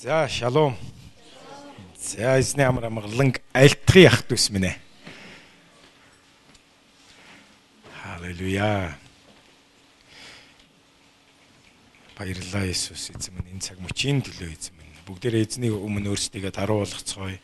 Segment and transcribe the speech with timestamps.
[0.00, 0.76] За шалом.
[1.98, 4.76] За эзний амар амгаланг альтгын ах дүүс минь ээ.
[7.98, 8.94] Халелуя.
[12.14, 15.02] Баярлалаа Иесус эзэн минь энэ цаг мөчийн төлөө эзэн минь.
[15.10, 17.42] Бүгдээрээ эзний өмнө өөрсдийгөө даруу болгоцгоё.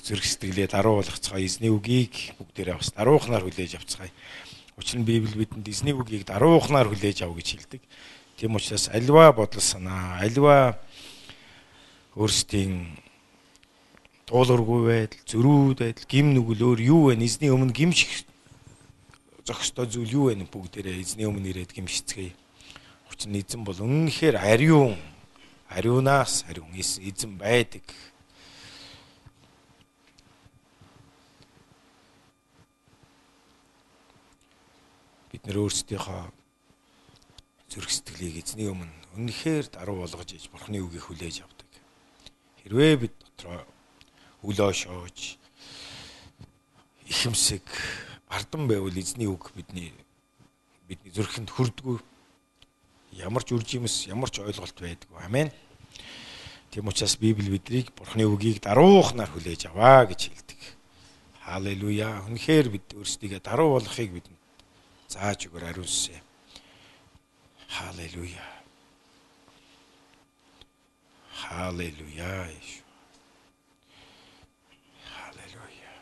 [0.00, 1.44] Зүрх сэтгэлээ даруу болгоцгоё.
[1.44, 4.08] Эзний үгийг бүгдээрээ бас даруухнаар хүлээж авцгаая.
[4.80, 7.84] Учир нь Библи бидэнд эзний үгийг даруухнаар хүлээж ав гэж хэлдэг.
[8.40, 10.80] Тийм учраас альва бодол санаа, альва
[12.20, 13.00] өөрсдийн
[14.28, 17.16] дуулуургүй байдал, зөрүүд байдал, гим нүгэл өөр юу вэ?
[17.16, 18.28] Эзний өмнө гимших
[19.48, 20.44] зохистой зүйл юу вэ?
[20.44, 22.36] Бүгдээрээ эзний өмнө ирээд гимшицгээе.
[23.08, 25.00] Учир нь эзэн бол үнэхээр ариун,
[25.72, 27.88] ариунаас ариун эзэн байдаг.
[35.32, 36.28] Бид нэр өөрсдийнхөө
[37.72, 41.59] зүрх сэтгэлийг эзний өмнө үнэхээр даруй болгож иж бурхны үгийг хүлээж авдаг.
[42.60, 43.64] Хэрвээ бид дотроо
[44.44, 45.40] өлөө шоож
[47.08, 47.64] ихэмсэг
[48.28, 49.96] ардан байвал эзний үг бидний
[50.84, 51.96] бидний зүрхэнд хүрдгүү
[53.16, 55.48] ямар ч үржимс ямар ч ойлголт байдгүй амен.
[56.70, 60.60] Тийм учраас библи бидрийг бурхны үгийг даруухнаар хүлээж аваа гэж хэлдэг.
[61.42, 62.22] Халелуя.
[62.28, 64.40] Үнэхээр бид өөрсдийгөө даруу болохыг бидэнд
[65.08, 66.20] зааж өгөр ариунсаа
[67.66, 68.59] халелуя
[71.40, 72.48] Халелуя.
[75.08, 75.92] Халелуя.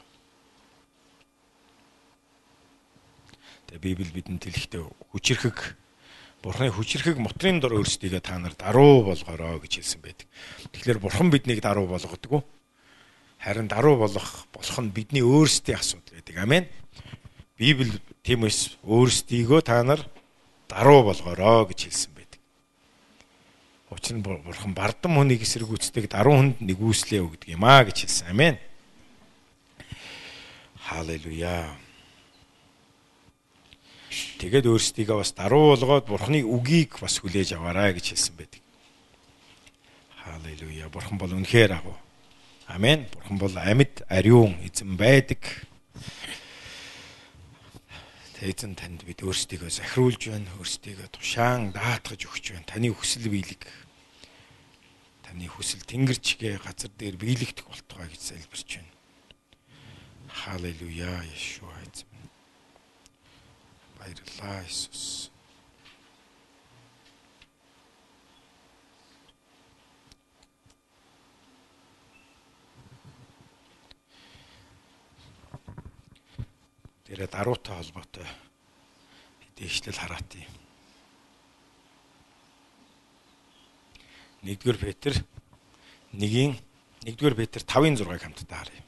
[3.66, 4.82] Тэгээ Библи бидэнд хэлэхдээ
[5.14, 5.58] хүчрхэг
[6.42, 10.26] Бурхны хүчрхэг мотрын дор өөрсдийгөө та нар даруу болгоорой гэж хэлсэн байдаг.
[10.74, 12.46] Тэгэхээр Бурхан биднийг даруу болгодог.
[13.38, 16.36] Харин даруу болох болох нь бидний өөрсдийн асуудал байдаг.
[16.38, 16.64] Амен.
[17.58, 20.02] Библи тиймээс өөрсдийгөө та нар
[20.70, 22.17] даруу болгоорой гэж хэлсэн
[23.98, 28.30] Учир нь бурхан бардам хүнийг эсэргүүцдэг даруй хүнд нэгүслээ өгдөг юм а гэж хэлсэн.
[28.30, 28.54] Амен.
[30.86, 31.74] Халелуя.
[34.38, 38.62] Тэгээд өөрсдийгөө бас даруй болгоод бурханы үгийг бас хүлээж аваарай гэж хэлсэн байдаг.
[40.22, 40.86] Халелуя.
[40.94, 41.98] Бурхан бол үнэхээр агуу.
[42.70, 43.02] Амен.
[43.10, 45.42] Бурхан бол амьд ариун эзэн байдаг.
[48.38, 52.70] Эзэн танд бид өөрсдийгөө захируулж байна, өөрсдийгөө тушаан даатгаж өгч байна.
[52.70, 53.66] Таны хүсэл биелэг
[55.28, 58.96] таны хүсэл тэнгэрчгээ газар дээр биелэгдэх болтугай гэж залбирч байна.
[60.32, 62.08] Халелуя Иешуа эзэн.
[64.00, 65.28] Баярлалаа Иесус.
[77.04, 78.28] тэрэ даруутай холбоотой
[79.40, 80.67] хэдийшлэл хараат юм.
[84.42, 85.12] 1-р Петр
[86.12, 86.56] 1-ийн
[87.04, 88.82] 1-р Петр 5-ын 6-ыг хамтдаа харъя.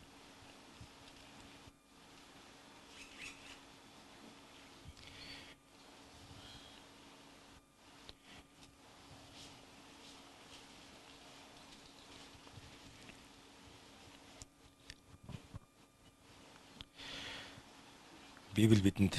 [18.54, 19.14] Библи бидэнд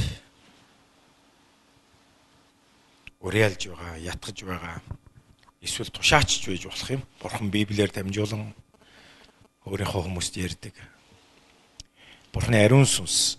[3.22, 5.01] уриалж байгаа, ятгах байгаа.
[5.62, 7.04] Эсвэл тушаачж байж болох юм.
[7.22, 8.58] Бурхан Библиэр дамжуулан
[9.70, 10.74] өөрийнхөө хүмүүст ярьдаг.
[12.34, 13.38] Бурханы ариун сүнс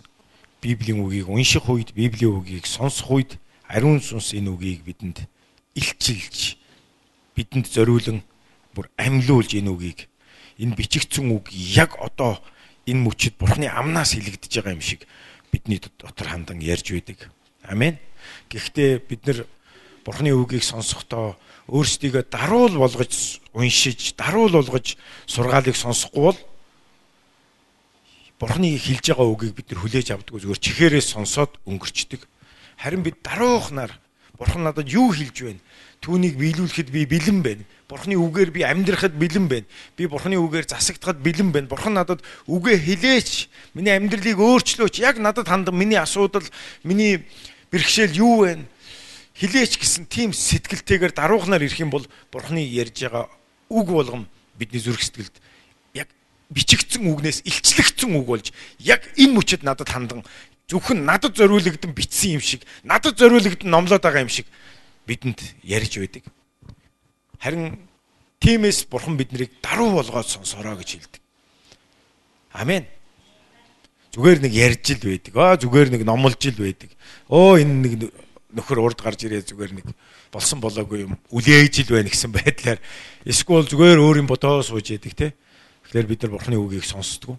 [0.63, 3.31] Библийн үгийг унших үед, Библийн үгийг сонсох үед
[3.67, 5.27] ариун сүнс энэ үгийг бидэнд
[5.75, 6.55] илчилж
[7.35, 8.23] бидэнд зориулан
[8.71, 10.07] бүр амьлуулж энэ үгийг
[10.63, 12.39] энэ бичигдсэн үг яг одоо
[12.87, 15.03] энэ мөчөд Бурханы амнаас хилэгдэж байгаа юм шиг
[15.51, 17.27] бидний дотор хандан ярьж байдаг.
[17.67, 17.99] Амен.
[18.47, 19.43] Гэхдээ бид нар
[20.03, 21.35] Бурхны үгийг сонсохдоо
[21.67, 24.97] өөрсдийгөө даруул болгож уншиж, даруул болгож
[25.27, 26.39] сургаалыг сонсохгүй бол
[28.43, 32.27] Бурхны хэлж байгаа үгийг бид нар хүлээж авдаг зүгээр чихээрээ сонсоод өнгөрчдөг.
[32.75, 33.95] Харин бид даруухнаар
[34.35, 35.63] Бурхан надад юу хэлж байна?
[36.03, 37.63] Түүнийг биелүүлэхэд би бэлэн байна.
[37.87, 39.67] Бурхны үгээр би амьдрахад бэлэн байна.
[39.95, 41.71] Би Бурхны үгээр засагдахад бэлэн байна.
[41.71, 42.19] Бурхан надад
[42.49, 43.47] үгээ хэлээч.
[43.77, 44.99] Миний амьдралыг өөрчлөөч.
[44.99, 46.43] Яг надад хандан миний асуудал,
[46.83, 47.23] миний
[47.71, 48.67] бэрхшээл юу вэ?
[49.33, 53.29] Хилээч гэсэн тийм сэтгэлтэйгээр даруухнаар ирэх юм бол Бурхны ярьж байгаа
[53.73, 55.33] үг болгон бидний зүрх сэтгэлд
[55.97, 56.09] яг
[56.53, 58.47] бичигдсэн үгнээс илчлэгдсэн үг болж
[58.77, 60.21] яг энэ мөчөд надад хандан
[60.69, 64.47] зөвхөн надад зориулагдсан бичсэн юм шиг, надад зориулагдсан номлоод байгаа юм шиг
[65.05, 66.23] бидэнд ярьж байдаг.
[67.39, 67.89] Харин
[68.39, 71.21] тиймээс бурхан биднийг даруй болгоод сонсороо гэж хэлдэг.
[72.53, 72.85] Амен.
[74.13, 75.33] Зүгээр нэг ярьж л байдаг.
[75.35, 76.91] Аа зүгээр нэг номлож л байдаг.
[77.27, 77.93] Оо энэ нэг
[78.53, 79.87] нөхөр урд гарч ирээ зүгээр нэг
[80.29, 82.79] болсон болоогүй юм үлээж ил байна гэсэн байдлаар
[83.25, 85.27] эсвэл зүгээр өөр юм бодоо сууж яадаг те.
[85.89, 87.37] Тэгэхээр бид нар бурхны үгийг сонсдгоо.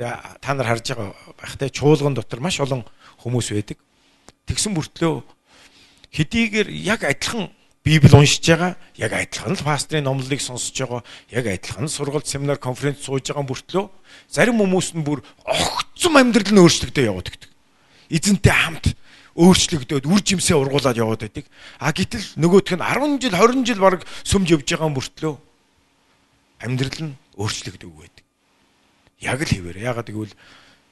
[0.00, 2.84] Тэгээ та нар харж байгаа байх те чуулган дотор маш олон
[3.20, 3.78] хүмүүс байдаг.
[4.48, 5.22] Тэгсэн бүртлөө
[6.16, 11.00] хэдийгээр яг адилхан Библи уншиж байгаа, яг адилхан л пастрын номлолыг сонсож байгаа,
[11.32, 13.88] яг адилхан сургалт, семинар, конференц сууж байгаа бүртлөө
[14.28, 17.50] зарим хүмүүс нь бүр огцом амьдрал нь өөрчлөгдөж яваад гэдэг.
[18.12, 18.92] Эзэнтэй хамт
[19.38, 21.46] өөрчлөгдөөд үр жимсээ ургуулад яваад байдаг.
[21.78, 25.34] А гэтэл нөгөөх нь 10 жил 20 жил баг сүмж явж байгаа мөртлөө
[26.64, 28.24] амьдрал нь өөрчлөгдөв байдаг.
[29.20, 29.78] Яг л хэвээр.
[29.84, 30.34] Ягаад гэвэл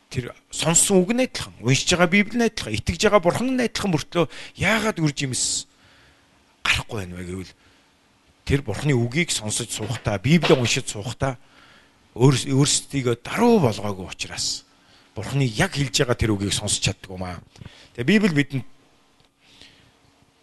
[0.09, 3.93] тэр сонссон үг нь адилхан, уншиж байгаа Библи нь адилхан, итгэж байгаа Бурхан нь адилхан
[3.93, 4.27] мөртлөө
[4.57, 5.69] яагаад үр жимс
[6.65, 7.53] гарахгүй байна вэ гэвэл
[8.49, 11.37] тэр Бурханы үгийг сонсож суухтаа, Библийг уншиж суухтаа
[12.17, 14.65] өөрсдийгөө даруй болгоогүй учраас
[15.13, 17.43] Бурханы яг хэлж байгаа тэр үгийг сонсч чаддаг юм аа.
[17.99, 18.67] Тэгээ Библи бидэнд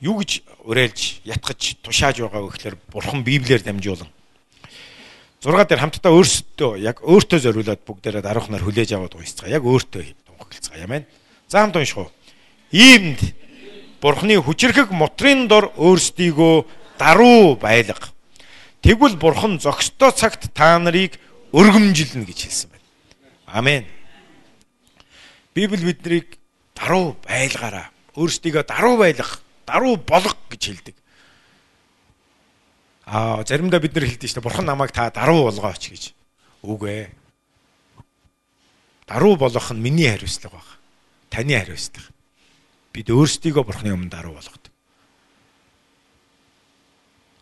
[0.03, 4.11] юу гэж уриалж, ятгах, тушааж байгаа вэ гэхээр Бурхан Библиэр дамжуулан
[5.39, 9.53] 6 дээр хамтдаа өөрсдөө яг өөртөө зориулаад бүгдээрээ даруухнаар хүлээж аваад уйсцгаа.
[9.53, 11.07] Яг өөртөө тунхаглацгаа байна.
[11.47, 12.11] За хамт унших уу.
[12.75, 13.21] Иймд
[14.01, 16.65] Бурханы хүчрхэг мотрын дор өөрсдийгөө
[16.99, 18.09] даруй байлга.
[18.81, 21.21] Тэгвэл Бурхан зөкстөө цагт та нарыг
[21.53, 22.85] өргөмжилнэ гэж хэлсэн байна.
[23.47, 23.85] Амен.
[25.53, 26.41] Библи биднийг
[26.85, 30.95] даруй байлгаараа өөрсдийгөө даруй байлгах, даруй болгох гэж хэлдэг.
[33.09, 34.45] Аа заримдаа бид нар хэлдэг шүү дээ.
[34.45, 36.13] Бурхан намайг та даруй болгооч гэж.
[36.61, 37.09] Үгүй ээ.
[39.09, 40.69] Даруй болгох нь миний хариуцлага баг.
[41.33, 42.13] Таны хариуцлага.
[42.93, 44.69] Бид өөрсдийгөө Бурханы өмнө даруй болгодог.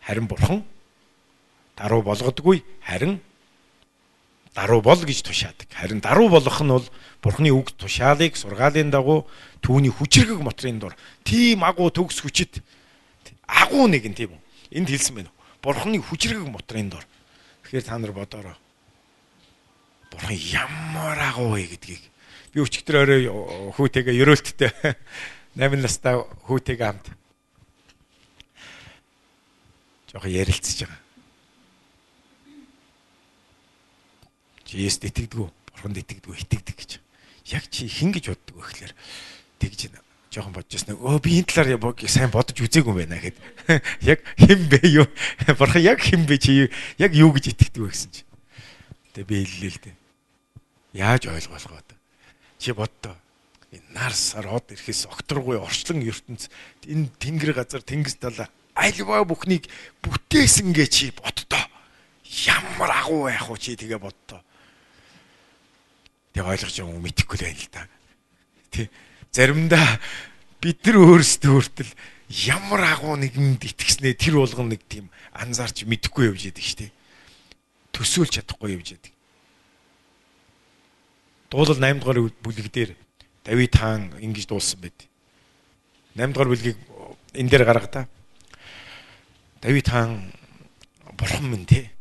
[0.07, 0.63] Харин Бурхан
[1.75, 3.19] даруй болгодоггүй, харин
[4.53, 5.67] даруй бол гэж тушаадаг.
[5.73, 6.85] Харин даруй болох нь бол
[7.21, 9.25] Бурхны үг тушаалыг сургаалын дагуу
[9.61, 12.61] түүний хүчрэг мотрын дор тийм агуу төгс хүчит
[13.47, 14.41] агуу нэгэн тийм үү.
[14.77, 15.31] Энд хэлсэн байна.
[15.61, 17.05] Бурхны хүчрэг мотрын дор.
[17.63, 18.57] Тэгэхээр та нар бодоорой.
[20.11, 22.03] Бурхан ямар агуу вэ гэдгийг
[22.53, 23.25] би өчигдөр орой
[23.73, 24.71] хүүтэйгээ ерөөлттэй
[25.57, 27.07] 8 настай хүүтэйгээ хамт
[30.13, 31.02] жоохон ярилцж байгаа.
[34.73, 36.91] Есүст итгэдэггүй, Бурханд итгэдэггүй, итгэдэг гэж.
[37.53, 38.93] Яг чи хин гэж боддог вэ гэхээр
[39.59, 39.79] тэгж
[40.33, 40.97] жоохон бодож байсан.
[40.97, 43.37] Өө би энэ талаар сайн бодож үзээгүй юм байна гэхэд
[44.11, 45.07] яг хэн бэ юу?
[45.59, 48.25] Бурхан яг хэн бэ чи яг юу гэж итгэдэг вэ гэсэн чи.
[49.13, 49.95] Тэгээ би хэллээ л дээ.
[50.97, 51.97] Яаж ойлгох вэ?
[52.57, 53.13] Чи боддоо.
[53.93, 56.49] Нар сарод ирэхээс окторгүй орчлон ертөнц
[56.85, 59.69] энэ тэнгэр газар тэнгис талаа альва бүхнийг
[60.01, 61.61] бүтээсэн гэ чи боддоо.
[62.45, 64.41] Ямар агуу байх вэ чи тэгээ боддоо.
[66.33, 67.81] Тэг ойлгож юм мэдэхгүй л байна л да.
[68.74, 68.89] Тэ
[69.30, 70.01] заримдаа
[70.57, 71.91] бид нар өөрсдөө хүртэл
[72.50, 76.94] ямар агуу нэгэнд итгэснээ тэр болгоно нэг тийм анзаарч мэдэхгүй явж яадаг штеп.
[77.94, 79.13] Төсөөлж чадахгүй явж яадаг.
[81.53, 82.97] Дуулал 8 дугаар бүлэг дээр
[83.45, 84.97] Давид хаан ингэж дуулсан байд.
[86.18, 86.77] 8 дугаар бүлгийг
[87.38, 88.01] энэ дээр гарга та.
[89.62, 90.33] Давид хаан
[91.13, 91.94] бурхан минь те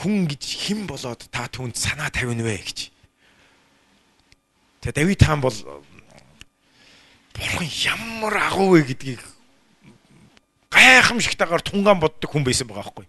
[0.00, 2.78] хүн гэж хэн болоод та түүнд санаа тавина вэ гэж
[4.80, 5.56] Тэгээ Давид хаан бол
[7.36, 9.20] бурхан ямар агуу вэ гэдгийг
[10.72, 13.06] гайхамшигтайгаар тунгаан боддог хүн байсан байгаа байхгүй.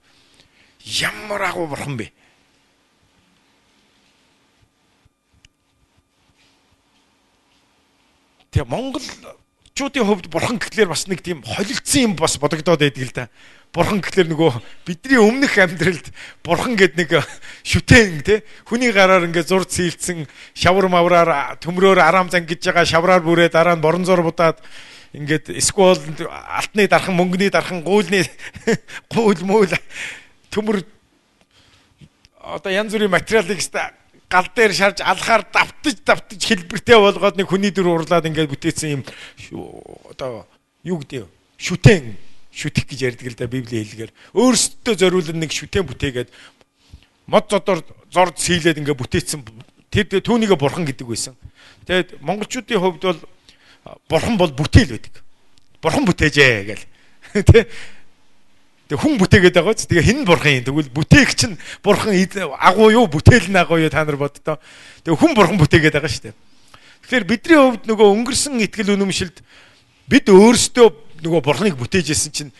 [0.99, 2.11] Ямар агуу бурхан бэ?
[8.51, 9.07] Тэгээ Монгол
[9.75, 13.29] чуудын хувьд бурхан гэхлээр бас нэг тийм холилдсон юм бас бодогдоод байдаг л да.
[13.71, 14.51] Бурхан гэхлээр нөгөө
[14.83, 16.11] бидний өмнөх амьдралд
[16.43, 17.23] бурхан гэд нэг
[17.63, 23.47] шүтэн те хүний гараар ингээд зурд сийлцэн шавар мавраар төмрөөр араам зангиж байгаа шавраар бүрээ
[23.47, 24.59] дараа нь борон зур будаад
[25.15, 28.27] ингээд сквол алтны дархан мөнгөний дархан гуйлны
[29.15, 29.71] гуйл мөөл
[30.51, 30.83] төмөр
[32.43, 33.63] одоо янз бүрийн материалыг
[34.31, 39.03] гал дээр шарж алхаар давтаж давтаж хэлбэртэй болгоод нэг хүний дүр урлаад ингээд бүтээсэн юм
[40.07, 40.47] одоо
[40.87, 41.27] юу гэдэг
[41.59, 42.15] шүтэн
[42.51, 44.11] шүтэх гэж ярьдаг л да Библийн хэлгээр.
[44.35, 46.29] Өөрсдөө зориулсан нэг шүтэн бүтээгээд
[47.27, 49.43] мод зодор зорд сийлээд ингээ бүтээсэн
[49.91, 51.35] тэр түүнийг бурхан гэдэг байсан.
[51.87, 53.19] Тэгээд монголчуудын хувьд бол
[54.07, 55.23] бурхан бол бүтээл байдаг.
[55.83, 56.85] Бурхан бүтээжээ гэл.
[57.51, 57.67] Тэ
[58.91, 62.11] Тэг хүн бүтээгээд байгаа ч тэгээ хэн бурхан юм тэгвэл бүтээгч нь бурхан
[62.59, 64.59] агуу юу бүтээл нь агуу юу та нар боддоо.
[65.07, 66.35] Тэг хүн бурхан бүтээгээд байгаа шүү дээ.
[67.07, 69.39] Тэгэхээр бидний хувьд нөгөө өнгөрсөн ихтгэл үнэмшилд
[70.11, 70.87] бид өөрсдөө
[71.23, 72.51] нөгөө бурхныг бүтээжсэн чинь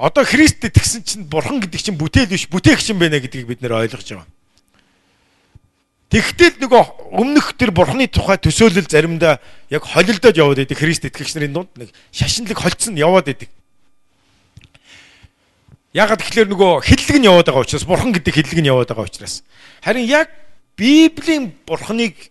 [0.00, 3.84] одоо Христэд тэгсэн чинь бурхан гэдэг чинь бүтээл биш бүтээгч юм байна гэдгийг бид нэр
[3.84, 4.32] ойлгож байгаа.
[6.08, 11.52] Тэгтэл нөгөө өмнөх тэр бурхны тухай төсөөлөл заримдаа яг холилдоод яваад байдаг Христ итгэгч нарын
[11.52, 13.52] дунд нэг шашинлаг холцсон яваад байдаг.
[15.96, 19.40] Ягаад тэгэхээр нөгөө хиллэг нь яваад байгаа учраас бурхан гэдэг хиллэг нь яваад байгаа учраас.
[19.80, 20.28] Харин яг
[20.76, 22.28] Библийн бурхныг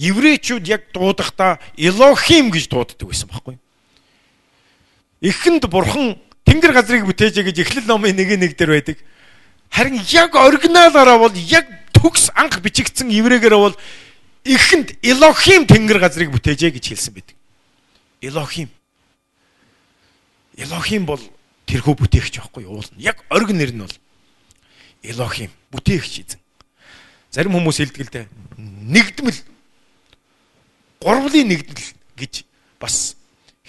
[0.00, 3.62] еврейчүүд яг дуудахдаа Элохим гэж дууддаг байсан байхгүй юу?
[5.20, 8.96] Эхэнд бурхан Тэнгэр газрыг бүтээжээ гэж Эхлэл номын 1-1 дээр байдаг.
[9.72, 13.76] Харин яг оригиналаараа бол яг төгс анх бичигдсэн еврейгээр бол
[14.44, 17.36] эхэнд Элохим тэнгэр газрыг бүтээжээ гэж хэлсэн байдаг.
[18.20, 18.68] Элохим.
[20.56, 21.20] Элохим бол
[21.66, 22.82] тэрхүү бүтээгч байхгүй юу?
[22.98, 23.96] Яг ориг нэр нь бол
[25.04, 26.40] Элохим бүтээгч эзэн.
[27.30, 28.26] Зарим хүмүүс хэлдэг л дээ.
[28.56, 29.40] Нэгдмэл
[31.04, 32.48] гурвлын нэгдэл гэж
[32.80, 33.16] бас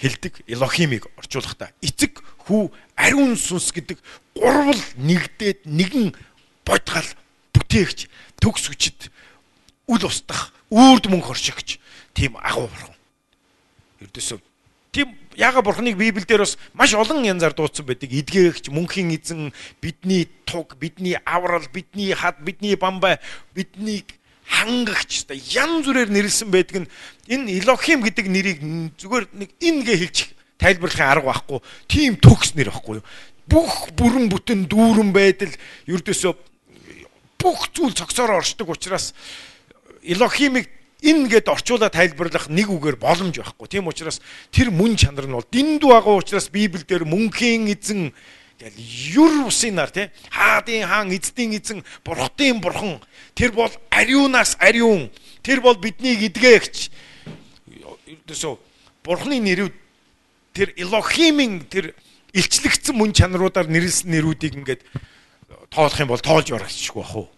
[0.00, 4.00] хэлдэг Элохимыг орчуулахдаа эцэг хүү ариун сүнс гэдэг
[4.32, 6.16] гурвал нэгдээд нэгэн
[6.64, 7.08] бодгал
[7.52, 8.08] бүтээгч
[8.40, 9.12] төгс хүчит
[9.88, 11.78] үл устдах үрд мөнгө хоршигч
[12.16, 12.96] тийм агуу бурхан.
[14.00, 14.38] Ердөөсөө
[14.92, 18.10] тийм яга бурхныг Библиэлд бас маш олон янзаар дуудсан байдаг.
[18.10, 23.20] Эдгээгч, мөнхийн эзэн, бидний туг, бидний аврал, бидний хад, бидний бамбай,
[23.54, 24.16] биднийг
[24.46, 26.90] хангагч та янз бүрээр нэрлсэн байдаг нь
[27.28, 28.58] энэ Элохим гэдэг нэрийг
[28.96, 30.16] зүгээр нэг ингээ хэлж
[30.56, 31.60] тайлбарлахын арга байхгүй.
[31.90, 33.06] Тийм төгс нэр байхгүй юу?
[33.46, 35.52] Бүх бүрэн бүтэн дүүрэн байдал
[35.90, 36.32] ердөөсөө
[37.42, 39.14] бүх зүйл цогцоор оршдог учраас
[40.06, 40.70] Элохимыг
[41.06, 43.66] энэ гэд орчуулаад тайлбарлах нэг үгээр боломж байхгүй.
[43.70, 44.18] Тийм учраас
[44.50, 48.10] тэр мөн чанар нь бол дэндүү агуу учраас Библиэлд мөнхийн эзэн
[48.56, 48.80] Тэгэл
[49.12, 50.08] юр усын нар тий?
[50.32, 53.04] Хаадын хаан эздийн эзэн бурхтын бурхан.
[53.36, 55.12] Тэр бол ариунаас ариун.
[55.44, 56.88] Тэр бол биднийг эдгээгч
[58.06, 58.54] ердөөсөө
[59.04, 59.74] бурхны нэрүүд
[60.56, 61.94] тэр Элохимийн тэр
[62.32, 64.82] илчлэгдсэн мөн чанаруудаар нэрлсэн нэрүүдийг ингээд
[65.70, 67.28] тоолох юм бол тоолж барахчихгүй бах уу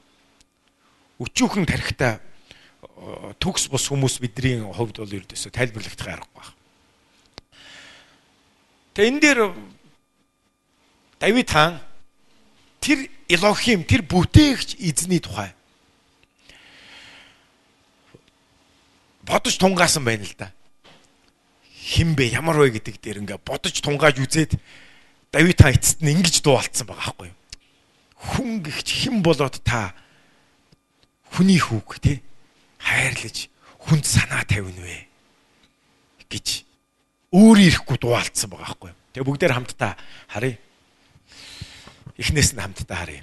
[1.24, 2.20] өчүүхэн тарихтаа
[3.38, 6.54] төгс бус хүмүүс бидний хувьд бол ердөөсөө тайлбарлагдах аргагүй байна.
[8.94, 9.40] Тэгээ энэ дээр
[11.18, 11.78] Давид хаан
[12.82, 15.52] тэр Элохим тэр бүтээгч эзний тухай
[19.28, 20.52] бодож тунгаасан байна л да.
[21.68, 24.56] Хин бэ ямар вэ гэдэг дээр ингээ бодож тунгааж үзээд
[25.30, 27.38] Давид хаан эцэст нь ингэж дуулцсан байгаа байхгүй юу?
[28.18, 29.92] Хүн гихч хэн болоод та
[31.36, 32.24] хүний хүүг тий
[32.78, 33.50] хайрлаж
[33.84, 35.06] хүнд санаа тавина вэ
[36.30, 36.64] гэж
[37.34, 38.92] өөр ирэхгүй дуулцсан байгаа байхгүй?
[39.12, 39.92] Тэгээ бүгдээр хамтдаа
[40.30, 40.56] харъя
[42.18, 43.22] эхнээс нь хамтдаа харъя.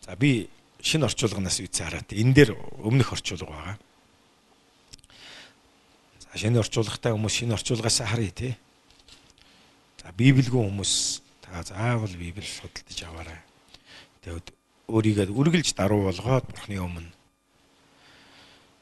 [0.00, 0.48] За би
[0.80, 3.76] шинэ орчуулганаас үтсэ хараад энэ дээр өмнөх орчуулга байгаа.
[6.32, 8.54] За шинэ орчуулгатай хүмүүс шинэ орчуулгаас харъя тий.
[10.00, 13.40] За библигүй хүмүүс та заавал библ судалдаж аваарай.
[14.26, 14.50] Тэгэд
[14.90, 17.16] өөрийгөө үргэлж даруу болгоод бурхны өмнө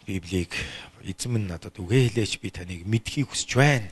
[0.04, 0.52] Библийг
[1.00, 3.88] эзэн минь надад үгээ хэлээч би таныг мэдхийг хүсэж байна.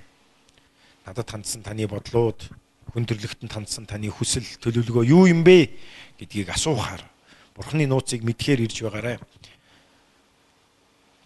[1.08, 2.52] Надад хандсан таны бодлууд,
[2.92, 5.72] хүндрэлтэнд хандсан таны хүсэл, төлөвлөгөө юу юм бэ
[6.20, 7.00] гэдгийг асуухаар
[7.56, 9.16] Бурхны нууцыг мэдхээр ирж байгаарай.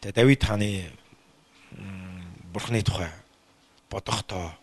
[0.02, 0.90] Тэгээ Давид хааны
[2.54, 3.10] Бурхны тухай
[3.90, 4.54] бодохдоо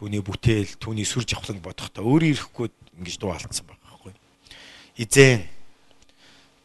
[0.00, 4.12] түүний бүтээл, түүний сүр жавхлан бодохдоо өөрөө ирэхгүй ингэж дуу алдсан байгаа байхгүй.
[4.96, 5.44] Эзэн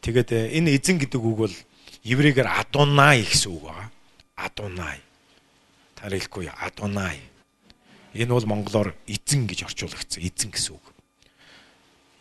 [0.00, 1.54] тэгээд энэ эзэн гэдэг үг бол
[2.00, 3.92] еврейгээр Адонай гэсэн үг байгаа.
[4.40, 5.04] Адонай.
[6.00, 7.20] Та хэлэхгүй Адонай.
[8.16, 10.24] Энэ бол монголоор эзэн гэж орчуулагдсан.
[10.24, 10.86] Эзэн гэсэн үг.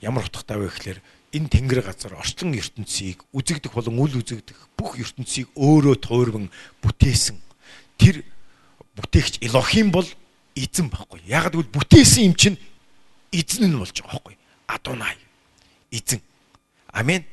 [0.04, 1.00] Ямар утгатай вэ гэхээр
[1.32, 6.52] энэ тэнгэр газар орчлон ертөнцийг үзэгдэх болон үл үзэгдэх бүх ертөнцийг өөрөө туурван
[6.84, 7.40] бүтээсэн.
[7.96, 8.28] Тэр
[9.00, 10.08] бүтээгч Элохим бол
[10.56, 11.22] эзэн байхгүй.
[11.28, 12.58] Яг гэвэл бүтээсэн юм чинь
[13.32, 14.36] эзэн нь болж байгаа байхгүй.
[14.68, 15.16] Адонай.
[15.92, 16.22] Эзэн.
[16.92, 17.24] Амен.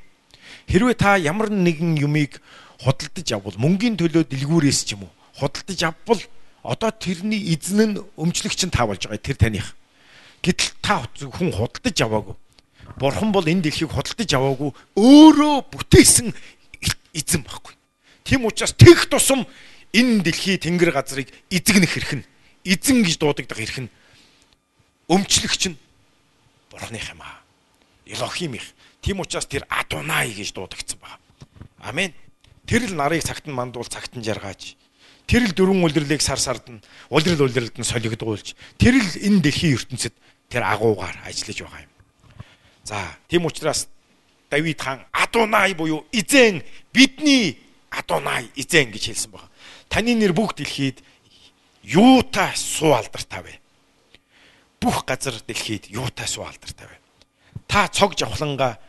[0.67, 2.43] Хэрвээ та ямар нэгэн юмыг
[2.83, 6.21] худалдаж авбал мөнгөний төлөө дэлгүүрээс ч юм уу худалдаж авбал
[6.63, 9.75] одоо тэрний эзэн нь өмчлөгч нь та болж байгаа тэр таних.
[10.43, 12.37] Гэтэл та хүн худалдаж аваагүй.
[12.99, 16.35] Бурхан бол энэ дэлхийг худалдаж аваагүй өөрөө бүтээсэн
[17.15, 17.75] эзэн байхгүй.
[18.25, 19.47] Тийм учраас тех тусам
[19.93, 22.25] энэ дэлхий тэнгэр газрыг эзэгнэх хэрэг нь
[22.65, 23.91] эзэн гэж дуудагдах хэрэг нь
[25.09, 25.79] өмчлөгч нь
[26.71, 27.43] бурханых юм аа.
[28.07, 28.75] Элохим их.
[29.01, 31.19] Тийм учраас тэр Адонай гэж дуудагдсан байна.
[31.79, 32.15] Амен.
[32.67, 34.77] Тэр л нарыг цагт нь мандуул цагт нь жаргаж.
[35.27, 38.55] Тэр л дөрвөн үлрэлийг сар сард нь улирал улиралд нь солигдуулж.
[38.79, 40.15] Тэр л энэ дэлхийн ертөнцид
[40.49, 41.93] тэр агуугаар ажиллаж байгаа юм.
[42.85, 43.89] За, тийм учраас
[44.51, 47.59] Давид хаан Адонай буюу эзэн бидний
[47.91, 49.49] Адонай эзэн гэж хэлсэн байна.
[49.89, 51.01] Таны нэр бүх дэлхийд
[51.83, 53.63] юутай суу алдартай вэ?
[54.83, 57.07] бүх газар дэлхийд юутай суу алдартай байна.
[57.71, 58.83] Та цог жавхланга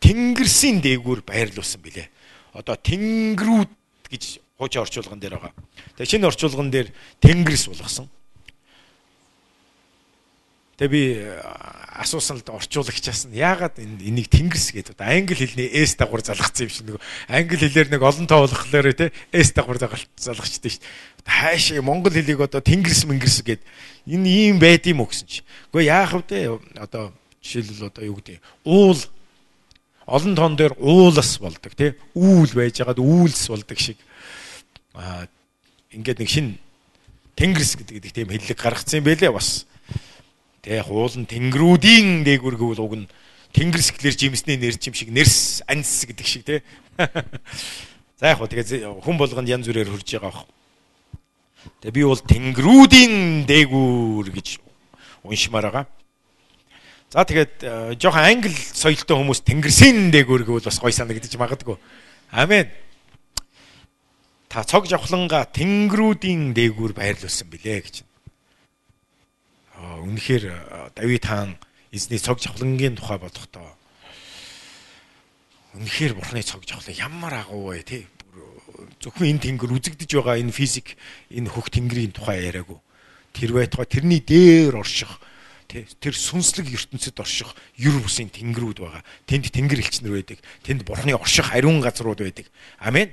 [0.00, 2.08] тэнгэрсийн дээгүүр байрлуулсан билээ.
[2.56, 3.72] Одоо тэнгэрүүд
[4.08, 4.24] гэж
[4.56, 5.52] хуучин орчуулган дээр байгаа.
[6.00, 6.88] Тэгээ шинэ орчуулган дээр
[7.20, 8.08] тэнгэрс болгосон.
[10.80, 11.02] Тэгээ би
[11.98, 14.96] асуусан л орчуулагчаас нь яагаад энийг тэнгэрс гэдэг.
[15.02, 19.10] Англи хэлний S дагавар залгацсан юм шиг нэг англи хэлээр нэг олон тоо болохоор те
[19.34, 21.17] S дагавар залгачдээ шүү дээ.
[21.28, 23.60] Хаашаа монгол хэлийг одоо тэнгэрс мэнгэрс гэд.
[24.08, 25.44] Энэ ийм байд юм уу гэсэн чи.
[25.68, 27.12] Гэхдээ яах вэ одоо
[27.44, 28.96] жишээлбэл одоо юу гэдэг уул.
[30.08, 34.00] Олон тоон дээр уулас болдог тий үүл байж байгаад үүлс болдог шиг.
[34.96, 35.28] Аа
[35.92, 36.56] ингээд нэг шин
[37.36, 39.68] тэнгэрс гэдэг тийм хэллэг гаргацсан юм байлээ бас.
[40.64, 43.10] Тэ хуулан тэнгэрүүдийн дээгүр гэвэл уг нь
[43.52, 46.64] тэнгэрс гэхлээр жимсний нэр чим шиг нэрс анс гэдэг шиг те.
[48.18, 50.48] За яг хөө тэгээ хүн болгонд янз бүрээр хурж байгаа бох.
[51.82, 53.14] Тэгээ би бол тэнгэрүүдийн
[53.46, 54.48] дээгүр гэж
[55.24, 55.86] уншмаар байгаа.
[57.08, 61.80] За тэгээд э, жоохон англи соёлтой хүмүүс тэнгэрсийн дээгүр гэвэл бас гой санагдаж магадгүй.
[62.30, 62.68] Амен.
[64.48, 67.96] Та цог жавхланга тэнгэрүүдийн дээгүр байрлуулсан билээ гэж
[69.78, 70.44] үнэхээр
[70.94, 71.56] Давид хаан
[71.92, 73.76] эзний цог жавхлангийн тухай бодохдоо
[75.74, 78.02] үнэхээр бурхны цог жавхлан ямар агуу вэ тий
[79.00, 80.96] зөвхөн энэ тэнгэр үзэгдэж байгаа энэ физик
[81.30, 82.78] энэ хөх тэнгэрийн тухай яриаггүй
[83.38, 85.20] тэр байтугай тэрний дээр орших
[85.68, 89.04] тэр сүнслэг ертөнцид орших юр бусын тэнгэрүүд байгаа.
[89.28, 90.40] Тэнд тэнгэр элчнэр байдаг.
[90.64, 92.48] Тэнд бурхны орших ариун газрууд байдаг.
[92.80, 93.12] Амен.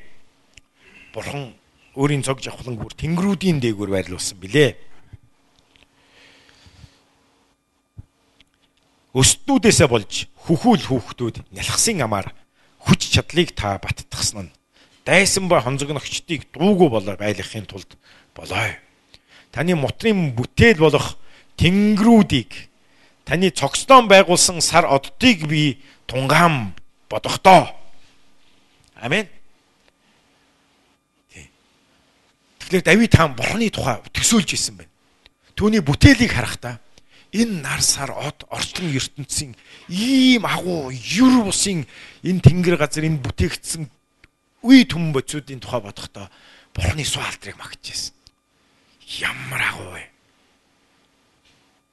[1.11, 1.51] Бурхан
[1.99, 4.71] өөрийн цог жавхлан бүр тэнгэрүүдийн дээгүүр байрлуулсан билээ.
[9.11, 12.31] Өстнүүдээсээ болж хүхүүл хүүхдүүд нялхсан амаар
[12.87, 14.55] хүч чадлыг та баттгсан нь
[15.05, 17.97] дайсан ба хонзогногчдыг дуугүй болоо байлгахын тулд
[18.33, 18.73] болоо.
[19.51, 21.15] Таны мутрын бүтээл болох
[21.57, 22.51] тэнгэрүүдийг
[23.23, 26.73] таны цогцлон байгуулсан сар оддыг би тунгаан
[27.09, 27.69] бодохдоо.
[28.95, 29.29] Амен.
[32.59, 34.91] Тэгэхээр Давид хаан бурхны тухай төсөөлж исэн байна.
[35.53, 36.81] Түүний бүтээлийг харахтаа
[37.29, 39.55] энэ нар сар од орчлон ертөнцийн
[39.89, 41.85] ийм агуу юр бусын
[42.23, 43.85] энэ тэнгэр газар энэ бүтээгдсэн
[44.65, 46.27] үе түмэн боцуудын тухай бодохдоо
[46.73, 48.13] бурхны суу алдрыг магтажсэн.
[49.21, 50.03] Ямар агуу вэ?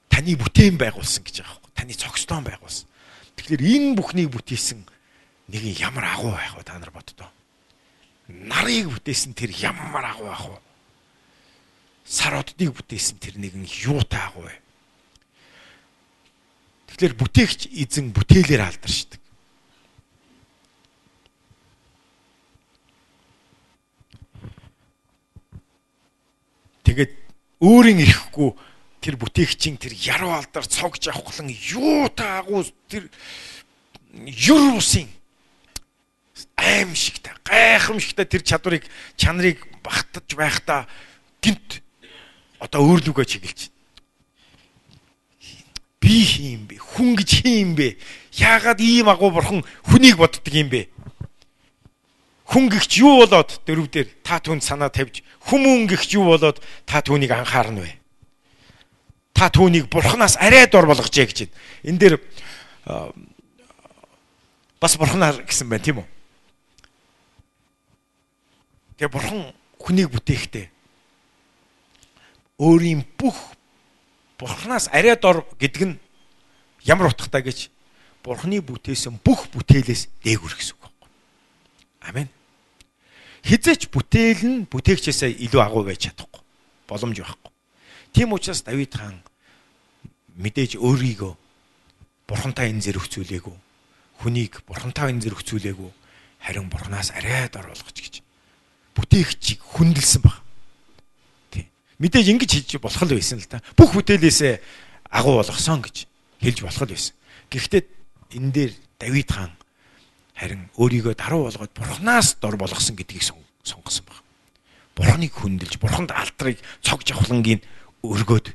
[0.09, 1.71] Таны бүтээн байгуулсан гэж байгаа юм.
[1.77, 2.89] Таны цогцлон байгуулсан.
[3.37, 4.81] Тэгэхээр энэ бүхнийг бүтээсэн
[5.53, 7.29] нэг ямар агуу байх вэ та нар боддоо.
[8.27, 10.59] Нарыг бүтээсэн тэр ямар агуу байх вэ?
[12.05, 14.57] Сар оддыг бүтээсэн тэр нэгэн юутай агуу вэ?
[16.93, 19.22] Тэгэхээр бүтээгч эзэн бүтээлээр алдаршдаг.
[26.83, 27.11] Тэгээд
[27.63, 28.49] өөрийн ирэхгүй
[29.03, 33.07] тэр бүтээгчийн тэр яруу алдар цогж авахлан юу таагуу тэр
[34.13, 35.07] юр усын
[36.55, 38.83] аимшигтай гайхамшигтай тэр чадварыг
[39.15, 40.87] чанарыг багтаж байхдаа
[41.41, 41.83] гинт
[42.59, 43.73] одоо өөр лүгөө чиглэж
[46.03, 46.75] би хийм бэ?
[46.83, 47.95] Хүн гэж хийм бэ?
[48.35, 50.91] Яагаад ийм агуу бурхан хүнийг боддөг юм бэ?
[52.43, 56.99] Хүн гихч юу болоод дөрөв дээр та түнд санаа тавьж хүмүүн гихч юу болоод та
[56.99, 57.95] түүнийг анхаарна вэ?
[59.33, 61.55] Та түүнийг бурханаас арай дор болгожээ гэж байна.
[61.87, 62.15] Энэ дээр
[64.81, 66.07] бас бурханаар гэсэн байна тийм үү?
[68.99, 70.67] Тэгээ бурхан хүнийг бүтээхдээ
[72.59, 73.35] өөрийн бүх
[74.37, 75.95] Бурханаас арай дор гэдэг нь
[76.83, 77.71] ямар утгатай гэж
[78.23, 80.82] Бурханы бүтээсэн бүх бүтээлээс дээгүр гэсэн.
[82.07, 82.29] Амен.
[83.43, 86.41] Хизээч бүтээл нь бүтээгчээсээ илүү агуу байж чадахгүй.
[86.87, 87.51] Боломж байхгүй.
[88.13, 89.19] Тийм учраас Давид хаан
[90.39, 91.33] мэдээж өөрийгөө
[92.27, 93.57] бурхантай энэ зэрэгцүүлээгүй.
[94.23, 95.91] Хүнийг бурхантай энэ зэрэгцүүлээгүй.
[96.43, 98.15] Харин бурханаас арай дор болгоч гэж
[98.95, 100.43] бүтээгчийг хүндэлсэн баг
[102.03, 103.63] мэдээж ингэж хийж болох л байсан л да.
[103.79, 104.59] Бүх бүтээлээсээ
[105.07, 106.03] агуу болгосон гэж
[106.43, 107.15] хэлж болох л байсан.
[107.47, 107.83] Гэхдээ
[108.35, 109.55] энэ дээр Давид хаан
[110.33, 114.19] харин өөрийгөө даруй болгоод бурхнаас дор болгосон гэдгийг сонгосон баг.
[114.95, 117.61] Бурхныг хүндэлж, бурханд алдрыг цог жавхлангийн
[118.01, 118.53] өргөөд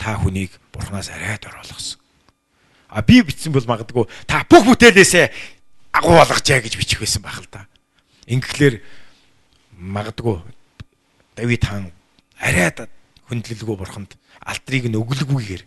[0.00, 2.00] та хүнийг бурхнаас арай дор болгосон.
[2.88, 5.30] А би бичсэн бол магадгүй та бүх бүтээлээсээ
[5.92, 7.68] агуу болгожээ гэж бичих байсан байх л да.
[8.26, 8.82] Ингэхлээр
[9.76, 10.42] магадгүй
[11.36, 11.92] Давид хаан
[12.40, 12.88] арайд
[13.28, 15.62] хүндлэлгүй бурханд алдрыг нь өглөгүйгээр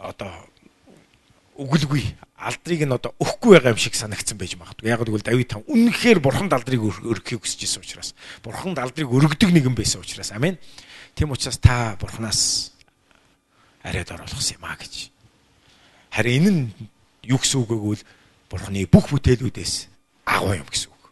[0.00, 0.32] одоо
[1.60, 2.02] өглөгүй
[2.42, 4.90] алдрыг нь одоо өгөхгүй байгаа юм шиг санагдсан байж магадгүй.
[4.90, 9.78] Яг гэвэл Давид таан үнэхээр бурханд алдрыг өргөхийг хүсэж исэн учраас бурханд алдрыг өргөдөг нэгэн
[9.78, 10.58] байсан учраас амин.
[11.14, 12.74] Тэм учраас та бурханаас
[13.86, 15.14] арайд оруулсан юм а гэж.
[16.10, 16.62] Харин энэ нь
[17.30, 18.02] юу гэсэн үг гэвэл
[18.50, 19.74] бурхны бүх бүтээлүүдээс
[20.26, 21.04] агуу юм гэсэн үг.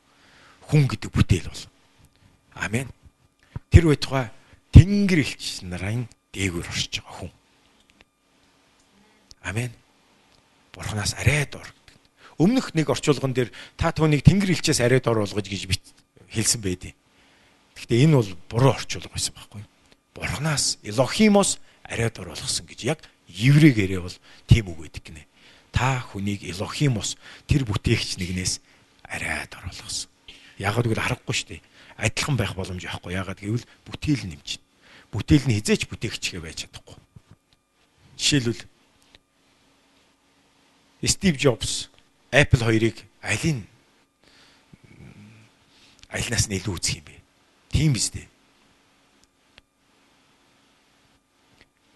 [0.66, 1.64] Хүн гэдэг бүтээл бол.
[2.58, 2.88] Амен.
[3.70, 4.34] Тэр байтугай
[4.74, 7.32] Тэнгэр элч нарын дээгүүр оршиж байгаа хүн.
[9.42, 9.70] Амен.
[10.80, 11.68] Бурханаас арайд ор.
[12.40, 15.84] Өмнөх нэг орчуулган дээр та түүнийг Тэнгэр элчээс арайд ор болгож гэж бит
[16.32, 16.96] хэлсэн байдیں۔
[17.76, 19.60] Гэхдээ энэ бол буруу орчуулга байсан байхгүй.
[20.16, 24.16] Бурханаас Элохимос арайд ор болгосон гэж яг еврейгээрээ бол
[24.48, 25.28] тийм үг байдаг гинэ.
[25.68, 28.64] Та хүнийг Элохимос тэр бүтээгч нэгнээс
[29.04, 30.08] арайд ор болгосон.
[30.56, 31.62] Яг л харахгүй шүү дээ
[32.00, 33.12] адилхан байх боломж байхгүй.
[33.12, 34.58] Яагаад гэвэл бүтээл нэмж.
[35.12, 36.96] Бүтээл нь хизээч бүтээгчгээ байж чадахгүй.
[38.16, 38.62] Жишээлбэл
[41.04, 41.88] Стив Джобс
[42.32, 43.64] Apple хоёрыг алийг
[46.10, 47.16] альнаас нь илүү үзэх юм бэ?
[47.70, 48.26] Тийм биз дээ.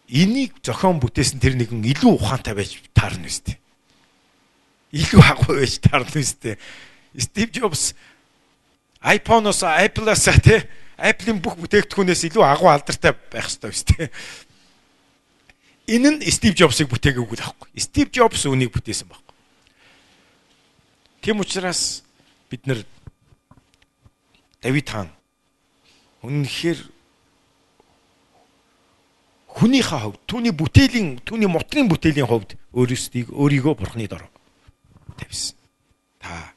[0.08, 3.58] Энийг зохион бүтээсэн тэр нэгэн илүү ухаантай байж таарна үстэй.
[4.94, 6.54] Илүү агуу байж таарна үстэй.
[7.18, 7.98] Стив Джобс
[9.02, 10.64] iPhone-оос Apple-аас те
[10.94, 14.10] Apple-ийн бүх бүтээгдэхүүнээс илүү агуу алдартай байх хэрэгтэй биз те.
[15.86, 17.68] Энэ нь Steve Jobs-ыг бүтээгээгүй л аахгүй.
[17.76, 19.34] Steve Jobs үнийг бүтээсэн байхгүй.
[21.20, 22.00] Тийм учраас
[22.48, 22.80] бид нар
[24.64, 25.12] Давид хаан
[26.24, 26.80] үнэхээр
[29.52, 34.24] хүнийхээ хувьд түүний бүтээлийн түүний мотрын бүтээлийн хувьд өөрөөсдийг өөрийгөө бурхны дор
[35.20, 35.56] тавьсан.
[36.16, 36.56] Та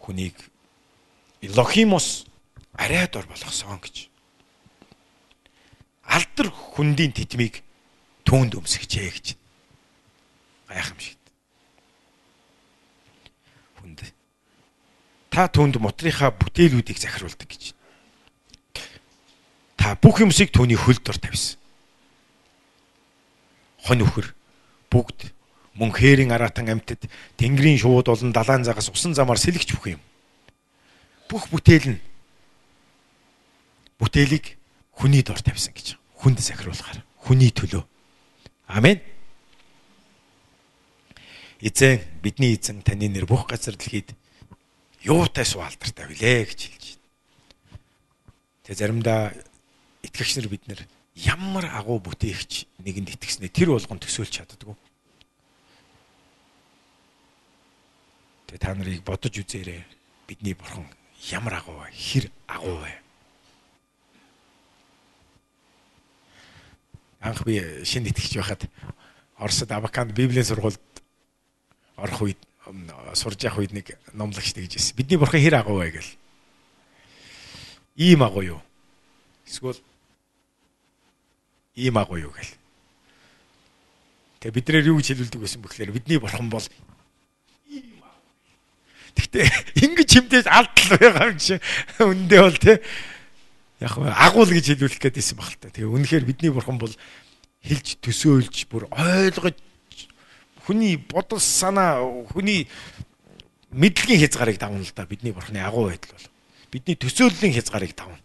[0.00, 0.40] хүнийг
[1.44, 2.24] Элохимос
[2.74, 4.07] арайд ор болгосон гэж.
[6.08, 7.60] Алдар хүндийн тэтмийг
[8.24, 9.26] түүнд өмсгчээ гэж.
[10.72, 11.20] Гайхамшигт.
[13.80, 14.00] Хүнд.
[15.28, 17.76] Та түүнд мотрийнхаа бүтээлүүдийг захируулдаг гэж.
[19.76, 21.60] Та бүх юмсыг түүний хөл дор тавьсан.
[23.84, 24.32] Хон өхөр
[24.88, 25.32] бүгд
[25.76, 27.04] мөн хээрийн аратан амьтад
[27.36, 30.02] тэнгэрийн шууд болон далайн загас усан замаар сэлгэж бүх юм.
[31.28, 32.00] Бүх бүтээл нь
[34.00, 34.56] бүтээлийг
[34.96, 35.97] хүний дор тавьсан гэж.
[36.18, 37.86] Хүнд сахируулахаар хүний төлөө.
[38.66, 38.98] Амен.
[41.62, 44.14] Эзэн бидний эзэн таны нэр бүх газар дэлхийд
[45.02, 47.06] юутай суалдартай билээ гэж хэлж байна.
[48.66, 49.20] Тэгээ заримдаа
[50.02, 50.80] итгэгч нар бид нар
[51.14, 54.74] ямар агуу бүтээгч нэгэнд итгэснэ тэр болгон төсөөлж чаддгүй.
[58.46, 59.82] Тэгээ та нарыг бодож үзээрэй.
[60.26, 60.86] Бидний бурхан
[61.30, 61.90] ямар агуу вэ?
[61.90, 63.07] Хэр агуу вэ?
[67.20, 68.62] Анх би шинэ итгэж байхад
[69.38, 70.80] Оросд Абаканд Библийн сургуульд
[71.96, 72.40] орох үед
[73.14, 74.96] сурж явах үед нэг номлогч тэгж ирсэн.
[74.96, 76.10] Бидний бурхан хэр агуу вэ гэл.
[77.96, 78.60] Ийм агуу юу?
[79.46, 79.80] Эсвэл
[81.74, 82.54] ийм агуу юу гэл.
[84.40, 86.62] Тэгээ бид нэр юу гэж хэлүүлдэг байсан бөхлээр бидний бурхан бол
[89.18, 89.50] Гэхдээ
[89.82, 91.58] ингэж хэмдэж алдтал байгаа юм чи
[91.98, 92.78] үндэ бол те
[93.80, 95.70] яг агуул гэж хэлүүлэх гээд байсан баг л та.
[95.70, 96.94] Тэгээ үнэхээр бидний бурхан бол
[97.62, 99.58] хэлж төсөөлж бүр ойлгож
[100.66, 102.02] хүний бодол санаа
[102.34, 102.66] хүний
[103.70, 106.26] мэдлэгийн хязгаарыг давна л да бидний бурханы агуу байдал бол
[106.74, 108.18] бидний төсөөллийн хязгаарыг давна.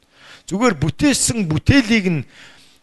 [0.49, 2.21] Зүгээр бүтээсэн бүтээлийг нь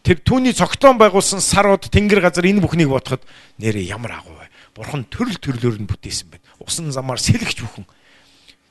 [0.01, 3.21] тэр түүний цогтоон байгуулсан сарууд тэнгэр газар энэ бүхнийг бодоход
[3.61, 4.49] нэрээ ямар агуу вэ?
[4.73, 6.45] Бурхан төрөл төрлөөр нь бүтээсэн байна.
[6.63, 7.85] Усан замаар сэлгэж бүхэн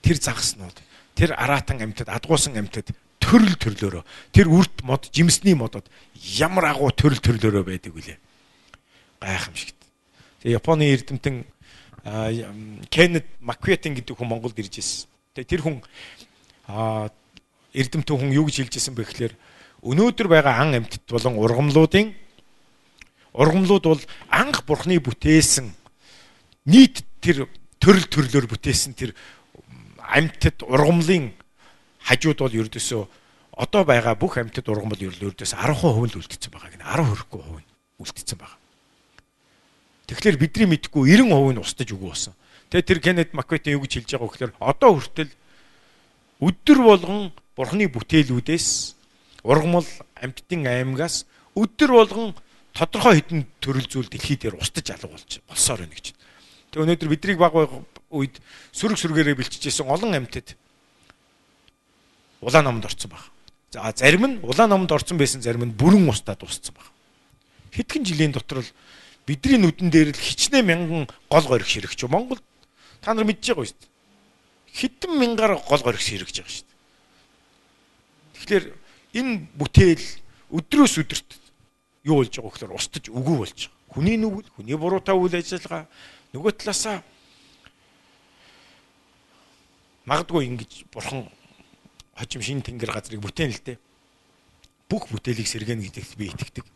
[0.02, 0.74] тэр загаснууд
[1.14, 2.90] тэр аратан амьтад адгуусан амьтад
[3.30, 4.02] төрөл төрлөөрөө.
[4.34, 5.86] Тэр үрт мод жимсний модод
[6.34, 8.18] ямар агуу төрөл төрлөөрөө байдаг үлээ
[9.20, 9.76] гайхамшигт
[10.42, 11.44] тэгээ Японы эрдэмтэн
[12.88, 15.08] Кеннет Макветин гэдэг хүн Монголд ирж ирсэн.
[15.36, 15.76] Тэгээ тэр хүн
[17.76, 19.34] эрдэмтэн хүн юу гэж хэлж ирсэн бэ гэхээр
[19.84, 22.16] өнөөдөр байгаа ан амьтад болон ургамлуудын
[23.36, 25.68] ургамлууд бол анх бурхны бүтээсэн
[26.66, 27.46] нийт тэр
[27.78, 29.12] төрөл төрлөөр бүтээсэн тэр
[30.00, 31.36] амьтад ургамлын
[32.08, 33.19] хажууд бол ердөөсөө
[33.60, 37.72] одоо байгаа бүх амьтад ургамл ердөөсөө 10% л үлдсэн байгаа гэнэ 10 хүрэхгүй хувь нь
[38.00, 38.56] үлдсэн байгаа.
[40.08, 42.34] Тэгэхээр бидний мэдхгүй 90% нь устж өгөө болсон.
[42.72, 45.32] Тэгээ тэр Кеннет Макветін юу гэж хэлж байгаа вэ гэхээр одоо хүртэл
[46.40, 47.20] өдөр болгон
[47.52, 48.68] бурхны бүтээлүүдээс
[49.44, 52.32] ургамал амьтдын аймагаас өдөр болгон
[52.72, 56.16] тодорхой хэдэн төрөл зүйл дэлхий дээр устж алга болж болсоор байна гэж.
[56.72, 57.52] Тэгээ өнөөдөр биднийг баг
[58.08, 58.40] үед
[58.72, 60.56] сүрэг сүргээрээ бэлтжижсэн олон амьтад
[62.40, 63.28] улаан номонд орсон баг.
[63.70, 66.90] За зарим нь улаан номонд орсон байсан зарим нь бүрэн устдаа дууссан баг.
[67.70, 68.70] Хэдхэн жилийн дотор л
[69.26, 72.02] бидний нүдэн дээр л хичнээн мянган гол горих ширэгч.
[72.10, 72.42] Монгол
[72.98, 73.94] та нар мэдж байгаа шүү дээ.
[74.74, 76.78] Хэдэн мянгаар гол горих ширэгж байгаа шүү дээ.
[78.42, 78.64] Тэгэхээр
[79.22, 80.06] энэ бүтээл
[80.50, 81.30] өдрөөс өдөрт
[82.10, 83.78] юу болж байгаа гэхээр устж үгүй болж байгаа.
[83.94, 85.86] Хүний нүгэл, хүний буруутай үйл ажиллагаа
[86.34, 87.06] нөгөө талаасаа
[90.10, 91.30] магадгүй ингэж бурхан
[92.20, 93.78] хожим шин тэнгэр газрыг бүтээн л дээ.
[94.92, 96.66] Бүх бүтээлийг сэргэнэ гэдэгт би итгэдэг.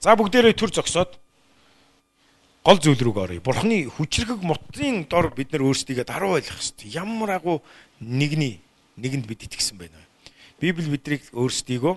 [0.00, 1.20] За бүгдээрээ төр зогсоод
[2.64, 3.44] гол зүйл рүү оръё.
[3.44, 6.88] Бурхны хүчрэг мутын дор бид нар өөрсдийгөө даруй байлгах хэрэгтэй.
[6.96, 7.60] Ямар агуу
[8.00, 8.64] нэгний
[8.96, 10.72] нэгэнд бид итгэсэн байна вэ?
[10.72, 11.94] Библи бидрийг өөрсдийгөө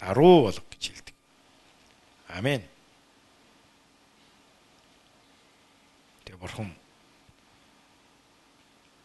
[0.00, 1.16] даруй болго гэж хэлдэг.
[2.32, 2.62] Амен.
[6.24, 6.72] Тэгээ бурхан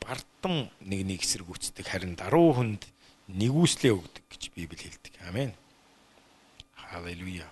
[0.03, 2.83] бардам нэгнийг эсэргүүцдэг харин даруй хүнд
[3.31, 5.13] нэгүслээ өгдөг гэж Библи хэлдэг.
[5.27, 5.55] Амен.
[6.75, 7.47] Халелуя.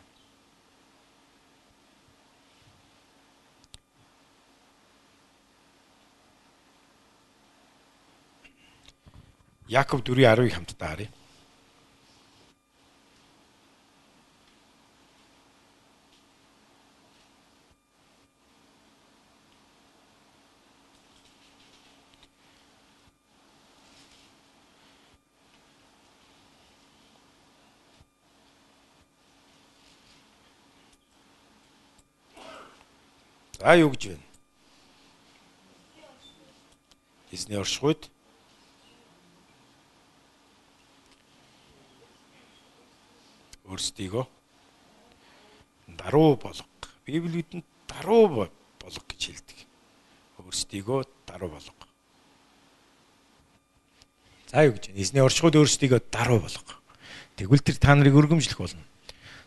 [9.72, 11.21] Яаков 4:10-ыг хамтдаа харъя.
[33.62, 34.26] За юу гэж байна?
[37.30, 38.08] Эзний оршихуйд
[43.70, 44.26] өөрсдийгөө
[45.94, 46.66] даруй болго.
[47.06, 48.50] Библи бидэнд даруй болго
[48.82, 49.60] гэж хэлдэг.
[50.42, 51.86] Өөрсдийгөө даруй болго.
[54.50, 55.02] За юу гэж байна?
[55.06, 56.82] Эзний оршихуйд өөрсдийгөө даруй болго.
[57.38, 58.82] Тэгвэл тэр та нарыг өргөмжлөх болно.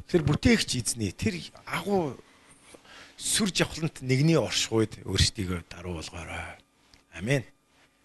[0.06, 2.14] Тэр бүтээгч эзний тэр агуу
[3.16, 6.58] сүр жавхлант нэгний оршихуйд өөрсдийгөө даруй болгоорой.
[7.14, 7.44] Амен.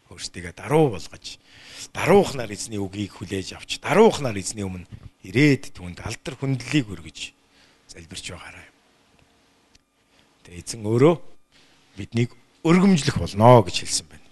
[0.10, 1.38] Өөрсдийгөө даруй болгож
[1.94, 4.86] даруухнаар эзний үгийг хүлээж авч даруухнаар эзний өмнө
[5.26, 7.34] ирээд түнд алдар хүндлэлийг өргөж
[7.90, 8.68] залбирч байгаарай.
[10.46, 11.16] Тэгээ эзэн өөрөө
[11.98, 12.34] биднийг
[12.66, 14.30] өргөмжлөх болно гэж хэлсэн байна.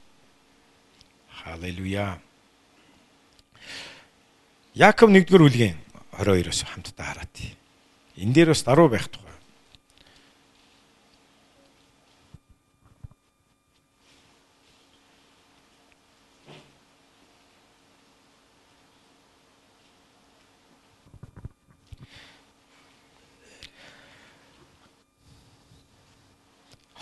[1.42, 2.22] Халелуя.
[4.78, 5.78] Яаков 1-р бүлгийн
[6.14, 7.38] 22-оос хамтдаа хараад.
[8.18, 9.26] Энэ дээр бас даруй байх тухай.—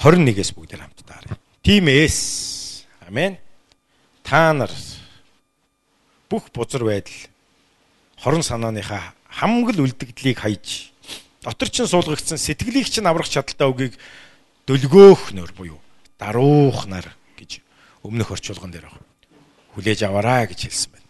[0.05, 1.37] 21-ээс бүгдээр хамтдаа харъя.
[1.65, 3.41] Тимээс амен.
[4.21, 4.69] Та нар
[6.29, 7.25] бүх бузар байдал
[8.21, 10.93] хорон санааныхаа хамгал үлдэгдлийг хайж
[11.41, 13.97] дотор чин суулгагдсан сэтгэлийг чин аврах чадaltaа үгийг
[14.69, 15.81] дөлгөөх нөр буюу
[16.21, 17.09] даруух нар
[17.41, 17.65] гэж
[18.05, 19.09] өмнөх орчуулган дээр байна.
[19.73, 21.09] Хүлээж аваарай гэж хэлсэн байна.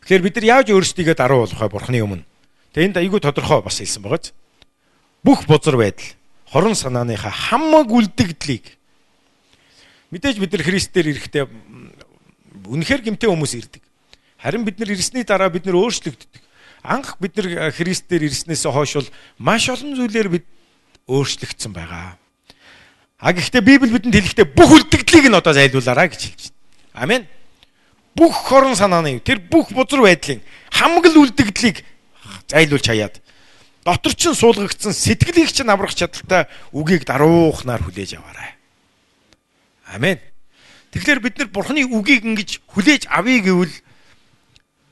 [0.00, 2.24] Тэгэхээр бид нар яаж өөрсдийгөө даруу болох вэ бурхны өмнө?
[2.72, 4.32] Тэгээ энд айгүй тодорхой бас хэлсэн байгаа ч.
[5.20, 6.17] Бүх бузар байдал
[6.52, 8.78] хорон санааныхаа хамаг үлдэгдлийг
[10.10, 11.44] мэдээж бид нар Христээр ирэхдээ
[12.68, 13.82] үнэхээр гэмтэй хүмүүс ирдэг.
[14.40, 16.42] Харин бид нар ирсний дараа бид нар өөрчлөгддөг.
[16.84, 20.44] Анх бид нар Христээр ирснээс хойш бол маш олон зүйлээр бид
[21.08, 22.16] өөрчлөгдсөн байгаа.
[23.18, 27.02] А гэхдээ Библи бидэнд хэлэхдээ бүх үлдэгдлийг нь одоо зайлуулаарай гэж хэлж байна.
[27.02, 27.22] Амен.
[28.14, 31.82] Бүх хорон санааны тэр бүх бузар байдлын хамаг л үлдэгдлийг
[32.46, 33.18] зайлуулж хаяад
[33.88, 36.44] дотор чин суулгагдсан сэтгэлийг чинь аврах чадaltaй
[36.76, 38.52] үгийг даруухнаар хүлээж аваарай.
[39.88, 40.20] Амен.
[40.92, 43.72] Тэгэхээр бид нар Бурхны үгийг ингэж хүлээж авъя гэвэл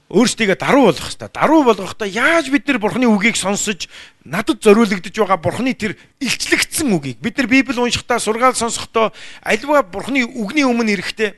[0.08, 1.28] өөрсдийгөө даруй болгох хэрэгтэй.
[1.28, 3.84] Даруй болгохдоо яаж бид нар Бурхны үгийг сонсож
[4.24, 9.12] надад зориулагдж байгаа Бурхны тэр илчлэгдсэн үгийг бид нар Библи уншихдаа сургаал сонсохдоо
[9.44, 11.36] альва Бурхны үгний өмнө ирэхдээ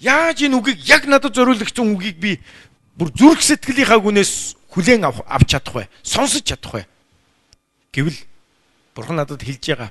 [0.00, 2.32] яаж энэ үгийг яг надад зориулагдсан үгийг би
[2.96, 5.88] бүр зүрх сэтгэлийнхаа гүнээс хүлээн авч чадах вэ?
[6.02, 6.82] Сонсож чадах вэ?
[7.92, 8.18] Гэвэл
[8.94, 9.90] Бурхан надад хэлж байгаа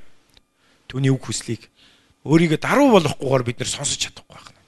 [0.87, 1.69] түүний үг хүслийг
[2.27, 4.59] өөрийгөө даруй болохгүйгээр бид нэр сонсож чадахгүй байна.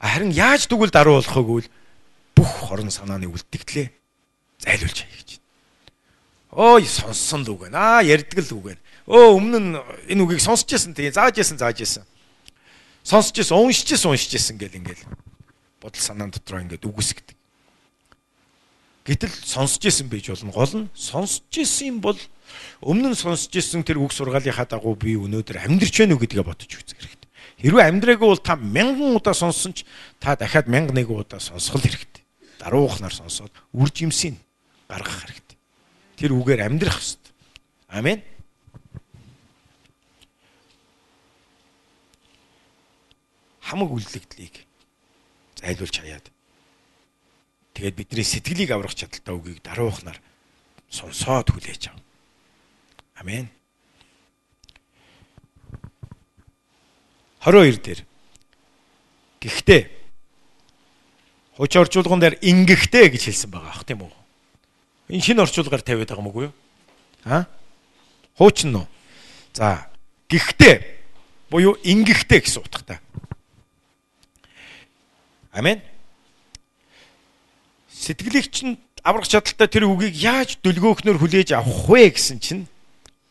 [0.00, 1.68] Харин яаж тэгвэл даруй болох вэ гэвэл
[2.36, 3.88] бүх хорон санааны үлдэгдлээ
[4.64, 5.30] зайлуулж хай гэж.
[6.56, 8.00] Ой сонссон л үг байна.
[8.00, 8.82] Аа ярьдаг л үг байна.
[9.04, 9.70] Өө өмнө нь
[10.12, 12.04] энэ үгийг сонсч байсан тэгээ зааж байсан зааж байсан.
[13.04, 15.04] Сонсч байсан, уншиж байсан, уншиж байсан гэл ингээл
[15.80, 17.39] бодол санаан дотроо ингээд үгүйсгдэг.
[19.04, 20.52] Гэтэл сонсч исэн байж болно.
[20.52, 22.18] Гол нь сонсч исэн бол
[22.84, 26.68] өмнө нь сонсч исэн тэр үг сургаалынхаа дагуу би өнөөдөр амьдрч байна уу гэдгээ бодож
[26.68, 27.30] үзэх хэрэгтэй.
[27.64, 29.88] Хэрвээ амьдраагүй бол та мянган удаа сонссон ч
[30.20, 32.24] та дахиад мянга нэг удаа сонсгол хэрэгтэй.
[32.60, 34.36] Даруухнаар сонсоод үр жимсийг
[34.84, 35.58] гаргах хэрэгтэй.
[36.20, 37.32] Тэр үгээр амьдрах хэрэгтэй.
[37.88, 38.20] Амен.
[43.70, 44.66] хамаг үлдэгдлийг
[45.62, 46.26] зайлуулж хаяад
[47.80, 50.20] Тэгээд бидний сэтгэлийг аврах чадaltaй үгийг даруухнаар
[50.92, 51.96] сонсоод хүлээж ав.
[53.16, 53.48] Амен.
[57.40, 58.00] 22 дээр.
[59.40, 59.80] Гэхдээ
[61.56, 64.12] хуучин орчуулган дээр ингэхдээ гэж хэлсэн байгаа ах тийм үү?
[65.16, 66.54] Энэ шинэ орчуулгаар тавиад байгаа мөгүй юу?
[67.24, 67.48] Аа?
[68.36, 68.84] Хуучин нь.
[69.56, 69.88] За,
[70.28, 70.84] гэхдээ
[71.48, 73.00] буюу ингэхдээ гэсэн утгатай.
[75.56, 75.80] Амен.
[78.00, 82.64] Сэтгэлийг чинь аврах чадaltaй тэр үгийг яаж дөлгөөхнөр хүлээж авах вэ гэсэн чинь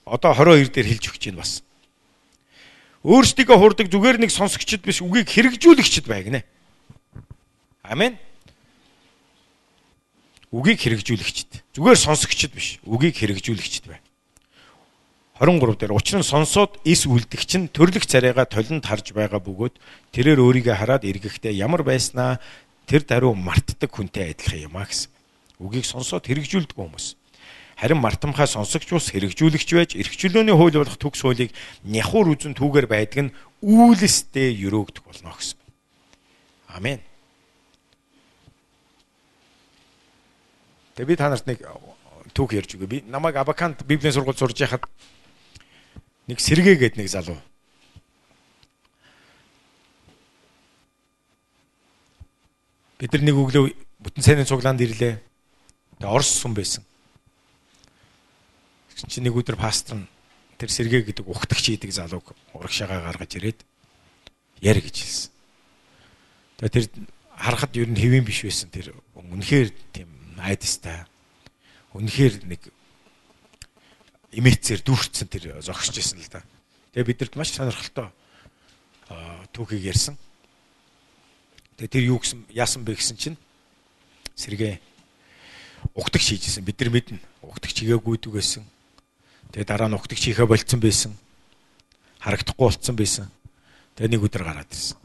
[0.05, 1.65] одоо 22 дээр хэлж өгч байна бас.
[3.01, 6.45] Өөрсдийгөө хурдаг зүгээр нэг сонсогчд биш үгийг хэрэгжүүлэгчд байгнэ.
[7.81, 8.21] Амен.
[10.53, 11.65] Үгийг хэрэгжүүлэгчд.
[11.73, 12.77] Зүгээр сонсогчд биш.
[12.85, 13.97] Үгийг хэрэгжүүлэгчд бай.
[15.39, 19.79] 23 дээр учир нь сонсоод эс үлдэх чинь төрлөх царайга толинд харж байгаа бөгөөд
[20.11, 22.43] тэрээр өөрийгөө хараад эргэхдээ ямар байснаа
[22.89, 25.13] тэр даруй мартдаг хүнтэй адилхан юм а гэсэн.
[25.61, 27.13] Үгийг сонсоод хэрэгжүүлдэг хүмүүс.
[27.77, 31.53] Харин мартамхай сонсогч ус хэрэгжүүлэгч байж эрхчлөөний хууль болох төгс хуулийг
[31.85, 35.59] няхуур үзэн түүгээр байдаг нь үүлэстэй өрөөгдөх болно гэсэн.
[36.73, 36.99] Амен.
[40.97, 41.63] Тэгээ би та нарт нэг
[42.33, 42.89] түүх ярьж өгье.
[42.89, 44.83] Би намайг Абакант Библийн сургууль сурж байхад
[46.27, 47.39] нэг сэргээ гээд нэг залуу.
[52.99, 53.71] Бид нар нэг өглөө
[54.03, 55.23] бүтэн сайнны цуглаанд ирлээ.
[56.03, 56.83] Тэгээ Орос сүм байсан.
[59.07, 60.07] Чи нэг өдөр пастор нь
[60.59, 63.63] тэр сэргээ гэдэг ухтагч хийдэг залууг урагшаага гаргаж ирээд
[64.59, 65.31] яр гэж хэлсэн.
[66.59, 66.85] Тэгээ тэр
[67.39, 71.07] харахад ер нь хэвэн биш байсан тэр үнэхээр тийм айдастай.
[71.95, 72.67] Үнэхээр нэг
[74.35, 76.43] имэцээр дүүрцэн тэр зогсож исэн л да.
[76.91, 78.11] Тэгээ бидэрт маш сонирхолтой
[79.55, 80.19] түүхийг ярьсан.
[81.79, 83.37] Тэгээ тэр юу гэсэн яасан бэ гэсэн чинь
[84.35, 84.83] сэргээ
[85.95, 86.67] угтагч хийжсэн.
[86.67, 87.23] Бид нар мэднэ.
[87.39, 88.67] Угтагч хийгээгүйдэг байсан.
[89.55, 91.15] Тэгээ дараа нь угтагч хийхэ болцсон байсан.
[92.19, 93.31] Харагдахгүй болцсон байсан.
[93.95, 94.99] Тэгээ нэг өдөр гараад ирсэн.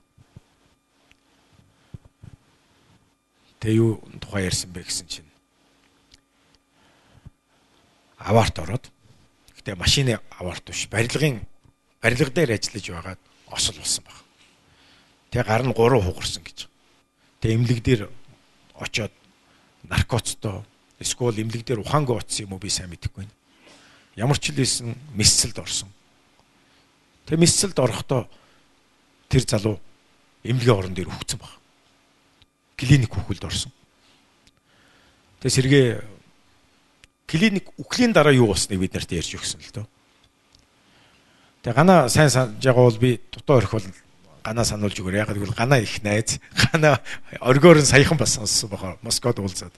[3.62, 5.30] Тэгээ юу тухай ярьсан бэ гэсэн чинь
[8.18, 8.90] аварт ороод
[9.64, 10.88] Гэтэ машины аварт биш.
[10.92, 11.40] Барилгын
[12.04, 14.23] барилга дээр ажиллаж байгаад осол болсон баг.
[15.35, 16.70] Тэгээ гар нь 3 хугарсан гэж.
[17.42, 18.03] Тэгээ эмнэлэг дээр
[18.79, 19.11] очоод
[19.90, 20.62] наркоцтой
[21.03, 23.35] эсвэл эмнэлэг дээр ухаангүй утсан юм уу би сайн мэдэхгүй байна.
[24.14, 25.90] Ямар ч л байсан мэсцэлд орсон.
[27.27, 28.31] Тэгээ мэсцэлд орохдоо
[29.27, 29.83] тэр залуу
[30.47, 31.51] эмнэлгийн орон дээр үхсэн баг.
[32.79, 33.75] Клиник хүүхэлд орсон.
[35.42, 35.87] Тэгээ сэргээ
[37.27, 39.87] клиник үхлийн дараа юу болсныг бид нарт ярьж өгсөн л дөө.
[41.66, 44.03] Тэгээ ганаа сайн санаж байгаа бол би дутуу орхивол
[44.44, 45.24] ганаа сануулж өгөөр.
[45.24, 46.37] Яг гэвэл ганаа их найз.
[46.52, 47.00] Ганаа
[47.40, 49.00] оргоор нь саяхан бас сонссон бохоо.
[49.00, 49.72] Москвад уулзаад.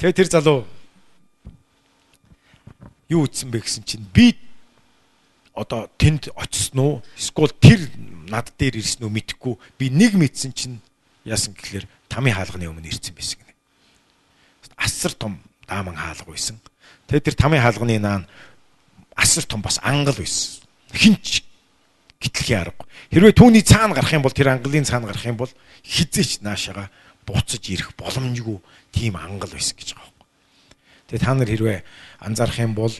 [0.00, 0.64] Тэгээ тэр залуу
[3.12, 4.32] юу ütсэн бэ гэсэн чинь би
[5.52, 6.94] одоо тэнд очсон уу?
[7.14, 7.80] Эсвэл тэр
[8.26, 9.54] над дээр ирсэн үү мэдэхгүй.
[9.78, 10.80] Би нэг мэдсэн чинь
[11.28, 13.54] яасан гэхэлэр тамийн хаалганы өмнө ирсэн байсан гинэ.
[14.80, 15.38] Асар том
[15.68, 16.58] дааман хаалга байсан.
[17.06, 18.24] Тэгээ тэр тамийн хаалганы наан
[19.14, 20.64] асар том бас ангал байсан.
[20.90, 21.44] Хинч
[22.24, 22.88] гитлэхийн арга.
[23.12, 25.52] Хэрвээ түүний цаана гарах юм бол тэр ангалын цаана гарах юм бол
[25.84, 26.88] хизээч наашаага
[27.28, 28.58] буцаж ирэх боломжгүй
[28.96, 30.24] тийм ангал байсан гэж байгаа юм.
[31.12, 31.78] Тэгээ та нар хэрвээ
[32.24, 32.94] анзаарах юм бол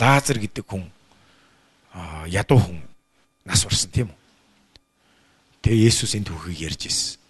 [0.00, 0.90] Лазар гэдэг хүн
[2.26, 2.80] ядуу хүн
[3.46, 4.18] нас барсан тийм үү?
[5.62, 7.20] Тэгээ Есүс энэ түүхийг ярьж ирсэн.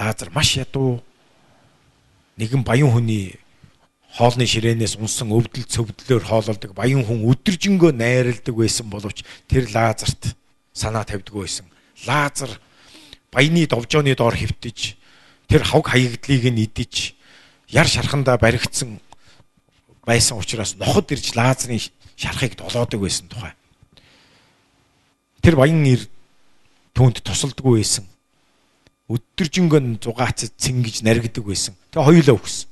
[0.00, 1.04] Лазар маш ядуу
[2.40, 3.36] нэгэн баян хүний
[4.12, 10.36] хоолны ширээнээс унсан өвдөл цөвдлөөр хоололдог баян хүн өдөржингөө найралдаг байсан боловч тэр Лазарт
[10.76, 11.66] санаа тавьдаг байсан.
[12.04, 12.60] Лазар
[13.32, 15.00] баяны довжооны доор хөвтөж
[15.48, 17.16] тэр хавг хаягдлыг нь идэж
[17.72, 19.00] яр шархандаа баригдсан
[20.04, 21.80] байсан учраас ноход ирж Лазарын
[22.16, 23.56] шархыг долоодог байсан тухай.
[25.40, 26.04] Тэр баян ир
[26.92, 28.04] түүнд тусалдаггүй байсан
[29.12, 31.74] өдөржингөн зугаацад цэнгэж наригдаг байсан.
[31.90, 32.68] Тэгээ хоёулаа өгсөн.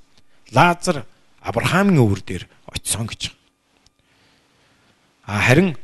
[0.53, 1.05] Лазар
[1.41, 3.33] Авраамийн өвөр дээр очисон гэж.
[5.25, 5.77] А харин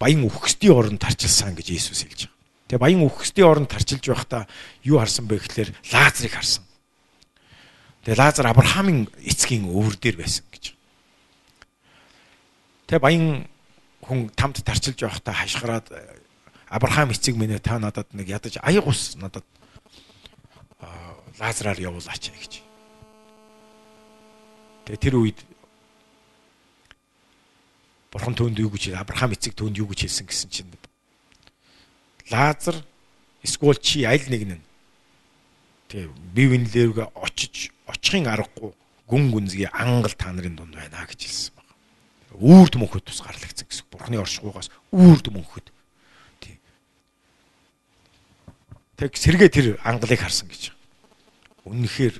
[0.00, 2.34] баян үхсдийн оронд тарчилсан гэж Иесус хэлж байгаа.
[2.68, 4.48] Тэгээ баян үхсдийн оронд тарчилж байхдаа
[4.82, 6.64] юу харсан бэ гэхлээр Лазарыг харсан.
[8.04, 10.72] Тэгээ Лазар Авраамийн эцгийн өвөр дээр байсан гэж.
[12.88, 13.48] Тэгээ баян
[14.00, 15.92] хүн тамд тарчилж байхдаа хашгираад
[16.72, 19.44] Авраам эцэг минь та надад нэг ядаж аяг ус надад
[21.38, 22.63] Лазараар явуулаач гэж.
[24.84, 25.38] Тэгээ тэр үед
[28.12, 30.72] Бурхан түүнд юу гэж Авраам эцэг түүнд юу гэж хэлсэн гэсэн чинь
[32.30, 32.78] Лазар
[33.42, 34.64] эсвэл чи аль нэг нь
[35.94, 38.72] Тэгээ бие биенлээргээ очиж очихын аргагүй
[39.06, 41.72] гүн гүнзгий ангал та нарын дунд байна гэж хэлсэн байна.
[42.34, 43.86] Үүрд мөнхөд тус гарлагдсан гэсэн.
[43.92, 45.70] Бурхны оршихугаас үүрд мөнхөд.
[48.98, 50.72] Тэг сэргээ тэр ангалыг харсан гэж.
[51.62, 52.18] Үнэхээр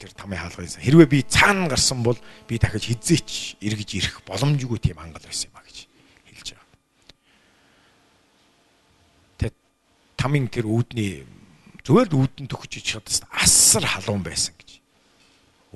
[0.00, 2.16] тэр тамийн хаалгаас хэрвээ би цаана гарсан бол
[2.48, 5.76] би дахиж хизээч эргэж ирэх боломжгүй тийм ангал байсан юм а гэж
[6.24, 6.78] хэлж байгаа.
[9.36, 9.52] Тэг
[10.16, 11.28] тамийн тэр үүдний
[11.84, 14.80] зүгээр л үүдэн төгөж чадсан асар халуун байсан гэж.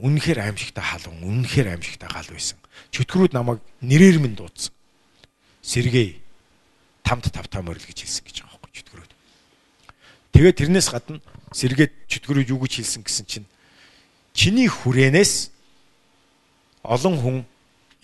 [0.01, 2.57] Үнэхээр аимшигтай халуун, үнэхээр аимшигтай гал байсан.
[2.97, 4.72] Чөтгөрүүд намайг нэрээр минь дуудсан.
[5.61, 6.16] Сэргээ
[7.05, 9.12] тамт тавтаа морил гэж хэлсэн гэж байгаа байхгүй чөтгөрүүд.
[10.33, 11.20] Тэгээд тэрнээс гадна
[11.53, 13.47] сэргээд чөтгөрүүд юу гэж хэлсэн гэсэн чинь
[14.35, 15.55] чиний хүрээнээс
[16.82, 17.37] олон хүн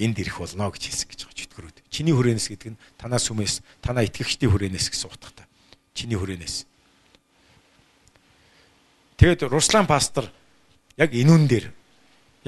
[0.01, 1.77] энд ирэх болно гэж хэлсэн гэж байгаа чөтгөрүүд.
[1.93, 5.45] Чиний хүрээнээс гэдэг нь танаа сүмээс, танаа итгэгчдийн хүрээнээс гэсэн утгатай.
[5.93, 6.65] Чиний хүрээнээс.
[9.21, 10.33] Тэгэд Руслан пастор
[10.97, 11.67] яг энүүн дээр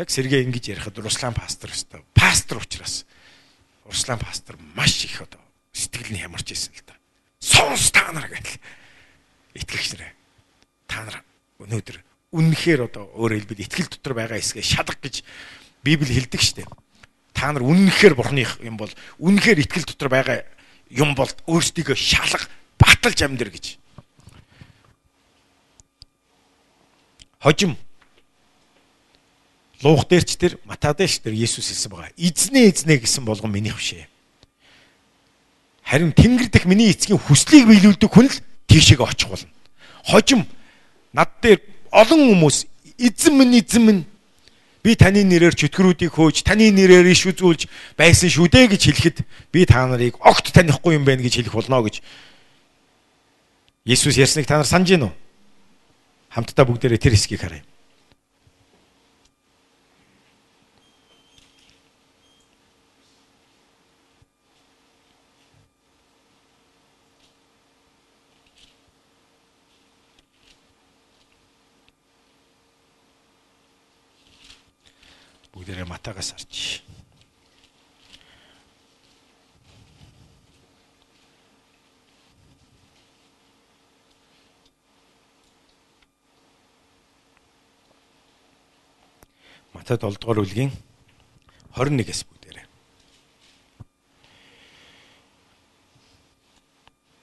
[0.01, 3.05] яг сэргээ ингэж ярихад Руслан пастор өстө пастор учраас
[3.85, 5.43] Руслан пастор маш их одоо
[5.77, 6.97] сэтгэл нь хямарч ирсэн л да.
[7.37, 8.57] Сонс та нар гэл.
[9.53, 10.17] Итгэгч нараа.
[10.89, 11.21] Та нар
[11.61, 12.01] өнөөдөр
[12.33, 15.21] үнэнхээр одоо өөрөөр хэлбэл итгэл дотор байгаа хэсгээ шалгах гэж
[15.85, 16.71] Библи хэлдэг штеп.
[17.37, 20.39] Та нар үнэнхээр бурхны юм бол үнэнхээр итгэл дотор байгаа
[20.89, 22.49] юм бол өөрсдийгөө шалгах
[22.81, 23.77] баталж амьдэр гэж.
[27.43, 27.77] Хожим
[29.83, 32.15] Луух дээрч тэр Матадеш тэр Есүс хэлсэн байгаа.
[32.15, 34.07] Эзнээ эзнээ гэсэн болгон миний хөшөө.
[35.83, 38.39] Харин Тэнгэр дэх миний эцгийн хүслийг биелүүлдэг хүн л
[38.71, 39.51] тийшээгээ очих болно.
[40.07, 40.47] Хожим
[41.11, 41.59] над дээр
[41.93, 42.67] олон хүмүүс
[42.99, 44.03] эзэн минь эзэн минь
[44.83, 49.17] би таны нэрээр чөтгөрүүдийг хөөж таны нэрээр иш үзүүлж байсан шүү дээ гэж хэлэхэд
[49.53, 52.03] би та нарыг огт танихгүй юм байна гэж хэлэх болно гэж
[53.85, 55.13] Есүс ярьсныг та нар санаж гин үү?
[56.31, 57.67] Хамтдаа бүгдээрээ тэр хэсгийг харъя.
[75.53, 76.81] Бүгдээрээ матагаас харж.
[89.77, 90.73] Матай 7 дугаар бүлгийн
[91.77, 92.67] 21-с бүгдээрээ.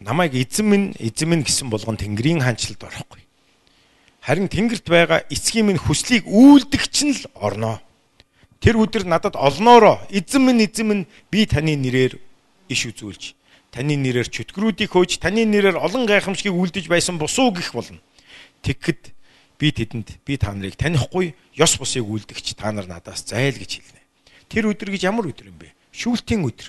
[0.05, 3.25] Намайг эзэн минь эзэн минь гэсэн болгон Тэнгэрийн хаанчлалд орохгүй.
[4.21, 7.81] Харин Тэнгэрт байгаа эцгийн минь хүслийг үйлдэгч нь л орноо.
[8.59, 12.19] Тэр өдөр надад олноороо эзэн минь эзэн минь би таны нэрээр
[12.67, 13.39] иш үзүүлж
[13.71, 18.03] таны нэрээр чөтгөрүүдийг хөөж таны нэрээр олон гайхамшигыг үлдэж байсан бусуу гих болно.
[18.67, 19.15] Тэгэхэд
[19.55, 24.03] би тэдэнд би та нарыг танихгүй ёс бусыг үлдэгч та нар надаас зайл гэж хэлнэ.
[24.51, 25.71] Тэр өдөр гэж ямар өдөр юм бэ?
[25.95, 26.67] Шүүлтийн өдөр.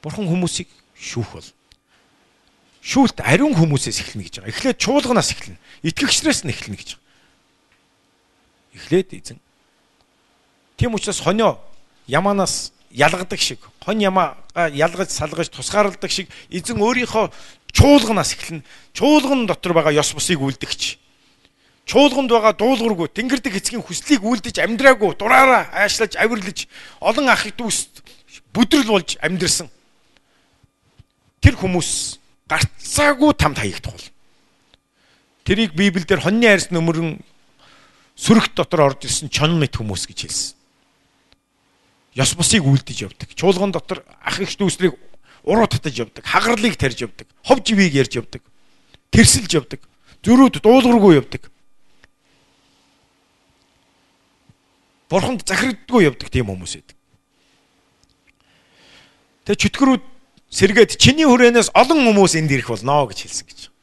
[0.00, 1.48] Бурхан хүмүүсийг шүүх бол
[2.80, 4.52] шүүлт ариун хүмүүсээс эхэлнэ гэж байгаа.
[4.56, 5.60] Эхлээд чуулганаас эхэлнэ.
[5.84, 7.03] Итгэгчнээс нь эхэлнэ гэж байгаа
[8.74, 9.38] эхлээд эзэн.
[10.76, 11.58] Тийм учраас хонио
[12.06, 17.30] ямаанаас ялгадаг шиг, хонь ямаага ялгаж салгаж тусгаарладаг шиг эзэн өөрийнхөө
[17.72, 18.62] чуулганаас эхэлнэ.
[18.94, 20.98] Чуулган дотор байгаа ёс бусыг үлдэгч.
[21.84, 26.64] Чуулганд байгаа дуулуургүй тэнгэрдэг эцгийн хүслийг үлдэж амьдраагүй дураараа аашлаж авирлаж
[26.96, 28.00] олон ах дүүс
[28.56, 29.68] бүдрэл болж амьдрсан.
[31.44, 32.16] Тэр хүмүүс
[32.48, 34.08] гарцаагүй тамд хаягдах бол.
[35.44, 37.20] Тэрийг Библиэлд хоньны арьс нөмрөн
[38.14, 40.56] сүрэгт дотор орж ирсэн чон мэт хүмүүс гэж хэлсэн.
[42.14, 43.34] Ёс бусыг үлдэж явдаг.
[43.34, 44.94] Чуулган дотор ах их дүүсрийг
[45.42, 46.22] уруу татаж явдаг.
[46.22, 47.26] Хагарлыг тарьж явдаг.
[47.42, 48.42] Хов живийг ярьж явдаг.
[49.10, 49.80] Тэрсэлж явдаг.
[50.22, 51.50] Зөрүүд дуулуургүй явдаг.
[55.10, 56.96] Бурханд захирагддаггүй явдаг тийм хүмүүс байдаг.
[59.44, 60.04] Тэгээ чөтгөрүүд
[60.54, 63.73] сэргээд чиний хүрээнээс олон хүмүүс энд ирэх болно гэж хэлсэн гэж.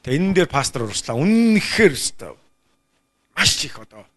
[0.00, 2.32] Тэгээ энэ дээр пастор Руслан үнэнхээр өстой
[3.36, 4.08] маш их одоо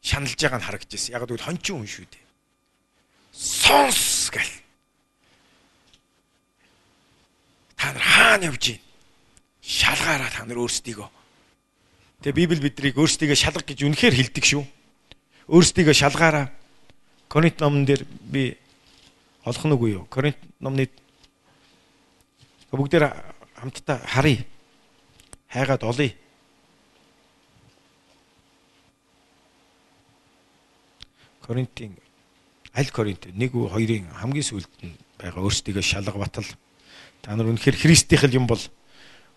[0.00, 1.12] шаналж байгааг нь харагдчихсэн.
[1.12, 2.24] Яг гэвэл хончин хүн шүү дээ.
[3.32, 4.54] Сонс гэл.
[7.76, 8.84] Та нар хаана явж байна?
[9.60, 11.08] Шалгаараа та нар өөрсдийгөө.
[12.24, 14.64] Тэгээ Библи биднийг өөрсдийгөө шалгах гэж үнэхээр хэлдэг шүү.
[15.52, 16.48] Өөрсдийгөө шалгаараа.
[17.28, 18.56] Коринт номон дээр би
[19.44, 20.04] олох нь үгүй юу?
[20.08, 20.88] Коринт номны
[22.72, 23.12] бүгдээр
[23.60, 24.44] хамтдаа харъя
[25.48, 26.12] хайгаад олъё.
[31.40, 31.96] Коринтын
[32.76, 36.44] аль Коринт 1-2-ын хамгийн сүүлд нь байгаа өөрсдийгөө шалга батал
[37.24, 38.60] та нар үнэхээр Христийн хэл юм бол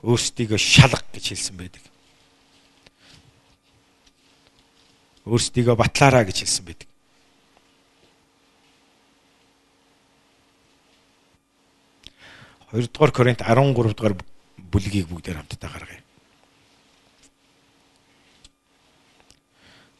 [0.03, 1.83] өөрсдийгөө шалга гэж хэлсэн байдаг.
[5.23, 6.89] Өөрсдийгөө батлаараа гэж хэлсэн байдаг.
[12.75, 14.15] Хоёрдугаар Коринт 13 дугаар
[14.71, 16.01] бүлгийг бүгдээр хамтдаа гаргая.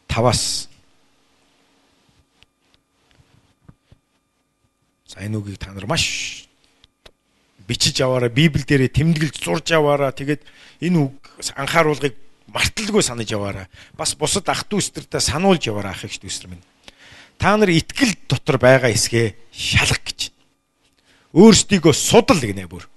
[0.08, 0.72] Таваас
[5.12, 6.48] За энэ үгийг та нар маш
[7.68, 10.40] бичиж аваараа Библи дээрээ тэмдэглэж зурж аваараа тэгээд
[10.80, 11.20] энэ үг
[11.52, 12.16] анхааруулгыг
[12.48, 16.64] марталгүй санаж яваараа бас бусад ах дүүстертэй сануулж яваараа ах их дүүстер минь.
[17.36, 20.32] Та нар итгэл дотор байгаа эсгээ шалах гэж.
[21.36, 22.88] Өөрсдийгөө судал гинэ бүр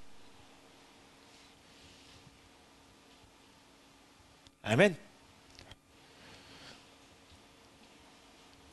[4.66, 4.96] Амен.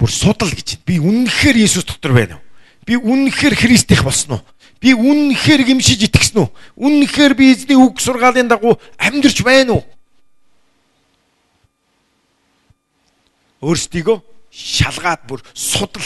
[0.00, 0.80] Бүр судал гэж.
[0.88, 2.44] Би үнэнхээр Иесус дотор байна уу?
[2.88, 4.42] Би үнэнхээр Христ их болсон уу?
[4.80, 6.48] Би үнэнхээр гимшиж итгэсэн үү?
[6.80, 9.84] Үнэнхээр би эзний үг сургаалын дагуу амьдрч байна уу?
[13.62, 14.18] Өөрсдийгөө
[14.50, 16.02] шалгаад бүр судал.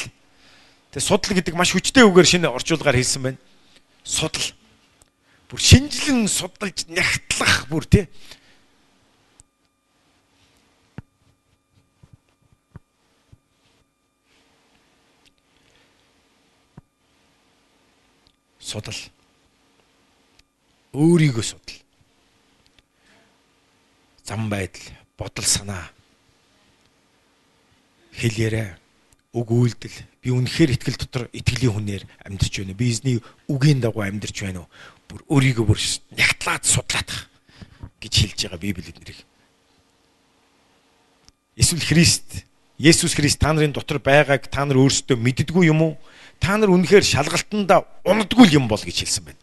[0.92, 3.40] Тэ судал гэдэг маш хүчтэй үгээр шинэ орчуулгаар хэлсэн байна.
[4.04, 4.50] Судал.
[5.48, 8.10] Бүр шинжлэн судалж нягтлах бүр тий
[18.66, 18.98] судал.
[20.90, 21.78] Өөрийгөө судал.
[24.26, 24.82] Зам байдал,
[25.14, 25.86] бодол санаа
[28.16, 28.74] хэл яриа
[29.36, 32.74] үг үйлдэл би үнэхээр итгэл дотор итгэлийн хүнээр амьдарч байна.
[32.74, 34.72] Би эзний үгийн дагуу амьдарч байна уу?
[35.06, 35.80] Бүр өөрийгөө бүр
[36.16, 37.28] нягтлаад судлаадах
[38.00, 39.20] гэж хэлж байгаа Библи эднэрийг.
[41.54, 42.48] Эсвэл Христ,
[42.80, 45.94] Есүс Христ та нарын дотор байгааг та нар өөрсдөө мэддэггүй юм уу?
[46.40, 49.42] Та нар үнэхээр шалгалтанда унадгүй юм бол гэж хэлсэн байна.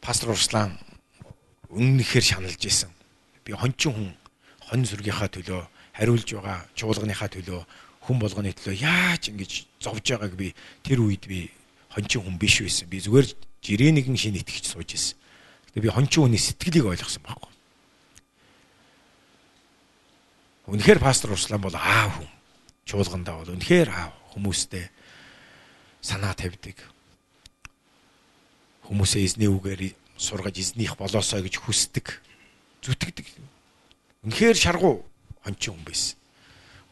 [0.00, 0.78] Пастор Урслан
[1.70, 2.90] үнэхээр шаналж исэн.
[3.44, 4.08] Би хончин хүн
[4.66, 5.62] хонь сүргийнхаа төлөө
[5.94, 7.60] хариулж байгаа чуулганыхаа төлөө
[8.06, 11.52] хүн болгоны төлөө яаж ингэж зовж байгааг би тэр үед би
[11.94, 12.88] хончин хүн биш байсан.
[12.88, 13.26] Би зүгээр
[13.62, 15.18] жирээнийгэн шин итгэж сууж исэн.
[15.76, 17.52] Тэгээ би хончин хүний сэтгэлийг ойлгосон байхгүй.
[20.70, 22.30] Үнэхээр пастор Урслан бол аав хүн.
[22.86, 24.86] Чуулгандаа бол үнэхээр аав хүмүүстэй
[25.98, 26.78] санаа тавьдаг.
[28.86, 32.22] Хүмүүсээ эзний үгээр сургаж эзнийх болоосоо гэж хүсдэг.
[32.86, 33.26] Зүтгэдэг.
[34.22, 35.02] Үнэхээр шаргуу
[35.42, 36.14] хончин хүн байсан.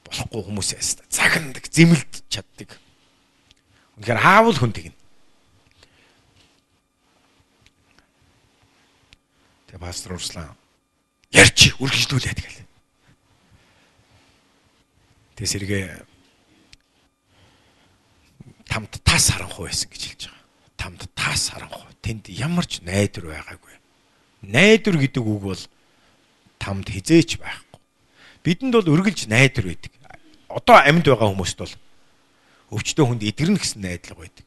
[0.03, 2.75] Болохгүй хүмүүсээс загнадаг, зэмлд чаддаг.
[4.03, 4.99] Үнэхээр аавал хүн тэгнэ.
[9.71, 10.51] Тэгээ пастор Урслан
[11.31, 12.68] ярьч үргэлжлүүлээд гэл.
[15.39, 15.87] Тэгээ сэргээ
[18.67, 20.43] тамд тас харанхуй байсан гэж хэлж байгаа.
[20.75, 21.95] Тамд тас харанхуй.
[22.03, 23.75] Тэнд ямар ч найдвар байгаагүй.
[24.51, 25.63] Найдвар гэдэг үг бол
[26.59, 27.79] тамд хизээч байхгүй.
[28.43, 29.95] Бидэнд бол үргэлж найдвар байдаг.
[30.51, 31.75] Одоо амьд байгаа хүмүүст бол
[32.75, 34.47] өвчтөө хүнд идэрнэ гэсэн найдлага байдаг.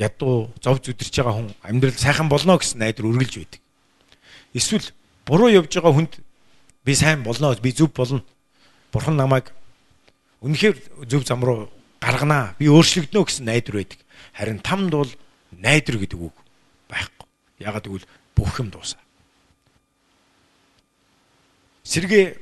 [0.00, 3.60] Ядуу зов зүдэрч байгаа хүн амьдрал сайхан болно гэсэн найдвар үргэлж байдаг.
[4.56, 4.88] Эсвэл
[5.28, 6.24] буруу явж байгаа хүнд
[6.88, 8.24] би сайн болно, би зөв болно
[8.92, 9.52] Бурхан намайг
[10.44, 11.72] үнэхээр зөв зам руу
[12.02, 12.54] гарганаа.
[12.58, 14.00] Би өөрчлөгднө гэсэн найдвар байдаг.
[14.36, 15.10] Харин тамд бол
[15.50, 16.36] найдвар гэдэг үг
[16.92, 17.26] байхгүй.
[17.64, 19.00] Ягаад гэвэл бүх юм дуусаа.
[21.88, 22.36] Сэргээ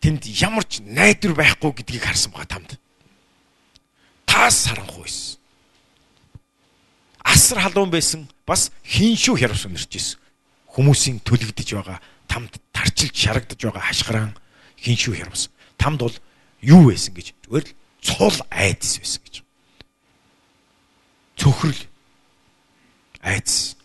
[0.00, 2.70] тэнд ямар ч найдвар байхгүй гэдгийг харсан байгаа тамд.
[4.28, 5.38] Таас харанхуйс.
[7.24, 10.20] Асар халуун байсан бас хиншүү хярвс өнөрч исэн.
[10.72, 11.98] Хүмүүсийн төлөгдөж байгаа
[12.28, 14.32] тамд тарчилж шарагдаж байгаа хашгиран
[14.82, 15.48] хиншүү хямс.
[15.78, 16.16] Тамд бол
[16.62, 19.34] юу байсан гэж зүгээр л цул айдас байсан гэж.
[21.38, 21.82] Цөхрөл
[23.22, 23.76] айдас.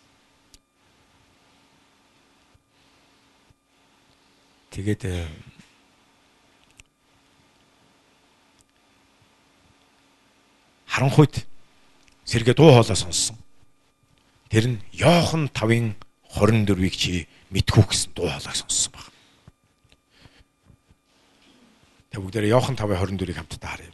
[4.74, 5.06] Тэгээд
[10.90, 11.46] харанхуйд
[12.26, 13.38] сэргээ дуу хоолой сонссон.
[14.50, 15.94] Тэр нь Йохан 5-ын
[16.34, 19.13] 24-ийг чи мэдхүү гэсэн дуу хоолойг сонссон баг.
[22.14, 23.90] Тэг бүгдээрээ Иохан 5:24-ийг хамтдаа харъя.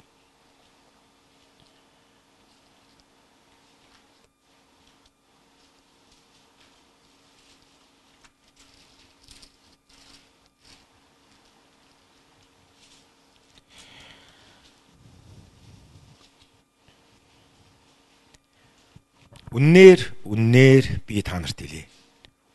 [19.56, 21.88] Үннээр үннээр би та нарт хэлье.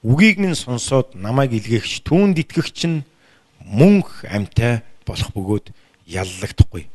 [0.05, 3.09] Үгийг минь сонсоод намайг илгээгч түүнд итгэгч нь
[3.65, 5.66] мөнх амьтай болох бөгөөд
[6.09, 6.88] яллагдахгүй.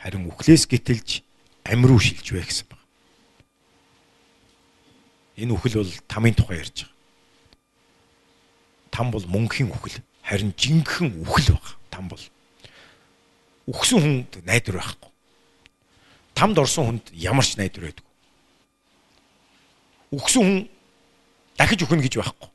[0.00, 1.22] Харин үхлээс гítэлж
[1.66, 2.80] амь руу шилжвэ гэсэн баг.
[5.36, 6.96] Энэ үхэл бол тамийн тухай ярьж байгаа.
[8.90, 10.02] Там бол мөнхийн үхэл.
[10.22, 11.66] Харин жинхэнэ үхэл баг.
[11.90, 12.22] Там бол
[13.70, 15.10] үхсэн хүнд найдвар байхгүй.
[16.34, 18.08] Тамд орсон хүнд ямар ч найдвар байдгүй.
[20.16, 20.58] Үхсэн хүн
[21.54, 22.48] дахиж үхнэ гэж байхгүй.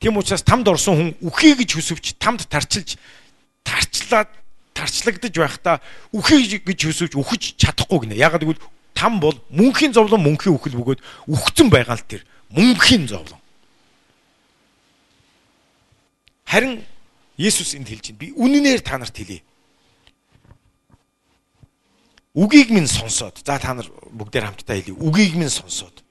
[0.00, 2.96] Тийм учраас тамд орсон хүн үхий гэж хүсвч тамд тарчилж
[3.90, 4.30] тарчлаад
[4.74, 5.76] тарчлагдаж байхдаа
[6.14, 8.16] үхий гэж хүсвч үхэж чадахгүй гинэ.
[8.16, 8.62] Ягаад гэвэл
[8.94, 12.22] там бол мөнхийн зовлон мөнхийн үхэл бөгөөд үхсэн байгаа л тэр
[12.54, 13.38] мөнхийн зовлон.
[16.46, 16.82] Харин
[17.40, 18.20] Есүс энд хэлж байна.
[18.20, 19.40] Би үнэнээр та нарт хэлье.
[22.36, 23.40] Үгийг минь сонсоод.
[23.40, 24.92] За та нар бүгдээр хамтдаа хэлье.
[25.00, 26.04] Үгийг минь сонсоод.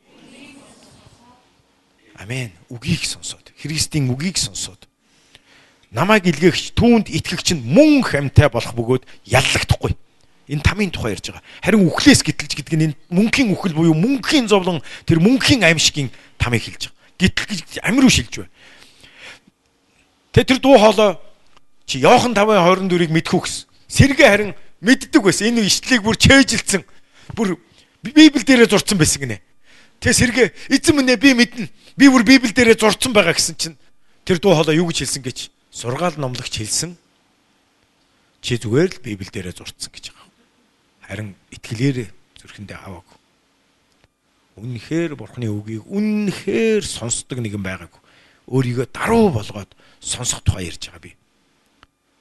[2.18, 2.50] Амен.
[2.74, 3.54] Үгийг сонсоод.
[3.62, 4.89] Христийн үгийг сонсоод.
[5.90, 9.98] Намайг илгээгч түүнд итгэгч нь мөн хамтай болох бөгөөд яллагдахгүй.
[10.50, 11.46] Энэ тамийн тухай ярьж байгаа.
[11.66, 16.62] Харин үхлээс гитлж гэдэг нь энэ мөнхийн үхэл буюу мөнхийн зовлон тэр мөнхийн амьшгийн тамыг
[16.62, 16.98] хэлж байгаа.
[17.18, 18.54] Гитл гэж амир үшилж байна.
[20.30, 21.18] Тэ тэр дуу хоолой
[21.90, 23.66] чи Йохан 5:24-ыг мэдхүү гэсэн.
[23.90, 24.52] Сэргээ харин
[24.86, 25.50] мэддэг байсан.
[25.50, 26.86] Энэ ишлэлийг бүр чэйжилсэн.
[27.34, 27.58] Бүр
[28.06, 29.42] Библи дээрээ зурцсан байсан гинэ.
[29.98, 31.70] Тэ сэргээ эзэн минь би мэднэ.
[31.98, 33.78] Би бүр Библи дээрээ зурцсан байгаа гэсэн чинь
[34.22, 36.98] тэр дуу хоолой юу гэж хэлсэн гэж сургаал номлогч хэлсэн.
[38.42, 40.28] Чи зүгээр л Библи дээрээ зурцсан гэж байгаа.
[41.06, 42.10] Харин итгэлээр
[42.40, 43.18] зүрхэндээ аваагүй.
[44.60, 48.02] Үнэхээр Бурхны үгийг үнэхээр сонсдог нэгэн байгаагүй.
[48.50, 51.16] Өөрийгөө даруй болгоод сонсох тухай ярьж байгаа би.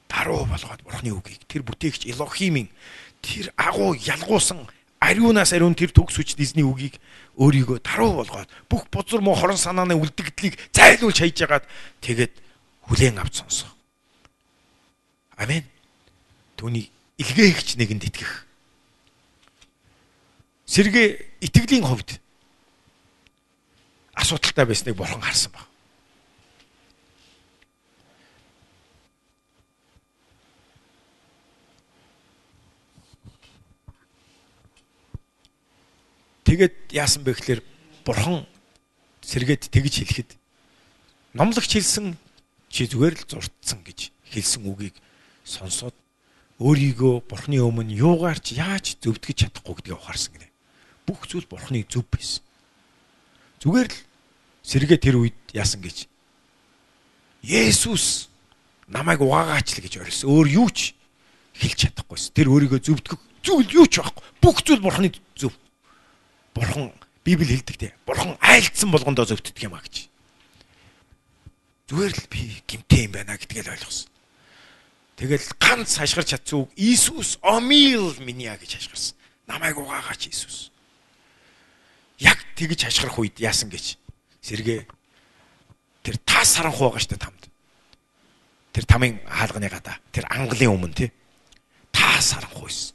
[0.07, 2.69] Даруй болгоод Бурхны үгийг тэр бүтээгч Элохимийн
[3.23, 4.67] тэр агуу ялгуусан
[4.99, 6.99] ариунаас ариун тэр төгс хүч дизний үгийг
[7.39, 11.65] өөрийгөө даруй болгоод бүх бузар муу хорон санааны үлдэгдлийг зайлуулж хайж ягаад
[12.03, 12.35] тэгээд
[12.89, 13.69] хүлээн авч сонсох.
[15.37, 15.63] Амен.
[16.57, 16.89] Түүний
[17.21, 18.49] илгээгч нэгэнд итгэх.
[20.65, 22.17] Сэргээ итгэлийн хувьд
[24.17, 25.69] асуудалтай байсныг бурхан харсан баг.
[36.43, 37.61] Тэгээд яасан бэ гэхээр
[38.03, 38.43] бурхан
[39.21, 40.29] сэргээд тэгж хэлэхэд
[41.37, 42.17] номлогч хэлсэн
[42.69, 44.95] чи зүгээр л зурцсан гэж хэлсэн үгийг
[45.43, 45.97] сонсоод
[46.61, 50.53] өөрийгөө бурхны өмнө юугаарч яаж зөвдгөж чадахгүй гэдгийг ухаарсан гинэ.
[51.07, 52.43] Бүх зүйл бурхны зөв байсан.
[53.63, 53.97] Зүгээр л
[54.63, 56.05] сэргээ тэр үед яасан гэж
[57.39, 58.27] Есүс
[58.91, 60.27] намайг угаагаач л гэж орилсон.
[60.27, 60.91] Өөр юу ч
[61.55, 62.35] хэлж чадахгүйс.
[62.35, 64.23] Тэр өөрийгөө зөвдгөх зүйл юу ч байхгүй.
[64.43, 65.55] Бүх зүйл бурхны зөв.
[66.51, 66.91] Бурхан
[67.23, 67.95] Библи хэлдэг те.
[68.03, 70.08] Бурхан айлдсан болгондоо зөвтдөг юм а гэж.
[71.89, 74.13] Зүгээр л би гимтэй юм байна гэдгийг л ойлгосон.
[75.17, 79.17] Тэгэл ганц хашгирч чадсан үг Иесус омил минья гэж хашгирсан.
[79.49, 80.69] Намайг угаагаач Иесус.
[82.21, 83.97] Яг тэгж хашгирах үед яасан гэж.
[84.45, 84.85] Сэргээ
[86.05, 87.49] тэр тас харанхуу байгаа штэ тамд.
[88.69, 89.97] Тэр тамийн хаалганы гадаа.
[90.13, 91.09] Тэр англын өмнө тий.
[91.89, 92.93] Тас харанхуу байсан.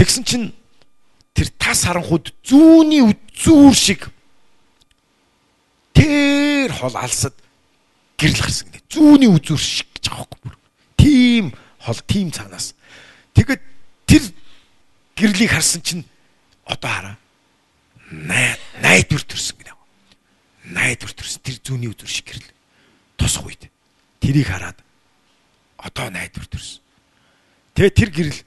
[0.00, 0.48] Тэгсэн чинь
[1.36, 4.08] тэр тас харанхууд зүүний үзүүр шиг
[5.98, 7.34] тэр хол алсад
[8.14, 8.86] гэрэл гарсан гэнэ.
[8.86, 10.54] Зүүний үзүүр шиг гэж байхгүй бүр.
[10.94, 11.50] Тим
[11.82, 12.78] хол тим цаанаас.
[13.34, 13.62] Тэгэд
[14.06, 14.22] тэр
[15.18, 16.04] гэрлийг харсан чинь
[16.62, 17.16] одоо хараа.
[18.14, 19.74] Найд найдвар төрсөн гэнэ.
[20.70, 22.54] Найдвар төрсөн тэр зүүний үзүүр шиг гэрэл.
[23.18, 23.66] Тосх үед.
[24.22, 24.78] Тэрийг хараад
[25.78, 26.82] одоо найдвар төрсөн.
[27.74, 28.40] Тэгээ тэр гэрэл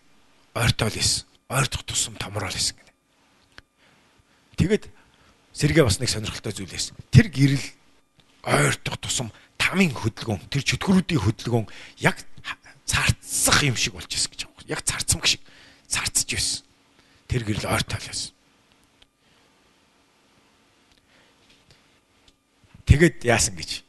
[0.55, 2.91] ойртоол исэн ойртох тусам томрол хийсэн гэнэ.
[4.55, 4.83] Тэгэд
[5.53, 6.95] сэргээ бас нэг сонирхолтой зүйл байсан.
[7.11, 7.65] Тэр гэрэл
[8.43, 11.67] ойртох тусам тамийн хөдөлгөөн, тэр чөтгөрүүдийн хөдөлгөөн
[12.01, 12.17] яг
[12.85, 14.67] царцсах юм шиг болж ирсэн гэж байна.
[14.67, 15.41] Яг царцмаг шиг
[15.87, 16.63] царцж байсан.
[17.27, 18.33] Тэр гэрэл ойртол байсан.
[22.83, 23.87] Тэгэд яасан гэж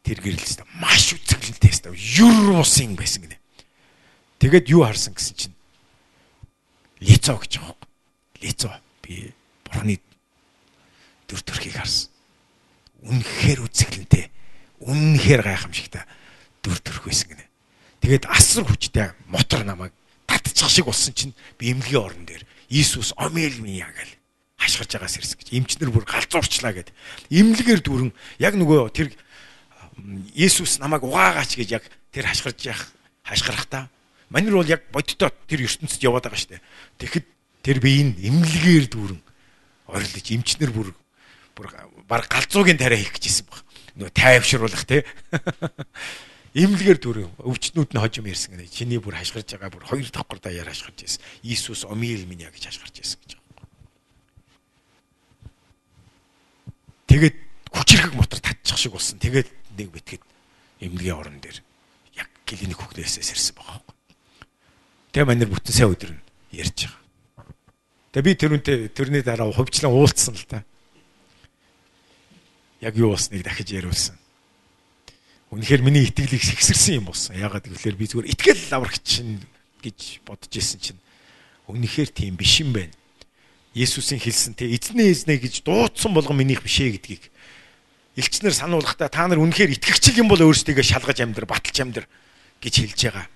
[0.00, 1.92] тэр гэрэлс маш үцгэлэнтэй байсан.
[1.92, 3.36] Юр усын байсан гинэ.
[4.40, 5.56] Тэгэд юу харсан гэсэн чинь
[7.04, 7.76] лицо гэж байгаа.
[8.40, 8.70] Лицо
[9.04, 9.34] би
[9.68, 10.00] бурхны
[11.32, 12.12] дүр төрхийг харсан.
[13.08, 14.28] Үнэхээр үзэглэнтэй.
[14.84, 16.04] Үнэхээр гайхамшигтай
[16.60, 17.48] дүр төрх байсан гинэ.
[18.04, 19.96] Тэгээд асар хүчтэй мотор намайг
[20.28, 24.12] татчих шиг болсон чинь би эмнэлгийн орон дээр Иесус омел минь яг л
[24.60, 26.92] хашгирж байгаас ирсэн гэж эмчнэр бүр галзуурчлаа гэд
[27.30, 29.08] эмнэлгээр дүүрэн яг нөгөө тэр
[30.36, 32.90] Иесус намайг угаагаач гэж яг тэр хашгирж явах
[33.26, 33.90] хашгирахтаа
[34.32, 36.64] Манер бол яг боддоо тэр ертөнцид яваад байгаа дээ.
[37.04, 37.26] Тэгэхэд
[37.60, 39.20] тэр биеийн эмнэлгээр дүүрэн
[39.92, 40.96] орилж эмчнэр бүр
[41.56, 41.68] бүр
[42.08, 43.62] баг галзуугийн тариа хийх гэжсэн баг.
[43.96, 45.04] Нөгөө тайвшруулах те.
[46.52, 48.68] Имлэгээр дүр өвчтнүүд нь хожим ярьсан гэнэ.
[48.68, 51.24] Чиний бүр хашгирж байгаа бүр хоёр давхар даяар хашгирж байсан.
[51.40, 53.68] Иесус омил минь гэж хашгирж байсан гэж байгаа.
[57.08, 57.36] Тэгээд
[57.72, 59.16] хүчрэг мотор татчих шиг болсон.
[59.16, 59.48] Тэгээд
[59.80, 60.20] нэг битгэд
[60.84, 61.64] эмнэлгийн орон дээр
[62.20, 63.96] яг клиник хүүхдээсээс ирсэн байгаа байхгүй.
[65.16, 67.00] Тэгээ манер бүтэн сайн өдөр нь ярьж байгаа.
[68.12, 70.68] Тэгээ би тэрүнтэй тэрний дараа хувьчлан уулцсан л та.
[72.82, 74.18] Яг юу болсныг дахиж яриулсан.
[75.54, 77.38] Үнэхээр миний итгэлийг сэгсэрсэн юм болсон.
[77.38, 79.38] Ягаад гэвэл би зүгээр итгэл аврагч чинь
[79.78, 81.00] гэж бодож исэн чинь
[81.70, 82.90] үнэхээр тийм биш юм байна.
[83.78, 87.30] Есүсийн хэлсэн те эзнээ эзнээ гэж дуудсан болгон минийх биш ээ гэдгийг
[88.16, 92.04] элчнэр сануулгахдаа та нар үнэхээр итгэгчл юм бол өөрсдийгөө шалгаж амьдр, баталж амьдр
[92.60, 93.26] гэж хэлж байгаа.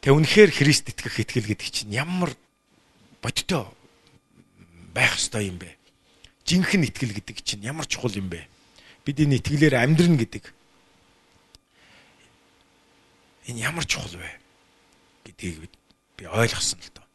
[0.00, 2.32] Тэ үнэхээр Христ итгэх итгэл гэдэг чинь ямар
[3.20, 3.68] бодтой
[4.98, 5.70] байх ёстой юм бэ?
[6.42, 8.50] Жинхэнэ итгэл гэдэг чинь ямар чухал юм бэ?
[9.06, 10.50] Бид энэ итгэлээр амьдрна гэдэг
[13.46, 14.26] энэ ямар чухал вэ
[15.22, 15.70] гэдгийг
[16.18, 17.06] би ойлгосон л доо.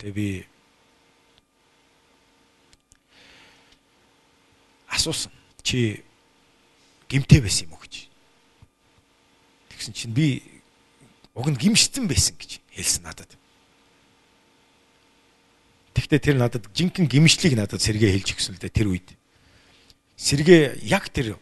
[0.00, 0.28] Тэгээ би
[4.88, 5.32] асуусан.
[5.60, 6.00] Чи
[7.12, 8.08] гимтэй байсан юм уу гэж.
[9.76, 10.40] Тэгсэн чинь би
[11.36, 13.41] уг нь гимшсэн байсан гэж хэлсэн надад.
[15.92, 19.08] Тэгтээ тэр надад жинхэнэ гимшлийг надад сэргээ хэлж өгсөн л дээ тэр үед.
[20.16, 21.36] Сэргээ яг тэр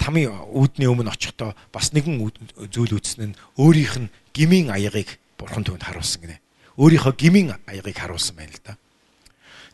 [0.00, 2.18] тамийн үүдний өмнө очихдоо бас нэгэн
[2.72, 6.42] зүйл үүснэ нь өөрийнх нь гмийн аягыг бурхан түүнд харуулсан гинэ.
[6.80, 8.74] Өөрийнхөө гмийн аягыг харуулсан байна л да.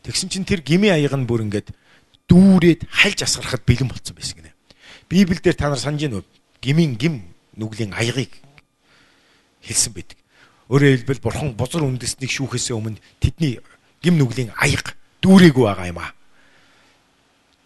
[0.03, 1.71] Тэгсэн чинь тэр гмийн аяг нь бүр ингээд
[2.27, 4.53] дүүрээд хальж асгарахад бэлэн болцсон байсан гинэ.
[5.09, 6.27] Библиэлд та нар санаж байна уу?
[6.61, 7.23] Гмийн гим
[7.57, 8.29] нүглийн аягыг
[9.65, 10.17] хэлсэн байдаг.
[10.69, 13.57] Өөрөөр хэлбэл бурхан бузар үндэснийг шүүхээс өмнө тэдний
[14.01, 16.13] гим нүглийн аяг дүүрээгүй байгаа юм а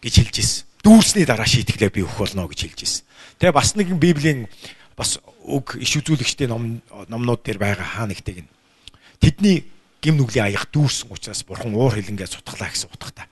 [0.01, 3.03] гэж хэлж ирсэн дүүрсний дараа шийтгэлээ би өгөх болно гэж хэлж ирсэн.
[3.39, 4.51] Тэгээ бас нэгэн Библийн
[4.99, 8.51] бас үг иш үзүүлэгчдийн ном номнууд дээр байгаа хаа нэгтэйг нь.
[9.23, 9.63] Тэдний
[10.03, 13.31] гим нүглийн аяг дүүрсэн учраас бурхан уур хилэнгээ сутглаа гэсэн утгатай.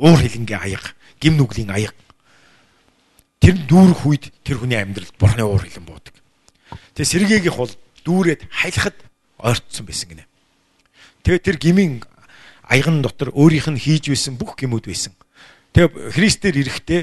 [0.00, 1.92] Уур хилэнгээ аяг, гим нүглийн аяг.
[3.44, 6.16] Тэр дүүрэх үед тэр хүний амьдралд бурханы уур хилэн буудаг.
[6.96, 7.12] Тэгээ
[7.44, 7.72] сэргээгийнх бол
[8.08, 8.96] дүүрээд хайлахад
[9.36, 10.24] ойртсон байсан гинэ.
[11.28, 11.92] Тэгээ тэр гмийн
[12.64, 15.12] аяган дотор өөрийнх нь хийж байсан бүх гимүүд байсан.
[15.76, 17.00] Тэгээ Христээр ирэхдээ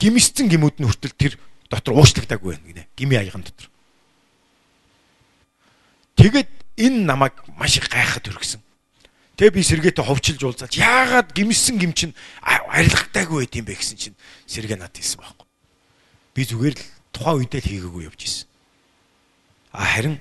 [0.00, 1.36] гимсцэн гимүүд нь хүртэл тэр
[1.68, 2.88] дотор уучлагдаагүй байна гинэ.
[2.96, 3.68] Гими аяган дотор.
[6.16, 6.48] Тэгэд
[6.80, 8.64] энэ намайг маш их гайхад өргөсөн.
[9.36, 14.16] Тэгээ би сэргээтэй ховчилж уулзаад яагаад гимсэн гим чин арилгахтайгүй байт юм бэ гэсэн чинь
[14.48, 15.48] сэргээ надад хэлсэн байхгүй.
[16.32, 18.48] Би зүгээр л тухайн үедээ л хийгээгүй явж исэн.
[19.76, 20.16] А харин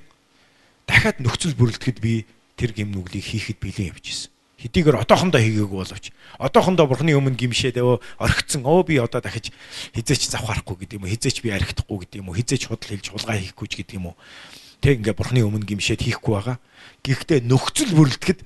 [0.83, 4.35] дахиад нөхцөл бүрэлдэхэд би тэр гим нүглийг хийхэд бэлэн явж исэн
[4.65, 6.09] хэдийгээр одоохондоо хийгээгүй боловч.
[6.39, 8.65] Одоохондоо бурхны өмнө гимшээд өө орхицсан.
[8.65, 9.53] Өө би одоо дахиж
[9.93, 11.13] хизээч завхаарахгүй гэдэг юм уу?
[11.13, 12.39] Хизээч би архихдахгүй гэдэг юм уу?
[12.39, 14.17] Хизээч худал хэлж хулгай хийхгүй ч гэдэг юм уу?
[14.81, 16.57] Тэг ингээ бурхны өмнө гимшээд хийхгүй байгаа.
[17.05, 18.39] Гэхдээ нөхцөл бүрэлдэхэд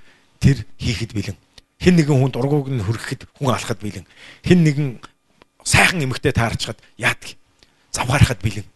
[0.43, 1.37] тэр хийхэд бэлэн.
[1.79, 4.07] Хэн нэгэн хүн дургууг нь хөргөхөд хүн алхахад бэлэн.
[4.43, 4.89] Хэн нэгэн
[5.63, 7.39] сайхан эмэгтэй таарчхад яадаг
[7.95, 8.67] завхаарахад бэлэн.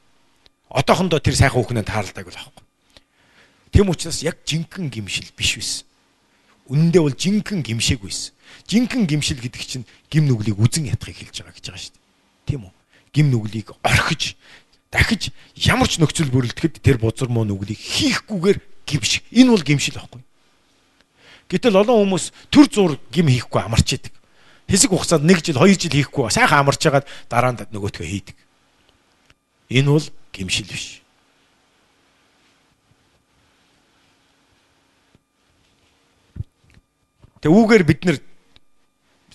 [0.71, 2.62] Одоохондоо тэр сайхан хүүхнээ тааралдаг л аахгүй
[3.73, 5.85] тийм учраас яг жинхэнэ гимшил биш байсан
[6.71, 8.31] Үнэндээ бол жинхэнэ гимшээг байсан.
[8.71, 12.03] Жинхэнэ гимшил гэдэг чинь гим нүглийг үзен ятахыг хэлж байгаа гэж байгаа шүү дээ.
[12.47, 12.73] Тийм үү?
[13.11, 14.39] Гим нүглийг орхиж
[14.87, 19.27] дахиж ямар ч нөхцөл бүрэлдэхэд тэр бузар муу нүглийг хийхгүйгээр гимших.
[19.35, 20.23] Энэ бол гимшил байхгүй.
[21.51, 24.15] Гэтэл олон хүмүүс төр зур гим хийхгүй амарч идэг.
[24.71, 28.37] Хэсэг хугацаанд 1 жил 2 жил хийхгүй сайхан амарч хагаад дараа нь нөгөөтгөө хийдэг.
[29.67, 31.02] Энэ бол гимшил биш.
[37.43, 38.17] Тэгээ үүгээр бид нэр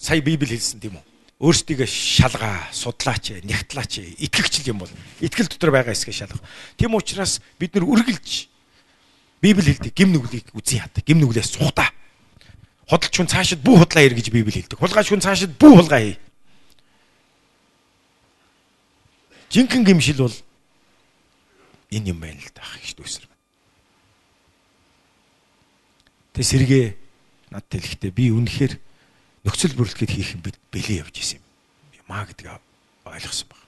[0.00, 1.04] сая Библи хэлсэн тийм үү?
[1.44, 6.40] Өөрсдийгөө шалгаа, судлаач, нягтлаач, итгэгчл юм бол итгэл дотор байгаа эсгээ шалгах.
[6.80, 8.48] Тийм учраас бид нэр үргэлж
[9.44, 11.04] Библи хэлдэг гим нүглийг үзэн яадаг.
[11.04, 11.92] Гим нүглээс сухтаа.
[12.88, 14.80] Худалч хүн цаашид бүү худлаа ир гэж Библи хэлдэг.
[14.80, 16.18] Хулгайч хүн цаашид бүү хулгай хий.
[19.52, 20.36] Жинхэнэ гимшил бол
[21.92, 23.28] энэ юм байна л да их дүүсэр.
[26.32, 27.07] Тэ сэргээ
[27.51, 28.74] над тэлэхдээ би үнэхээр
[29.44, 31.44] нөхцөл бүрэлдэхийд хийх юм бэлээ явж исэн юм.
[32.09, 32.61] Маа гэдгийг
[33.05, 33.61] ойлгосон баг.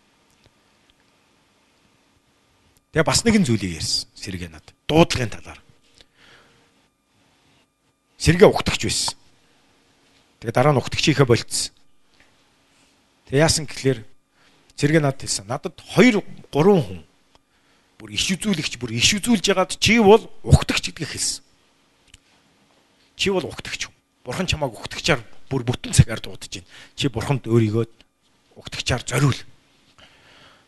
[2.92, 4.66] Тэгээ бас нэгэн зүйлийг ярьсан сэргээ над.
[4.88, 5.60] Дуудлагын талаар.
[8.18, 9.14] Сэргээ угтагч байсан.
[10.40, 11.72] Тэгээ дараа нь угтагчийнхаа болцсон.
[13.30, 14.02] Тэгээ яасан гэхлээр
[14.74, 15.46] сэргээ над хэлсэн.
[15.46, 16.18] Надад 2
[16.50, 17.00] 3 хүн
[18.00, 21.44] бүр иш үзүүлэгч бүр иш үзүүлж ягаад чи бол угтагч гэдгийг хэлсэн.
[23.20, 23.96] Чи бол угтагч хүн.
[24.24, 25.20] Бурхан чамааг угтагчаар
[25.52, 26.68] бүр бүтэн цагаар дуудаж байна.
[26.96, 27.84] Чи бурханд өөрийгөө
[28.56, 29.36] угтагчаар зориул.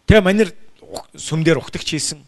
[0.05, 0.53] Тэгээ манер
[1.17, 2.21] сүмдэр угтагч хийсэн.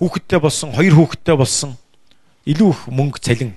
[0.00, 1.76] хүүхэдтэй болсон, хоёр хүүхэдтэй болсон
[2.48, 3.52] илүү их мөнгө цалин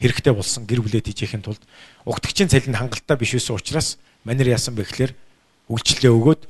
[0.00, 1.60] хэрэгтэй болсон гэр бүлээ тийжээхин тулд
[2.08, 5.12] угтгчийн цалин хангалттай биш байсан учраас манер яасан бэ гэхээр
[5.68, 6.42] үйлчлэлээ өгөөд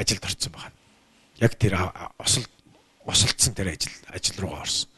[0.00, 0.72] ажилд орсон байна.
[1.44, 1.76] Яг тэр
[2.16, 2.48] осол
[3.04, 4.88] осолдсон тэр ажил ажил руугаа орсон.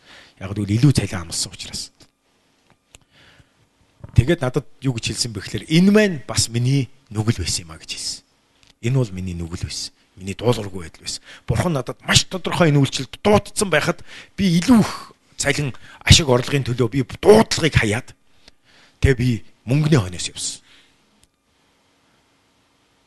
[0.41, 1.91] Яг л илүү цалин амлсан учраас.
[4.15, 7.79] Тэгээд надад юу гэж хэлсэн бэ гэхээр энэ маань бас миний нүгэл байсан юм а
[7.79, 8.23] гэж хэлсэн.
[8.83, 11.23] Энэ бол миний нүгэл байсан миний дуулуургүй байдал байсан.
[11.47, 14.03] Бурхан надад маш тодорхой энэ үйлчлэлд дуудсан байхад
[14.37, 15.73] би илүү их цалин
[16.03, 18.15] ашиг орлогын төлөө би дуудлагыг хаяад
[19.01, 19.29] тэгээ би
[19.65, 20.63] мөнгөний хойноос явсан.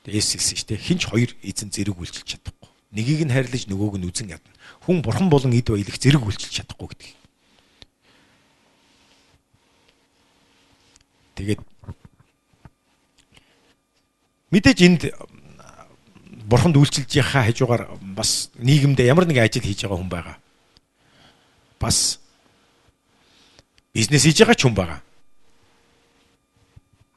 [0.08, 0.86] Тэгээс хэлсэн шүү дээ.
[0.88, 2.70] Хинч хоёр эзэн зэрэг үйлчилж чадахгүй.
[2.96, 4.50] Нэгийг нь хайрлаж нөгөөг нь үзен ядна.
[4.88, 7.21] Хүн бурхан болон эд баялаг зэрэг үйлчилж чадахгүй гэдэг.
[11.42, 11.62] Тэгээд
[14.54, 15.02] мэдээж энд
[16.46, 20.38] бурханд үйлчилж яхаа хажуугаар бас нийгэмдээ ямар нэгэн ажил хийж байгаа хүн байгаа.
[21.82, 22.22] Бас
[23.90, 25.02] бизнес хийж байгаа ч хүн байгаа.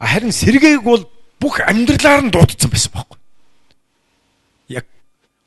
[0.01, 1.05] Харин сэргээг бол
[1.37, 3.18] бүх амьдралаар нь дуудсан байсан байхгүй.
[4.72, 4.87] Яг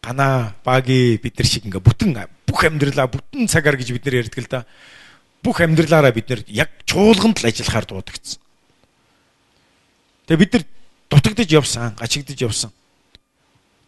[0.06, 2.14] гана баги бид нар шиг ингээ бүтэн
[2.46, 4.62] бүх амьдралаа бүтэн цагаар гэж бид нар ярьдаг л да.
[5.42, 8.47] Бүх амьдралаараа бид нар яг чуулганд л ажиллахаар дуудагдсан.
[10.28, 10.64] Тэгээ бид нар
[11.10, 12.72] дутагдж явсан, гачигдж явсан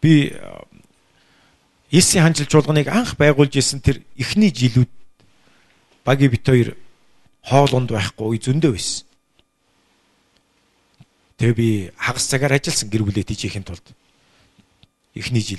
[0.00, 0.36] би
[1.90, 4.86] Есийн ханчил чуулганыг анх байгуулж исэн тэр эхний жилүүд
[6.06, 6.78] баги бит хоёр
[7.42, 9.02] хоолонд байхгүй зөндөө байсан.
[11.42, 11.68] Тэгээ би
[11.98, 13.82] хагас цагаар ажилласан гэр бүлээ тийжээхин тулд
[15.18, 15.58] эхний жил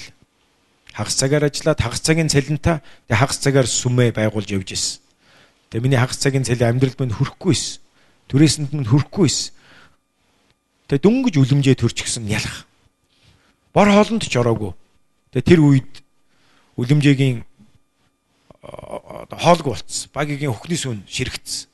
[0.96, 2.80] хагас цагаар ажиллаад хагас цагийн цалинтаа
[3.12, 5.04] тэгээ хагас цагаар сүмээ байгуулж явж исэн.
[5.68, 7.84] Тэгээ миний хагас цагийн цалин амьдралд минь хүрхгүйсэн.
[8.32, 9.52] Түрээсэнд минь хүрхгүйсэн.
[10.92, 12.68] Тэгээ дөнгөж үлэмжээ төрчихсөн ялах
[13.72, 14.76] бор хоолнд ч ороогүй.
[15.32, 15.92] Тэгээ тэр үед
[16.76, 17.48] үлэмжээгийн
[19.32, 20.12] хоолгүй болцсон.
[20.12, 21.72] Багигийн хөхний сүн ширэгдсэн.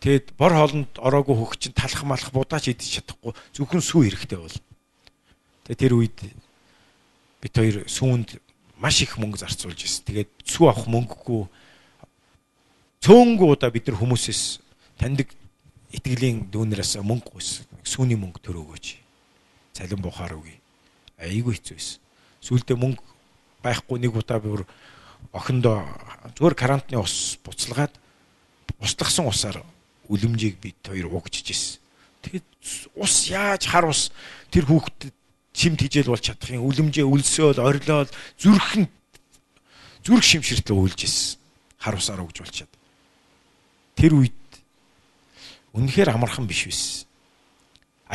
[0.00, 4.56] Тэгэд бор хоолнд ороогүй хөх чинь талах малах будаач идэж чадахгүй зөвхөн сүү хэрэгтэй бол.
[5.68, 6.16] Тэгээ тэр үед
[7.44, 8.40] бид хоёр сүүнд
[8.80, 10.08] маш их мөнгө зарцуулж ирсэн.
[10.08, 11.44] Тэгээд сүү авах мөнгөгүй
[13.04, 14.64] цөөнгөө удаа бид нар хүмүүсээс
[14.96, 15.28] таньдаг
[15.92, 17.73] итгэлийн дүүнераас мөнгө гуйсан.
[17.84, 18.86] Сүүний мөнгө төрөөгөөч.
[19.76, 20.64] Цалин бухаар үгүй
[21.18, 22.00] айгүй хэцүү байсан.
[22.44, 23.02] Сүүлдээ мөнгө
[23.64, 24.64] байхгүй нэг удаа бүр
[25.32, 25.84] охиндоо
[26.36, 27.94] зүгээр карантины ус буцалгаад
[28.82, 29.62] устгасан усаар
[30.10, 31.80] үлэмжийг бид хоёр уугчиж ирсэн.
[32.24, 32.48] Тэгээд
[32.98, 34.12] ус яаж хар ус
[34.50, 35.14] тэр хүүхдэд
[35.54, 38.90] чимт хижээл болж чадах юм үлэмжээ өлсөөл орилоод зүрхэн
[40.04, 41.40] зүрх шимширтэл уйлж ирсэн.
[41.80, 42.72] Хар усаар өгж болчиход.
[43.96, 44.44] Тэр үед
[45.72, 47.08] үнэхээр амархан биш байсан.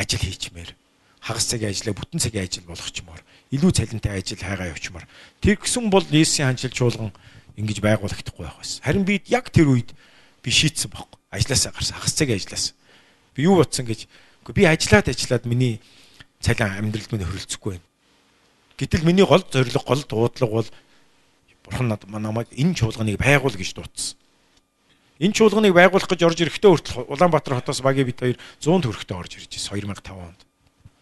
[0.00, 0.72] Ажил хийчмээр
[1.20, 3.20] хагас цагийн ажлаа бүтэн цагийн ажил болгочмоор
[3.52, 5.04] илүү цалинтай ажил хайгаа явчмаар
[5.44, 7.12] тэр гисэн бол Есүсийн ханчил чуулган
[7.60, 8.80] ингэж байгуулагдахгүй байх байсан.
[8.80, 9.92] Харин би яг тэр үед
[10.40, 11.20] би шийтсэн байхгүй.
[11.28, 12.72] Ажлаасаа гарсан хагас цагийн ажлаас.
[13.36, 14.08] Би юу бодсон гэж
[14.48, 15.84] би ажиллаад ажиллаад миний
[16.40, 17.86] цалин амьдралд минь хөрөлцөхгүй байна.
[18.80, 20.70] Гэтэл миний гол зорилго гол дуудлага бол
[21.68, 24.16] бурхан намайг энэ чуулганыг байгуул гэж дуудсан.
[25.20, 29.32] Энэ чуулганыг байгуулах гэж орж ирэхдээ хүртэл Улаанбаатар хотоос багийн бит хоёр 100 төгрөгтэй орж
[29.36, 30.40] ирж байсан 2005 онд.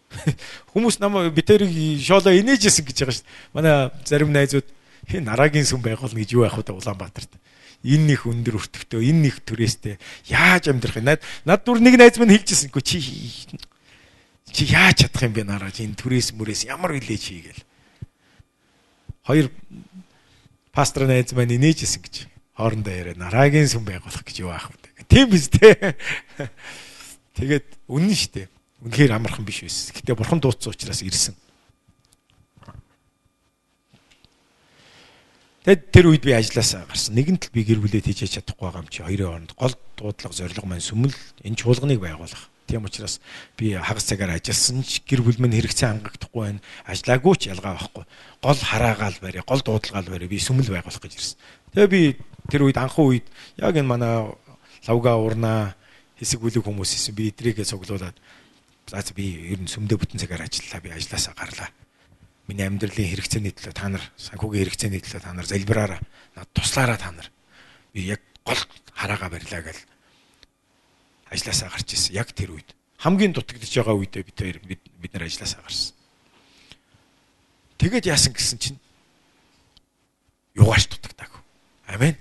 [0.75, 3.55] Хүмүүс намайг битэрийг шоолоо инээжсэн гэж байгаа шүү дээ.
[3.55, 4.67] Манай зарим найзууд
[5.07, 7.31] хин нарагийн сүм байгуулна гэж юу яах вэ Улаанбаатарт.
[7.79, 9.95] Энэ их өндөр өртөгтэй, энэ их түрээстэй
[10.27, 11.07] яаж амьдрах юм?
[11.07, 12.99] Над над дур нэг найз минь хэлжсэн гоо чи
[14.51, 17.63] чи яаж чадах юм бэ нараа чи энэ түрээс мүрээс ямар хилээ чи гээл.
[19.23, 19.47] Хоёр
[20.75, 22.15] пастор найз маань инээжсэн гэж
[22.59, 25.07] хоорондоо яриа нарагийн сүм байгуулах гэж юу аах вэ?
[25.07, 25.95] Тийм биз дээ.
[27.39, 28.47] Тэгээд үнэн шүү дээ.
[28.83, 29.95] Үнэхээр амархан биш байсан.
[29.95, 31.35] Гэтэ бурхан дуудсан учраас ирсэн.
[35.63, 37.15] Тэгэд тэр үед би ажилласаа гарсан.
[37.19, 40.65] Нэгэнт л би гэр бүлээ тийжэж чадахгүй байгаа юм чи хоёрын хооронд гол дуудлага зорилго
[40.67, 42.47] маань сүмэл энэ чуулганыг байгуулах.
[42.69, 43.19] Тийм учраас
[43.59, 46.63] би хагас цагаар ажилласан ч гэр бүл минь хэрэгцээ хангагдахгүй байна.
[46.87, 48.05] Ажлаагүй ч ялгаа байхгүй.
[48.39, 51.37] Гол хараагаал барь, гол дуудлагаал барь би сүмэл байгуулах гэж ирсэн.
[51.75, 52.01] Тэгээ би
[52.49, 53.25] тэр үед анхан үед
[53.57, 54.29] яг энэ манай
[54.87, 55.75] лавга урнаа
[56.17, 57.13] хэсэг бүлэг хүмүүс исэн.
[57.13, 58.17] Би эдрийгээ цуглуулад
[58.89, 60.81] За би ер нь сүмдээ бүтэн цагаар ажиллаа.
[60.81, 61.69] Би ажилласаа гарлаа.
[62.49, 66.01] Миний амьдралын хэрэгцээний төлөө та нар санхүүгийн хэрэгцээний төлөө та нар залбираараа
[66.33, 67.29] над туслаараа та нар.
[67.93, 68.57] Би яг гол
[68.97, 69.81] хараагаа барьлаа гэл
[71.29, 72.17] ажилласаа гарч ирсэн.
[72.17, 75.93] Яг тэр үед хамгийн дутагдж байгаа үедээ бид хоёр бид нар ажилласаа гарсан.
[77.77, 78.79] Тэгээд яасан гэсэн чинь
[80.57, 81.38] югаарч дутагдаагүй.
[81.89, 82.15] Амен.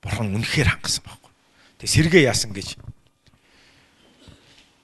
[0.00, 1.32] Бурхан үнэхээр хангасан байхгүй.
[1.84, 2.80] Тэг сэргээ яасан гэж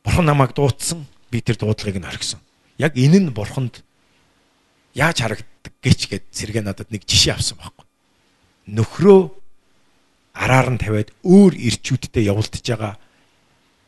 [0.04, 1.08] Бурхан намайг дуудсан.
[1.32, 2.40] Би тэр дуудлагыг нь орхисон.
[2.76, 3.80] Яг энэ нь бурханд
[4.92, 7.84] яаж харагд харагддаг гэж гээд сэргээ надад нэг жишээ авсан байхгүй.
[8.72, 9.20] Нөхрөө
[10.32, 12.96] араар нь тавиад өөр ирчүүдтэй явуулдаж байгаа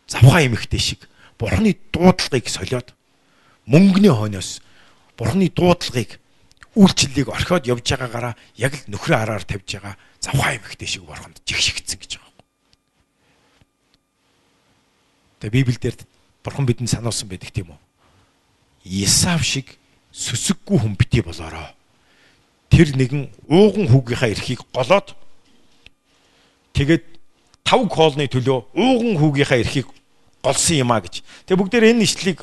[0.07, 1.09] завхаа эмэгтэй шиг
[1.39, 2.93] бурхны дуудлагыг солиод
[3.65, 4.61] мөнгөний хойноос
[5.17, 6.21] бурхны дуудлагыг
[6.77, 11.99] үйлчлэлийг орхиод явж байгаагаараа яг л нөхрөө араар тавьж байгаа завхаа эмэгтэй шиг бурханд жигшигдсэн
[12.01, 12.39] гэж байгаа юм.
[15.43, 16.01] Тэгээ Библиэлд
[16.41, 17.81] бурхан бидэнд сануулсан байдаг тийм үү?
[19.05, 19.77] Исав шиг
[20.17, 21.77] сүсэггүй хүн бити болоорой.
[22.73, 25.13] Тэр нэгэн ууган хүүгийнхаа эрхийг голоод
[26.73, 27.05] тэгээд
[27.69, 29.89] тав коолны төлөө ууган хүүгийнхаа эрхийг
[30.41, 31.21] голсон юм а гэж.
[31.47, 32.41] Тэгээ бүгдээр энэ ишлэлийг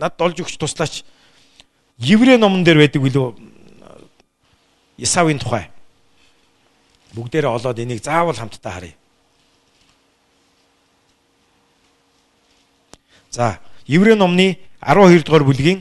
[0.00, 1.04] над олж өгч туслаач.
[2.00, 3.49] Еврей номон дээр байдаг билүү
[5.00, 5.72] Исавын тухай.
[7.16, 8.94] Бүгдээрээ олоод энийг заавал хамтдаа харъя.
[13.30, 15.80] За, Еврей номны 12 дугаар бүлгийн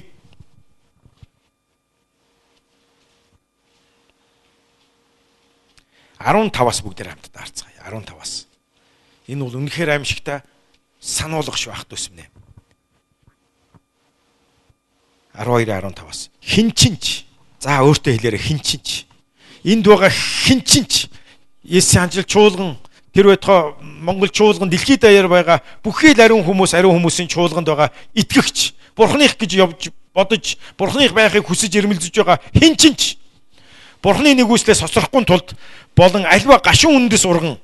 [6.19, 7.75] Арун таваас бүгдээр хамтдаа харцгаая.
[7.91, 8.47] 15-аас.
[9.27, 10.43] Энэ бол үнэхээр аимшигтай
[10.99, 12.27] сануулгах шүү ах төсмнэ.
[15.35, 16.31] 12-15-аас.
[16.39, 17.23] Хинчинч.
[17.59, 19.08] За өөртөө хэлээрэ хинчинч
[19.63, 21.07] энд байгаа хин чинч
[21.63, 22.77] Есүс анжил чуулган
[23.13, 27.91] тэр байтугай Монгол чуулган дэлхийд даяар байгаа бүхий л ариун хүмүүс ариун хүмүүсийн чуулганд байгаа
[28.15, 33.17] итгэгч бурхных гэж явж бодож бурхных байхыг хүсэж ирмэлзэж байгаа хин чинч
[34.01, 35.55] бурхны нэгүслээс соцрохгүй тулд
[35.95, 37.59] болон альва гашуун үндэс урган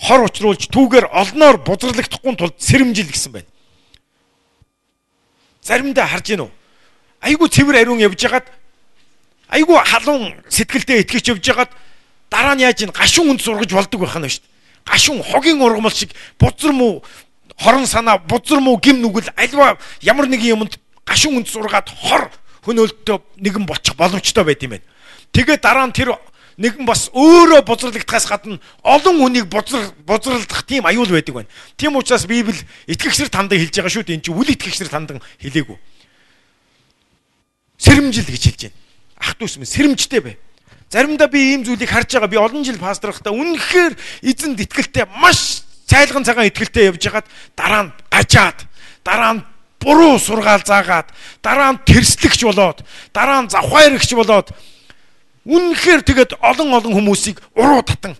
[0.00, 3.48] хор учруулж түүгээр олноор бузралгахгүй тулд сэрэмжил гэсэн байна.
[5.64, 6.50] Заримдаа харж гинөө.
[7.20, 8.46] Айгу цэвэр ариун явж хагаад
[9.48, 11.72] айгүй халуун сэтгэлдээ итгэж явж байгаад
[12.30, 14.52] дараа нь яаж ин гашуун үнд сургаж болдог байх нь шүү дээ.
[14.86, 17.02] Гашуун хогийн ургамал шиг бузар муу
[17.58, 22.30] хорон санаа бузар муу гим нүгэл альва ямар нэгэн юмд гашуун үнд сургаад хор
[22.66, 24.86] хөнөөлтөө нэгэн болчих боломжтой байт юм байна.
[25.30, 26.18] Тэгээ дараа нь тэр
[26.58, 31.50] нэгэн бас өөрөө бузралдахаас гадна олон хүнийг бузар бузралдах тийм аюул байдаг байна.
[31.78, 32.58] Тийм учраас Библи
[32.90, 34.16] итгэгчнэр тандаа хэлж байгаа шүү дээ.
[34.18, 35.78] Энд чинь үл итгэгчнэр тандан хэлээгүй.
[37.78, 38.85] Сэрэмжил гэж хэлж байна
[39.20, 40.36] ах дүүс минь сэрэмжтэй бай.
[40.90, 42.30] Заримдаа би ийм зүйлийг харж байгаа.
[42.30, 47.92] Би олон жил пасторхтаа үнэхээр эзэнд итгэлтэй маш цайлган цагаан итгэлтэй явж хагаад дараа нь
[48.10, 48.58] гажаад
[49.02, 49.44] дараа нь
[49.80, 51.10] буруу сургаал заагаад
[51.42, 52.82] дараа нь тэрслэгч болоод
[53.14, 54.50] дараа нь завхаарэгч болоод
[55.46, 58.18] үнэхээр тэгээд олон олон хүмүүсийг уруу татан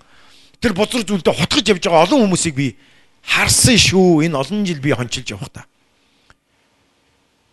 [0.62, 2.68] тэр бузар зүйлдэ хотгож явж байгаа олон хүмүүсийг би
[3.26, 4.26] харсан шүү.
[4.26, 5.66] Энэ олон жил би хончилж явах та.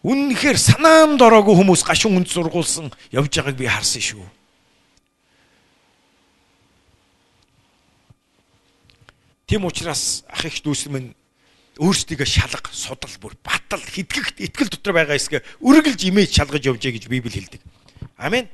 [0.03, 4.27] Үнэнхээр санаанд ороогүй хүмүүс гашуун үнд сургуулсан явж байгааг би харсан шүү.
[9.47, 11.15] Тэм учраас ах их дүүс минь
[11.79, 17.07] өөрсдийгөө шалга, судал, бүр батал, хитгэгт итгэл дотор байгаа эсгээ үргэлж имэж шалгаж явжээ гэж
[17.07, 17.61] Библи хэлдэг.
[18.19, 18.51] Амен.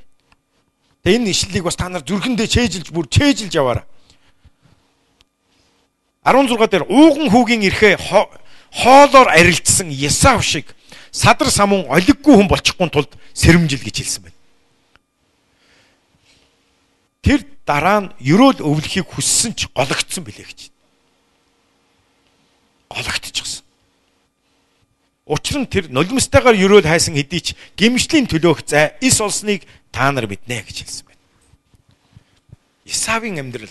[1.01, 3.89] Тэгээ энэ ишлэлийг бас та нар зүрхэндээ чэйжилж бүр чэйжилж яваарай.
[6.23, 7.97] 16 дээр ууган хүүгийн эрхээ
[8.69, 10.75] хоолоор арилжсан Есав шиг
[11.11, 14.37] садар самун олиггүй хүн болчихгүй тулд сэрэмжил гэж хэлсэн байна.
[17.21, 20.59] Тэр дараа нь ерөөл өвлөхийг хүссэн ч гологдсон билээ гэж.
[22.89, 23.63] Гологдчихсон.
[25.29, 27.47] Учир нь тэр нулимстайгаар ерөөл хайсан хэдий ч
[27.77, 29.61] гимшлийн төлөөх зай ис олсныг
[29.93, 31.21] та нар мэднэ гэж хэлсэн байна.
[32.89, 33.69] Исавийн амьдрал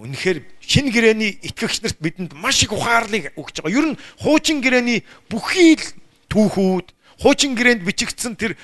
[0.00, 3.76] Үнэхээр шин гэрэний итгэгч нарт бидэнд маш их ухаарлыг өгч байгаа.
[3.76, 5.84] Ер нь хуучин гэрэний бүхий л
[6.32, 6.88] түүхүүд,
[7.20, 8.56] хуучин гэрээнд бичигдсэн тэр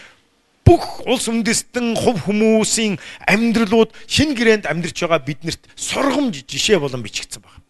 [0.64, 2.96] бүх улс үндэстэн хувь хүмүүсийн
[3.28, 7.62] амьдралууд шин гэрээнд амьдарч байгаа биднэрт сургамж жишээ болон бичигдсэн байна.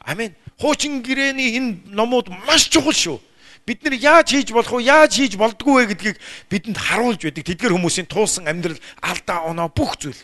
[0.00, 0.32] Амен.
[0.58, 3.18] Хуучин гэрээний энэ номууд маш чухал шүү.
[3.66, 4.86] Бид нар яаж хийж болох вэ?
[4.86, 6.18] Яаж хийж болдгоо вэ гэдгийг
[6.50, 7.46] бидэнд харуулж байдаг.
[7.46, 10.18] Тэдгэр хүмүүсийн туусан амьдрал, алдаа оноо бүх зүйл.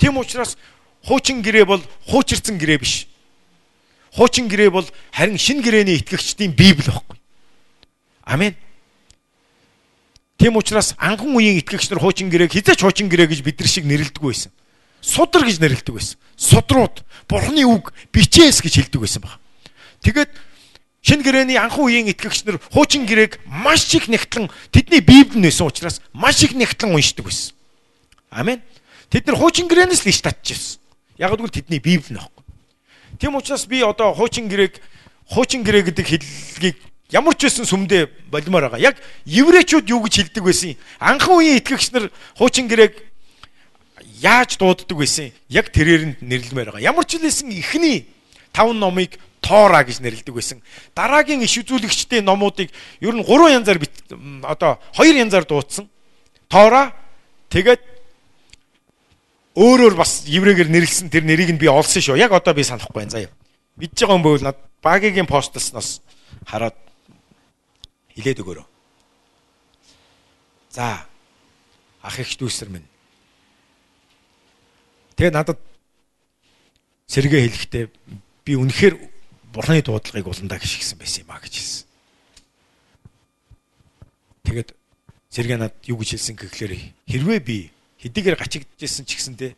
[0.00, 0.56] Тийм учраас
[1.04, 3.06] хуучин гэрээ бол хуучирсан гэрээ биш.
[4.16, 7.18] Хуучин гэрээ бол харин шин гэрээний итгэгчдийн Библи байхгүй.
[8.24, 8.56] Амен.
[10.38, 13.84] Тийм учраас анхан үеийн итгэгч нар хуучин гэрээг хизээч хуучин гэрээ гэж бид нар шиг
[13.84, 14.52] нэрлэдэг байсан.
[15.00, 16.16] Судар гэж нэрлэдэг байсан.
[16.36, 19.38] Судрууд Бурхны үг бичээс гэж хэлдэг байсан баг.
[20.02, 20.32] Тэгээд
[21.04, 26.00] шин гэрээний анхан үеийн итгэгч нар хуучин гэрээг маш их нэгтлэн тэдний Библи нээсэн учраас
[26.12, 27.54] маш их нэгтлэн уншдаг байсан.
[28.32, 28.60] Амен.
[29.12, 30.83] Тэд нар хуучин гэрээнээс л иш татчихсан.
[31.18, 32.42] Яг гэвэл тэдний Библи нөхгүй.
[33.18, 34.82] Тийм учраас би одоо хуучин гэрээг
[35.30, 36.78] хуучин гэрээ гэдэг хэллэгийг
[37.14, 38.92] ямар ч байсан сүмдээ болимоор байгаа.
[38.92, 40.74] Яг еврейчүүд юу гэж хэлдэг байсан?
[40.98, 42.98] Анхан үеийн итгэгч нар хуучин гэрээг
[44.18, 45.30] яаж дууддаг байсан?
[45.46, 46.88] Яг тэрээр нь нэрлэмээр байгаа.
[46.90, 48.10] Ямар ч хэлсэн ихний
[48.50, 50.58] таван номыг Тора гэж нэрлэдэг байсан.
[50.96, 52.72] Дараагийн иш үзүүлэгчдийн номуудыг
[53.04, 53.78] ер нь 3 янзаар
[54.42, 55.86] одоо 2 янзаар дуудсан.
[56.48, 56.96] Тора
[57.52, 57.93] тэгээд
[59.54, 62.18] өөрөөр бас еврейгээр нэрлсэн тэр нэрийг нь би олсон шүү.
[62.18, 63.30] Яг одоо би санахгүй байна заяа.
[63.78, 66.02] Мэдж байгаа юм бол над багийн постолсноос
[66.42, 66.74] хараад
[68.18, 68.66] хилээд өгөөрэй.
[70.74, 71.06] За
[72.02, 72.86] ах их дүүсэр минь.
[75.14, 75.62] Тэгээ надад
[77.06, 77.84] сэргээ хэлэхдээ
[78.42, 78.94] би үнэхээр
[79.54, 81.86] бурхны дуудлагыг уландаа гიშгсэн байсан юм а гэж хэлсэн.
[84.50, 84.68] Тэгээд
[85.30, 86.72] сэргээ надад юу гэж хэлсэн гэхлээр
[87.06, 87.58] хэрвээ би
[88.04, 89.52] хэдийгээр гачигдчихсэн ч гэсэндээ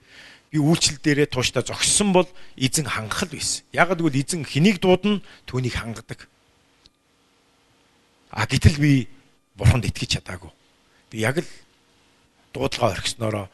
[0.54, 3.66] би үйлчлэл дээрээ тууштай зогссон бол эзэн хангах л байсан.
[3.74, 5.18] Яг гэвэл эзэн хэнийг дуудана
[5.50, 6.30] түүнийг хангадаг.
[8.30, 9.10] А гэтэл би
[9.58, 10.54] бурханд итгэж чадаагүй.
[11.10, 11.50] Би яг л
[12.54, 13.50] дуудлага орхисноороо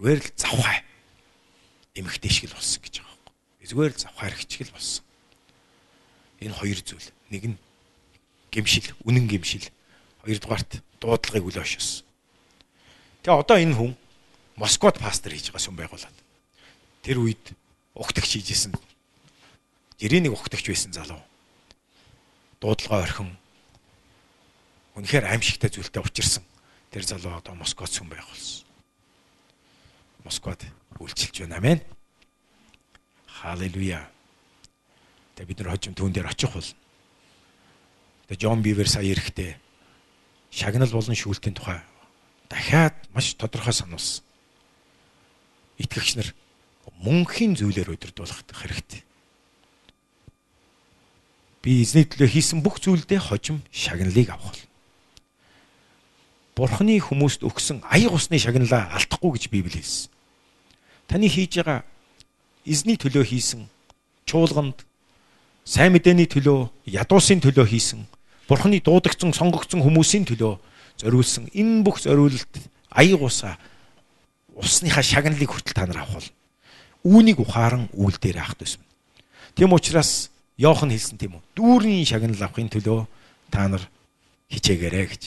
[0.00, 0.80] зүгээр л завхаа
[1.92, 3.68] эмхтэй шиг л болсон гэж байгаа юм.
[3.68, 5.04] Зүгээр л завхаа хэрэгчиг л болсон.
[6.40, 7.08] Энэ хоёр зүйл.
[7.28, 7.58] Нэг нь
[8.48, 9.68] гимшил, үнэн гимшил.
[10.24, 12.06] Хоёрдугаарт дуудлагыг ошсон.
[13.22, 13.92] Тэгээ одоо энэ хүн
[14.56, 16.16] Москвад пастор хийж байгаа сүм байгуулад.
[17.02, 17.54] Тэр үед
[17.94, 18.74] угтагч хийжсэн.
[19.98, 21.20] Жирийн нэг угтагч байсан залуу.
[22.60, 23.34] Дуудлага орхин
[24.94, 26.44] Үнэхээр аимшигтай зүйлтэй учирсан.
[26.94, 28.62] Тэр залуу одоо Москвад сүм байх болсон.
[30.22, 30.62] Москвад
[31.02, 31.58] үйлчилж байна.
[31.58, 31.82] Амен.
[33.26, 34.06] Халелуя.
[35.34, 36.70] Тэгээ бид нар хожим түүн дээр очих бол.
[38.30, 39.58] Тэгээ Джон Бивер сая ирэхдээ
[40.54, 41.82] шагнал болон шүүлтийн тухай
[42.48, 44.23] дахиад маш тодорхой сануулсан.
[45.78, 46.28] Итгэгч нар
[47.02, 49.02] мөнхийн зүйлээр удирдуулах хэрэгтэй.
[51.64, 54.56] Би эзний төлөө хийсэн бүх зүйлдээ хожим шагналыг авах.
[56.54, 60.12] Бурхны хүмүүст өгсөн аяг усны шагналаа алдахгүй гэж Библи хэлсэн.
[61.10, 61.82] Таны хийж байгаа
[62.62, 63.66] эзний төлөө хийсэн
[64.28, 64.86] чуулганд
[65.64, 68.06] сайн мэдээний төлөө, ядуусын төлөө хийсэн,
[68.46, 70.60] Бурхны дуудагдсан, сонгогдсон хүмүүсийн төлөө
[71.00, 72.54] зориулсан энэ бүх зориулалт
[72.92, 73.56] аяг усаа
[74.54, 76.30] усныхаа шагналыг хүртэл та нар авах бол
[77.04, 78.86] үүнийг ухаан үйл дээр авах төсмөн.
[79.54, 81.42] Тийм учраас Йохан хэлсэн тийм үү?
[81.58, 83.06] Дүүрийн шагнал авахын төлөө
[83.50, 83.82] та нар
[84.50, 85.24] хичээгээрэй гэж.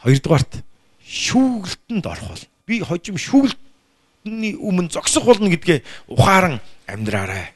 [0.00, 0.64] Хоёрдугаарт
[1.04, 7.52] шүүгэлтэнд орох бол би хожим шүүгэлтний өмнө зогсох болно гэдгээ ухааран амьдраарай.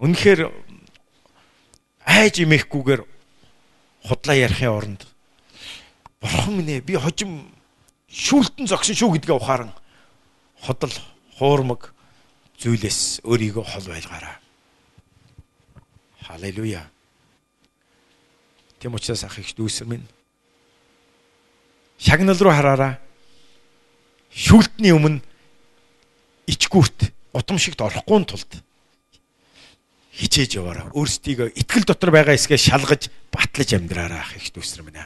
[0.00, 0.48] Үнэхээр
[2.08, 3.02] айж имэхгүйгээр
[4.08, 5.02] худлаа ярихын оронд
[6.20, 7.52] бурхан минь би хожим
[8.12, 9.72] шүүлтэн зогсон шүү гэдгээ ухааран
[10.60, 10.92] ходол
[11.40, 11.96] хуурмаг
[12.60, 14.36] зүйлээс өөрийгөө хол байлгаарай.
[16.20, 16.84] Халелуя.
[18.78, 20.06] Тэм учраас ах их дүүсэр минь
[21.98, 23.00] шагнал руу хараараа.
[24.32, 25.24] Шүлтний өмнө
[26.50, 28.52] ичгүүрт гутамшигт орохгүй тулд
[30.12, 30.92] хичээж яваараа.
[30.92, 35.00] Өөрсдийгөө итгэл дотор байгаа эсгээ шалгаж батлаж амьдраараа ах их дүүсэр минь.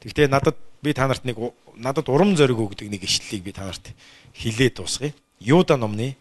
[0.00, 1.36] Тэгтээ надад би та нарт нэг
[1.76, 3.92] надад урам зориг өгдөг нэг ишлэлийг би та нарт
[4.34, 5.14] хилээд дуусгая.
[5.40, 6.16] Юуда номны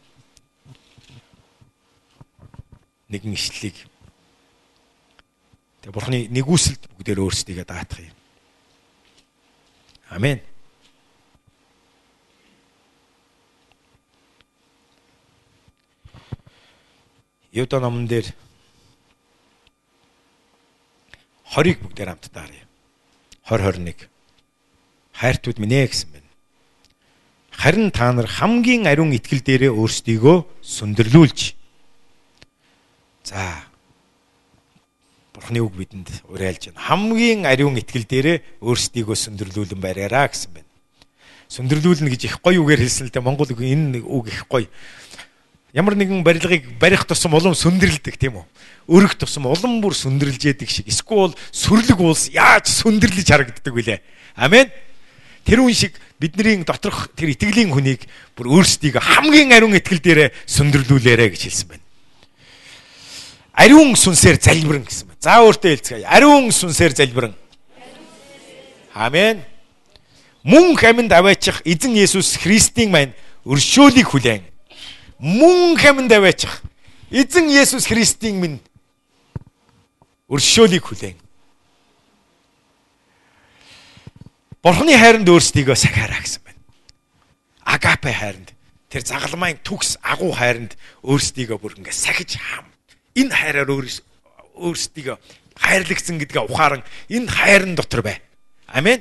[3.10, 3.89] нэгэн ишлэлийг
[5.80, 8.16] Тэгээ бурхны нэгүсэлд бүгдээр өөрсдийгөө даатах юм.
[10.12, 10.43] Амен.
[17.55, 18.28] Юда номон дээр
[21.48, 22.68] 20-ыг бүгдээр хамтдаа харъя.
[23.48, 24.19] 20 21.
[25.20, 26.30] Хайртууд минь ээ гэсэн байна.
[27.52, 31.40] Харин та нар хамгийн ариун итгэл дээрээ өөрсдийгөө сүндэрлүүлж.
[33.28, 33.68] За
[35.36, 36.80] Бурхны үг бидэнд уриалж байна.
[36.80, 40.72] Хамгийн ариун итгэл дээрээ өөрсдийгөө сүндэрлүүлэн бариараа гэсэн байна.
[41.52, 43.28] Сүндэрлүүлнэ гэж их гоё үгээр хэлсэн л дээ.
[43.28, 44.72] Монгол үг энэ үг их гоё.
[45.76, 48.46] Ямар нэгэн барилгыг барих тусам улам сүндэрлдэг тийм үү?
[48.88, 50.88] Өрөх тусам улам бүр сүндэрлж яадаг шиг.
[50.90, 54.00] Эсвэл сүрлэг уулс яаж сүндэрлэж харагддаг вүлээ.
[54.34, 54.72] Амен.
[55.49, 58.05] Тэр үн шиг бидний доторх тэр итгэлийн хүнийг
[58.38, 61.89] бүр өөрсдийгөө хамгийн ариун итгэл дээрээ сүндэрлүүлээрэ гэж хэлсэн байна
[63.59, 65.19] ариун сүнсээр залбирэн гэсэн байна.
[65.19, 66.07] За өөртөө хэлцгээе.
[66.07, 67.35] Ариун сүнсээр залбирэн.
[68.95, 69.43] Амен.
[70.43, 73.11] Мөн хаминд аваачих эзэн Есүс Христийн маань
[73.43, 74.43] өршөөлийг хүлээн.
[75.19, 76.63] Мөн хаминд аваачих
[77.11, 78.59] эзэн Есүс Христийн минь
[80.31, 81.19] өршөөлийг хүлээн.
[84.60, 86.60] Бурхны хайранд өөрсдийгөө сахиараа гэсэн байна.
[87.64, 88.52] Агапе хайранд
[88.91, 92.68] тэр загалмайн түгс агуу хайранд өөрсдийгөө бүр ингээ сахиж хаам
[93.15, 95.15] энэ хайраар өөрсдийгөө
[95.56, 98.19] хайрлагдсан гэдгээ ухааран энэ хайрын дотор бай.
[98.68, 98.99] Амен.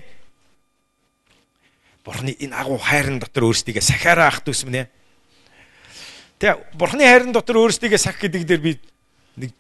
[2.06, 4.86] Бурхны энэ агуу хайрын дотор өөрсдийгөө сахиараа ах төсмөнэ.
[6.38, 8.72] Тэгээ Бурхны хайрын дотор өөрсдийгөө сах гэдэг дээр би
[9.34, 9.50] нэг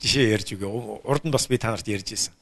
[0.00, 0.72] жишээ ярьж өгье.
[1.04, 2.32] Урд нь бас би та нарт ярьж ирсэн.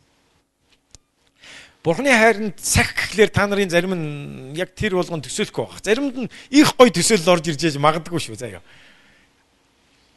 [1.81, 5.81] Бурхны хайранд сах гэхлээр та нарын зарим нь яг тэр болгон төсөөлөхгүй байх.
[5.81, 8.61] Заримд нь их гой төсөөлөл орж ирж яж магадгүй шүү заяа.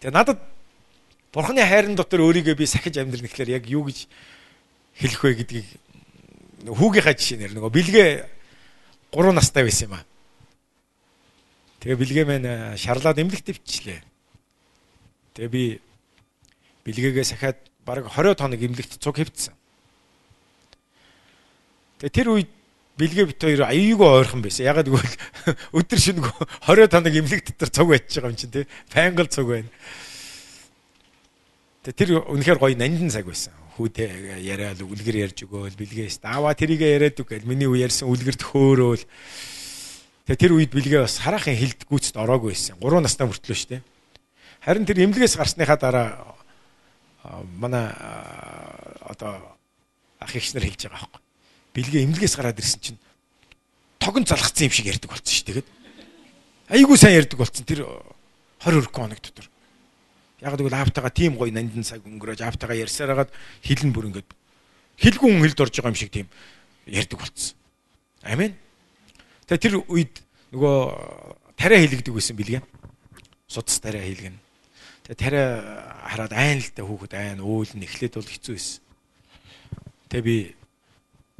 [0.03, 0.43] Тэгээ надад
[1.31, 4.11] Бурхны хайрын дотор өөрийгөө би сахиж амьдрэх гэхлээр яг юу гэж
[4.99, 5.67] хэлэх вэ гэдгийг
[6.67, 8.09] хүүгийнхаа жишээнээр нөгөө бэлгээ
[9.15, 10.05] 3 настай байсан юм аа.
[11.79, 14.03] Тэгээ бэлгээ маань шарлаад эмнэлэгт өвчлээ.
[15.39, 15.63] Тэгээ би
[16.83, 17.57] бэлгээгээ сахиад
[17.87, 19.55] бараг 20 тоног эмнэлэгт цуг хэвдсэн.
[22.11, 22.49] Тэр үед
[22.99, 24.67] бэлгээ бит хоёр аюугүй ойрхон байсан.
[24.67, 25.15] Ягаад гэвэл
[25.77, 26.19] өдөр шинэ
[26.67, 28.67] 20 тоног эмнэлэг дотор цуг байж байгаа юм чинь тий.
[28.91, 29.69] Пангл цуг байна.
[31.87, 33.53] Тэгээ тэр үнэхээр гоё нандин цаг байсан.
[33.79, 37.49] Хүүдээ яриад үлгэр ярьж өгөөл бэлгээс аваа тэрийгэ яриад үг гэл.
[37.49, 39.03] Миний үе ярьсан үлгэрт хөөрөөл.
[40.29, 42.77] Тэгээ тэр үед бэлгээ бас хараахан хилд гүйцэд ороогүй байсан.
[42.77, 43.81] 3 настай мөртлөө штэ
[44.63, 46.09] харин тэр эмнэлгээс гарсныхаа дараа
[47.59, 47.91] манай
[49.03, 49.59] одоо
[50.19, 51.22] ах ихс нар хэлж байгаа байхгүй
[51.73, 52.99] бэлгээ эмнэлгээс гараад ирсэн чинь
[53.99, 55.69] тогон залгцсан юм шиг ярьдаг болсон штэ тэгээд
[56.73, 57.85] айгүй сайн ярьдаг болсон тэр
[58.63, 59.49] 20 өрх хоног дотор
[60.43, 63.31] Яг гэвэл аавтайгаа тийм гоё нандин цаг өнгөрөөж аавтайгаа ярьсаар хагаад
[63.63, 64.29] хилэн бүр ингээд
[64.99, 66.27] хилгүй хүн хилд орж байгаа юм шиг тийм
[66.83, 67.55] ярьдаг болцсон.
[68.27, 68.51] Амен.
[69.47, 70.19] Тэгээ тэр үед
[70.51, 70.75] нөгөө
[71.55, 72.61] тариа хилэгдэг байсан билгээ.
[73.47, 74.35] Судас тариа хилгэн.
[75.07, 75.47] Тэгээ тариа
[76.11, 78.83] хараад айн л та хүүхэд айн өөлн эхлээд бол хэцүү байсан.
[80.11, 80.35] Тэгээ би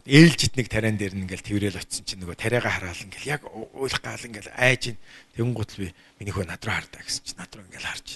[0.06, 4.02] ээлжид нэг тариан дээр нь ингээл тэрэл очисон чинь нөгөө тариага хараал ингээл яг уйлах
[4.04, 4.98] гал ингээл айж ин
[5.36, 8.08] тэгэн гутал би миний хөө над руу хардаа гэсэн чинь над руу ингээл харж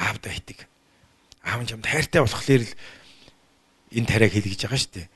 [0.00, 0.64] аавдаа итэг.
[1.44, 2.72] Аав нь чамд хайртай болохлээр л
[3.92, 5.08] энэ тариаг хийлгэж байгаа шүү дээ.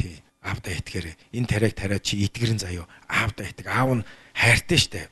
[0.00, 0.14] Тий.
[0.40, 1.06] Аавдаа итгэхээр
[1.36, 2.88] энэ тариаг тариад чи итгэрэн заяо.
[3.12, 3.66] Аавдаа итэг.
[3.68, 5.06] Аав нь хайртай шүү дээ.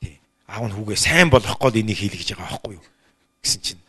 [0.00, 0.14] Тий.
[0.48, 2.86] Аав нь хүүгээ сайн болгох гээд энийг хийлгэж байгаа байхгүй юу?
[3.42, 3.82] гэсэн чинь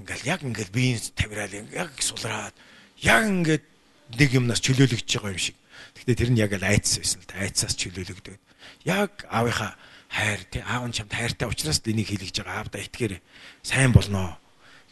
[0.00, 2.56] ингээл яг ингээл биеийн тавирал яг сулраад
[3.04, 3.64] яг ингээд
[4.12, 5.56] нэг юмнаас чөлөөлөгдөж байгаа юм шиг.
[5.96, 7.40] Гэхдээ тэр нь яг л айцсан байсан л да.
[7.40, 8.40] Айцсаас чөлөөлөгдөд.
[8.84, 9.72] Яг аавынхаа
[10.12, 12.62] хайр тий аав нь чамд хайртай учраас энийг хийлгэж байгаа.
[12.62, 13.20] Аавда итгээрэй
[13.64, 14.38] сайн болноо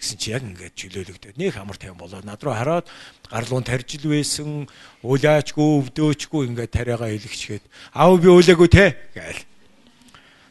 [0.03, 2.91] гэсэн чи яг ингээд чөлөөлөгдөд нэг амар тайван болоод над руу хараад
[3.31, 4.67] гарлуун тарж ил байсан
[5.07, 7.65] уулаачгүй өвдөөчгүй ингээд тариагаа хэлэгчгээд
[7.95, 8.99] аав би уулаагүй те!
[9.15, 9.47] гээл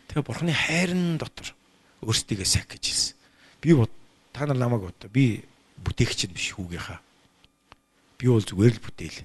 [0.07, 1.51] тэгээ бурхны хайрын дотор
[1.99, 3.15] өөрсдийгөө сах гэж хэлсэн
[3.59, 3.75] би
[4.31, 5.43] та нар намайг бод би
[5.83, 7.03] бүтээгч биш хүүгийнхаа
[8.21, 9.19] би бол зүгээр л бүтээл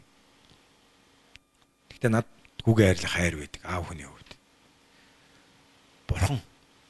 [1.93, 2.27] Гэтэ над
[2.65, 4.09] хүүгээ хайрлах хайр байдаг аав хүний
[6.07, 6.41] бурхан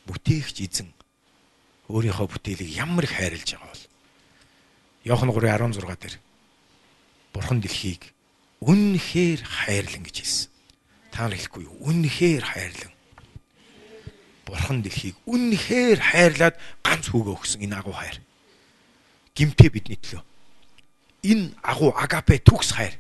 [0.07, 0.89] бүтээгч эзэн
[1.91, 3.85] өөрийнхөө бүтээлийг ямар их хайрлаж байгаа бол
[5.07, 6.17] Иохан 3:16 дээр
[7.33, 8.03] бурхан дэлхийг
[8.61, 10.51] үнэхээр хайрлан гэж хэлсэн.
[11.13, 11.77] Та нар хэлэхгүй юу?
[11.91, 12.93] Үнэхээр хайрлан.
[14.47, 18.19] Бурхан дэлхийг үнэхээр хайрлаад ганц хүүгээ өгсөн энэ агуу хайр.
[19.35, 20.23] Гимтээ бидний төлөө.
[21.23, 22.99] Энэ агуу агапе төгс хайр.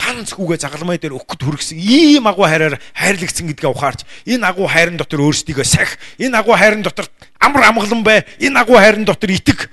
[0.00, 4.96] Ганц хүүгээ загалмай дээр өгөхөд хүргэсэн ийм агуу хайраар хайрлагдсан гэдгээ ухаарч энэ агуу хайрын
[4.96, 7.06] дотор өөрсдийгөө сах энэ агуу хайрын дотор
[7.38, 9.68] амар амгалан бай энэ агуу хайрын дотор итг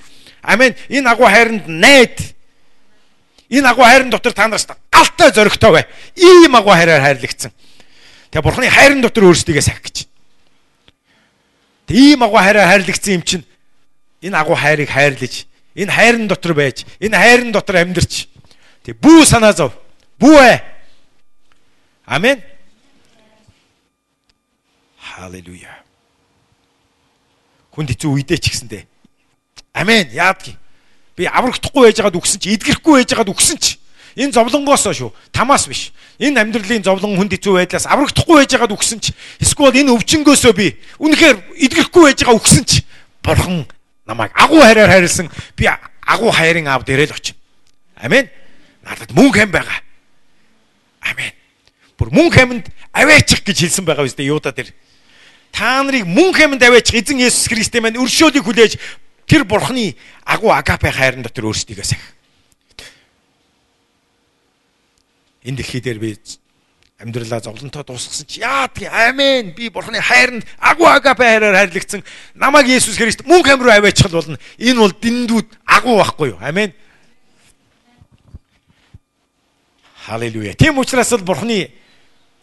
[0.47, 2.35] амен энэ агуу хайранд найд.
[3.49, 5.85] Энэ агуу хайрын дотор та нараас галтай зоригтой бай.
[6.15, 7.51] Ийм агуу хайраар хайрлагдсан.
[8.31, 10.07] Тэгээ бурхны хайрын дотор өөрсдийгөө сах гэж.
[11.89, 13.45] Ийм агуу хайраар хайрлагдсан юм чинь
[14.21, 15.47] энэ агуу хайрыг хайрлаж
[15.77, 18.25] энэ хайрын дотор байж энэ хайрын дотор амьдарч
[18.81, 19.77] тэг бүү санаа зов
[20.19, 20.61] Бүү.
[22.05, 22.41] Амен.
[24.97, 25.73] Халелуя.
[27.71, 28.83] Хүнд хэцүү үедээ ч гэсэндээ.
[29.77, 30.09] Амен.
[30.09, 30.57] Яадгийг.
[31.13, 33.77] Би аврагдахгүй байжгаад үгсэн чи, эдгэрхгүй байжгаад үгсэн чи.
[34.17, 35.13] Энэ зовлонгоос шүү.
[35.33, 35.93] Тамаас биш.
[36.17, 39.13] Энэ амьдралын зовлон хүнд хэцүү байдлаас аврагдахгүй байжгаад үгсэн чи.
[39.41, 42.81] Эсвэл энэ өвчнгөөсөө би үнэхээр эдгэрхгүй байжгаа үгсэн чи.
[43.21, 43.65] Бурхан
[44.07, 45.29] намайг агуу хайраар хайрлсан.
[45.55, 47.35] Би агуу хайрын аав дээрээ л очив.
[47.95, 48.29] Амен.
[48.83, 49.83] Надад мөнгө хэм байгаа.
[51.03, 51.31] Амен.
[51.97, 54.69] Бүр мөн хаминд аваачих гэж хэлсэн байгаа биз дээ Юуда дээр.
[55.51, 58.77] Та нарыг мөн хаминд аваачих эзэн Есүс Христийн маань өршөөлийг хүлээж
[59.25, 62.03] тэр бурхны агуу агапе хайрын дотор өөрсдийгөө сах.
[65.41, 66.15] Энэ дэлхий дээр би
[66.97, 69.53] амьдралаа зовлонтой дуусгасан чи яадгийг амен.
[69.53, 72.03] Би бурхны хайранд агуу агапе хайраар хайрлагдсан
[72.33, 74.37] намайг Есүс Христ мөн хам руу аваачих болно.
[74.57, 76.39] Энэ бол дэндүүд агуу байхгүй юу?
[76.41, 76.73] Амен.
[80.07, 80.53] Халелуя.
[80.57, 81.69] Тийм учраас л Бурхны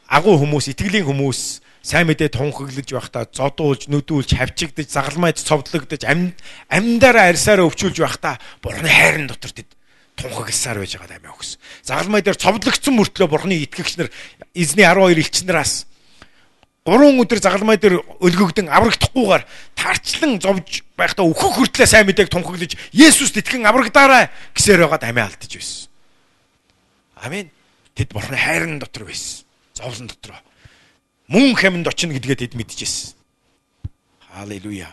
[0.06, 7.66] агуу хүмүүс, итгэлийн хүмүүс сайн мэдээ тунхаглаж байхдаа зодуулж, нүдүүлж, хавчигдаж, загалмайд цовдлогдож, амьдаараа арьсаараа
[7.66, 9.72] өвчүүлж байхдаа Бурхны хайрын дотор тэд
[10.16, 11.58] тунхагласаар байж байгаа даа өгс.
[11.82, 14.08] Загалмай дээр цовдлогдсон мөртлөө Бурхны итгэгч нар
[14.54, 15.86] эзний 12 элчнараас
[16.84, 23.40] 3 өдөр загалмай дээр өлгөгдөн аврагдахгүйгээр тарчлан зовж байхдаа өөхөх хүртлээр сайн мэдээг тунхаглаж Есүст
[23.40, 25.88] итгэн аврагдаарай гэсээр байгаад амиа алдаж байсан.
[27.24, 27.48] Амен.
[27.96, 29.48] Тэд бурхны хайрын дотор байсан.
[29.72, 30.36] Зовлон дотор.
[31.32, 33.16] Мөн хэмэнд очино гэдгээ тэд мэдчихсэн.
[34.28, 34.92] Халелуя.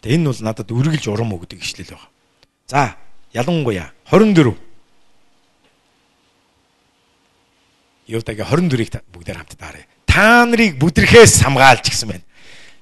[0.00, 2.08] Тэгээ энэ бол надад үргэлж урам өгдөг ишлэл байна.
[2.64, 2.96] За,
[3.36, 4.56] ялангуяа 24
[8.12, 9.88] Юудагийн 24-ийг бүгдээр хамт таарэ.
[10.04, 12.26] Та нарыг бүдрэхээс хамгаалж гисэн байна.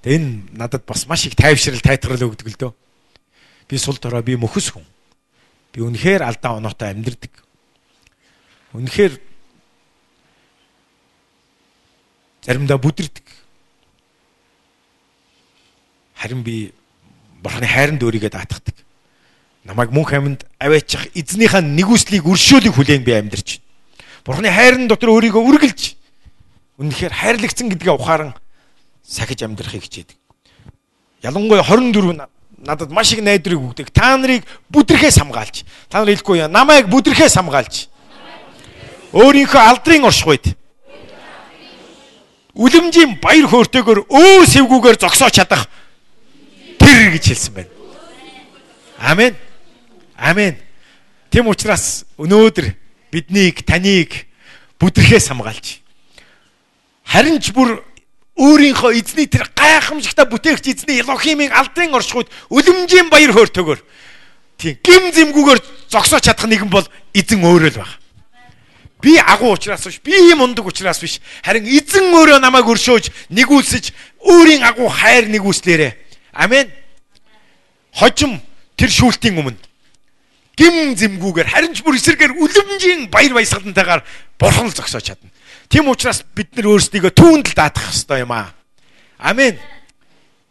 [0.02, 2.72] Тэгээ энэ надад бас маш их тайвшрал тайтгарл өгдөг л дөө.
[3.70, 4.82] Би сул дорой би мөхөс хүн.
[5.70, 7.30] Би үнэхээр алдаа оноотой амьдрдаг.
[8.74, 9.14] Үнэхээр
[12.42, 13.26] заримдаа бүдэрдэг.
[16.18, 16.74] Харин би
[17.38, 18.76] бурхны хайранд өөрийгөө даатгадаг.
[19.62, 23.69] Намайг мөнх амьд аваачих эзнийхээ нэгүслийг өршөөлийг хүлээн би амьдарч байна.
[24.30, 25.98] Бурхны хайрын дотор өөрийгөө үргэлж
[26.78, 28.30] үнэхээр хайрлагдсан гэдгээ ухааран
[29.02, 30.14] сахиж амьдрахыг хичээдэг.
[31.26, 32.30] Ялангуяа 24
[32.62, 33.90] надад маш их найдрыг өгдөг.
[33.90, 35.66] Та нарыг бүдрэхээс хамгаалж.
[35.90, 36.46] Та нар хэлэхгүй яа.
[36.46, 37.90] Намайг бүдрэхээс хамгаалж.
[39.10, 40.54] Өөрийнхөө алдрын оршихуйд.
[42.54, 45.66] Үлэмжийн баяр хөөртэйгээр өө сэвгүүгээр зогсоож чадах
[46.78, 47.70] тэр гэж хэлсэн байна.
[48.94, 49.34] Амен.
[50.14, 50.54] Амен.
[51.34, 52.78] Тэм учраас өнөөдөр
[53.12, 54.26] биднийг таныг
[54.78, 55.82] бүдрэхээс хамгаалж
[57.04, 57.82] харин ч бүр
[58.40, 63.80] өөрийнхөө эзний тэр гайхамшигтай бүтээгч эзний Элохимийн алдрын оршихуйд үлэмжийн баяр хөөртөгөр
[64.60, 65.60] тийм гим зэмгүүгээр
[65.92, 67.92] зогсоож чадах нэгэн бол эзэн өөрөө л баг.
[69.00, 71.20] Би агуу учраас биш, би мундаг учраас биш.
[71.42, 75.96] Харин эзэн өөрөө намайг өршөөж, нэгүүлсэж, өөрийн агуу хайр нэгүүлслээрэ.
[76.36, 76.68] Амен.
[77.96, 78.40] Хожим
[78.76, 79.56] тэр шүүлтийн өмнө
[80.60, 84.04] гим зэмгүүгээр харин ч бүр эсэргээр үлэмжийн баяр баясгалантайгаар
[84.36, 85.32] бурхан л зогсоож чадна.
[85.72, 88.52] Тийм учраас бид нар өөрсдийгөө түүнд л даатгах хэрэгтэй юм аа.
[89.16, 89.56] Амен.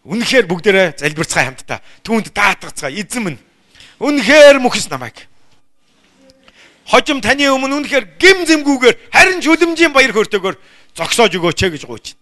[0.10, 1.80] Үнэхээр бүгдээрээ залбирцгаая хамтдаа.
[2.02, 2.98] Түүнд даатгацгаая.
[2.98, 3.40] Эзэм нь
[4.02, 5.30] үнэхээр мөхс намайг.
[6.90, 10.58] Хожим таны өмнө үнэхээр гим зэмгүүгээр харин ч үлэмжийн баяр хөөртэйгээр
[10.98, 12.18] зогсоож өгөөч гэж гуйж.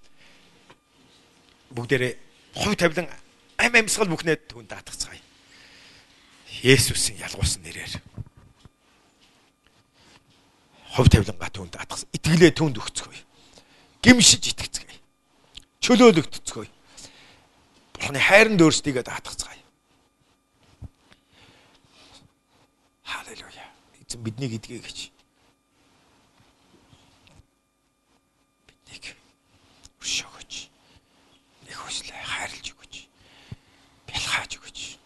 [1.72, 2.14] Бүгдээрээ
[2.52, 3.08] хувь тавилан
[3.56, 5.27] ам амьсгал бүхнээ түүнд даатгацгаая.
[6.64, 7.94] Есүсийн ялгуулсан нэрээр.
[10.98, 12.10] Хувь тавилангаа түүнд атгасан.
[12.18, 13.22] Итгэлээ түүнд өгцгөөе.
[14.02, 14.98] Гимшиж итгэцгээе.
[15.86, 16.70] Чөлөөлөгдцгөөе.
[17.94, 19.62] Бурхны хайранд өөрсдийгөө даатгацгаая.
[23.06, 23.66] Халелуя.
[24.02, 24.98] Эзэн биднийг эдгэе гэж.
[28.66, 29.06] Биднийг
[30.02, 30.54] өршөөгөөч.
[31.70, 32.96] Нэг хүслээ хайрлж өгөөч.
[34.10, 34.98] Бэлхааж өгөөч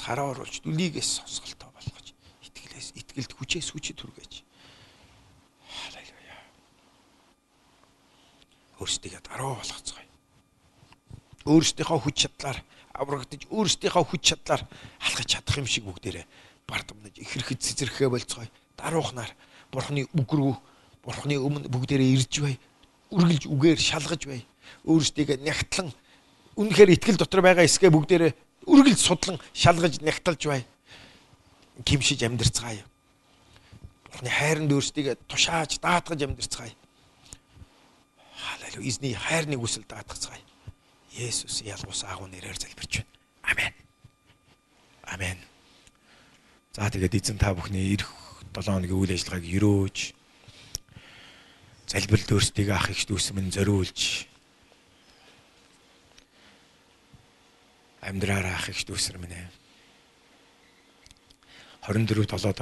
[0.00, 4.32] бас хараа оруулж дүлийгээс сонсголтоо болгож итгэлээс итгэлд хүчээс хүчит түргээж
[5.68, 6.36] халелуя.
[8.80, 10.08] Өөрсдийгөө дараа болгоцгоё.
[11.44, 12.58] Өөрсдийнхөө хүч чадлаар
[12.96, 14.62] аврагдаж өөрсдийнхөө хүч чадлаар
[15.04, 16.24] алхаж чадах юм шиг бүгдээрээ
[16.64, 18.48] бардамнаж ихэрхэд цэцэрхээ болцгоё.
[18.80, 19.36] Даруухнаар
[19.68, 20.56] бурхны үг рүү
[21.04, 22.56] бурхны өмнө бүгдээрээ ирж бай
[23.12, 24.48] үргэлж үгээр шалгаж бай.
[24.88, 25.92] Өөрсдийгөө нягтлан
[26.56, 28.32] үнэхээр итгэл дотор байгаа эсгээ бүгдээрээ
[28.66, 30.66] үргэлж судлан шалгаж нягталж бай.
[31.84, 32.84] Гимшиж амьдрцгаая.
[34.10, 36.74] Бурхны хайранд өөрсдийгөө тушааж даатгаж амьдрцгаая.
[38.36, 38.84] Халелуя.
[38.84, 40.42] Эзний хайрны үсэл даатгацгаая.
[41.16, 43.12] Есүс ялгуус агуу нэрээр залбирч байна.
[43.42, 43.74] Амен.
[45.04, 45.38] Амен.
[46.72, 48.06] За тэгээд эзэн та бүхний эх
[48.54, 49.98] 7 хоногийн үйл ажиллагааг өрөөж
[51.90, 54.29] залбиралд өөрсдийгөө ах их дүүсмэн зориулж
[58.00, 59.48] амьдраараа ах их дүүсэр минь ээ.
[61.84, 62.60] 24 толоод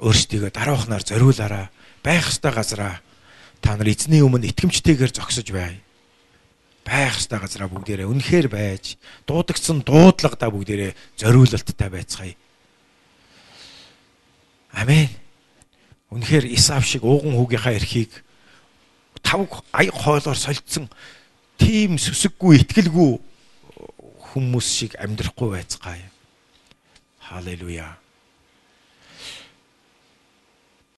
[0.00, 1.70] өөрсдийгөө дараахнаар зориулаараа
[2.04, 3.00] байх ёстой газараа
[3.64, 5.80] та нар эзний өмнө итгэмжтэйгээр зогсож бай.
[6.84, 12.36] Байх ёстой газараа бүгдээрээ үнэхээр байж дуудагдсан дуудлагадаа бүгдээрээ зориулалттай байцгаая.
[14.76, 15.08] Амен.
[16.12, 18.12] Үнэхээр Исав шиг ууган хүүгийнхаа эрхийг
[19.24, 20.90] тав аяг хоолоор солилцсон
[21.56, 23.18] тийм сүсэггүй итгэлгүй
[24.34, 26.10] хүмүүс шиг амьдрахгүй байцгаая.
[27.22, 28.02] Халелуя.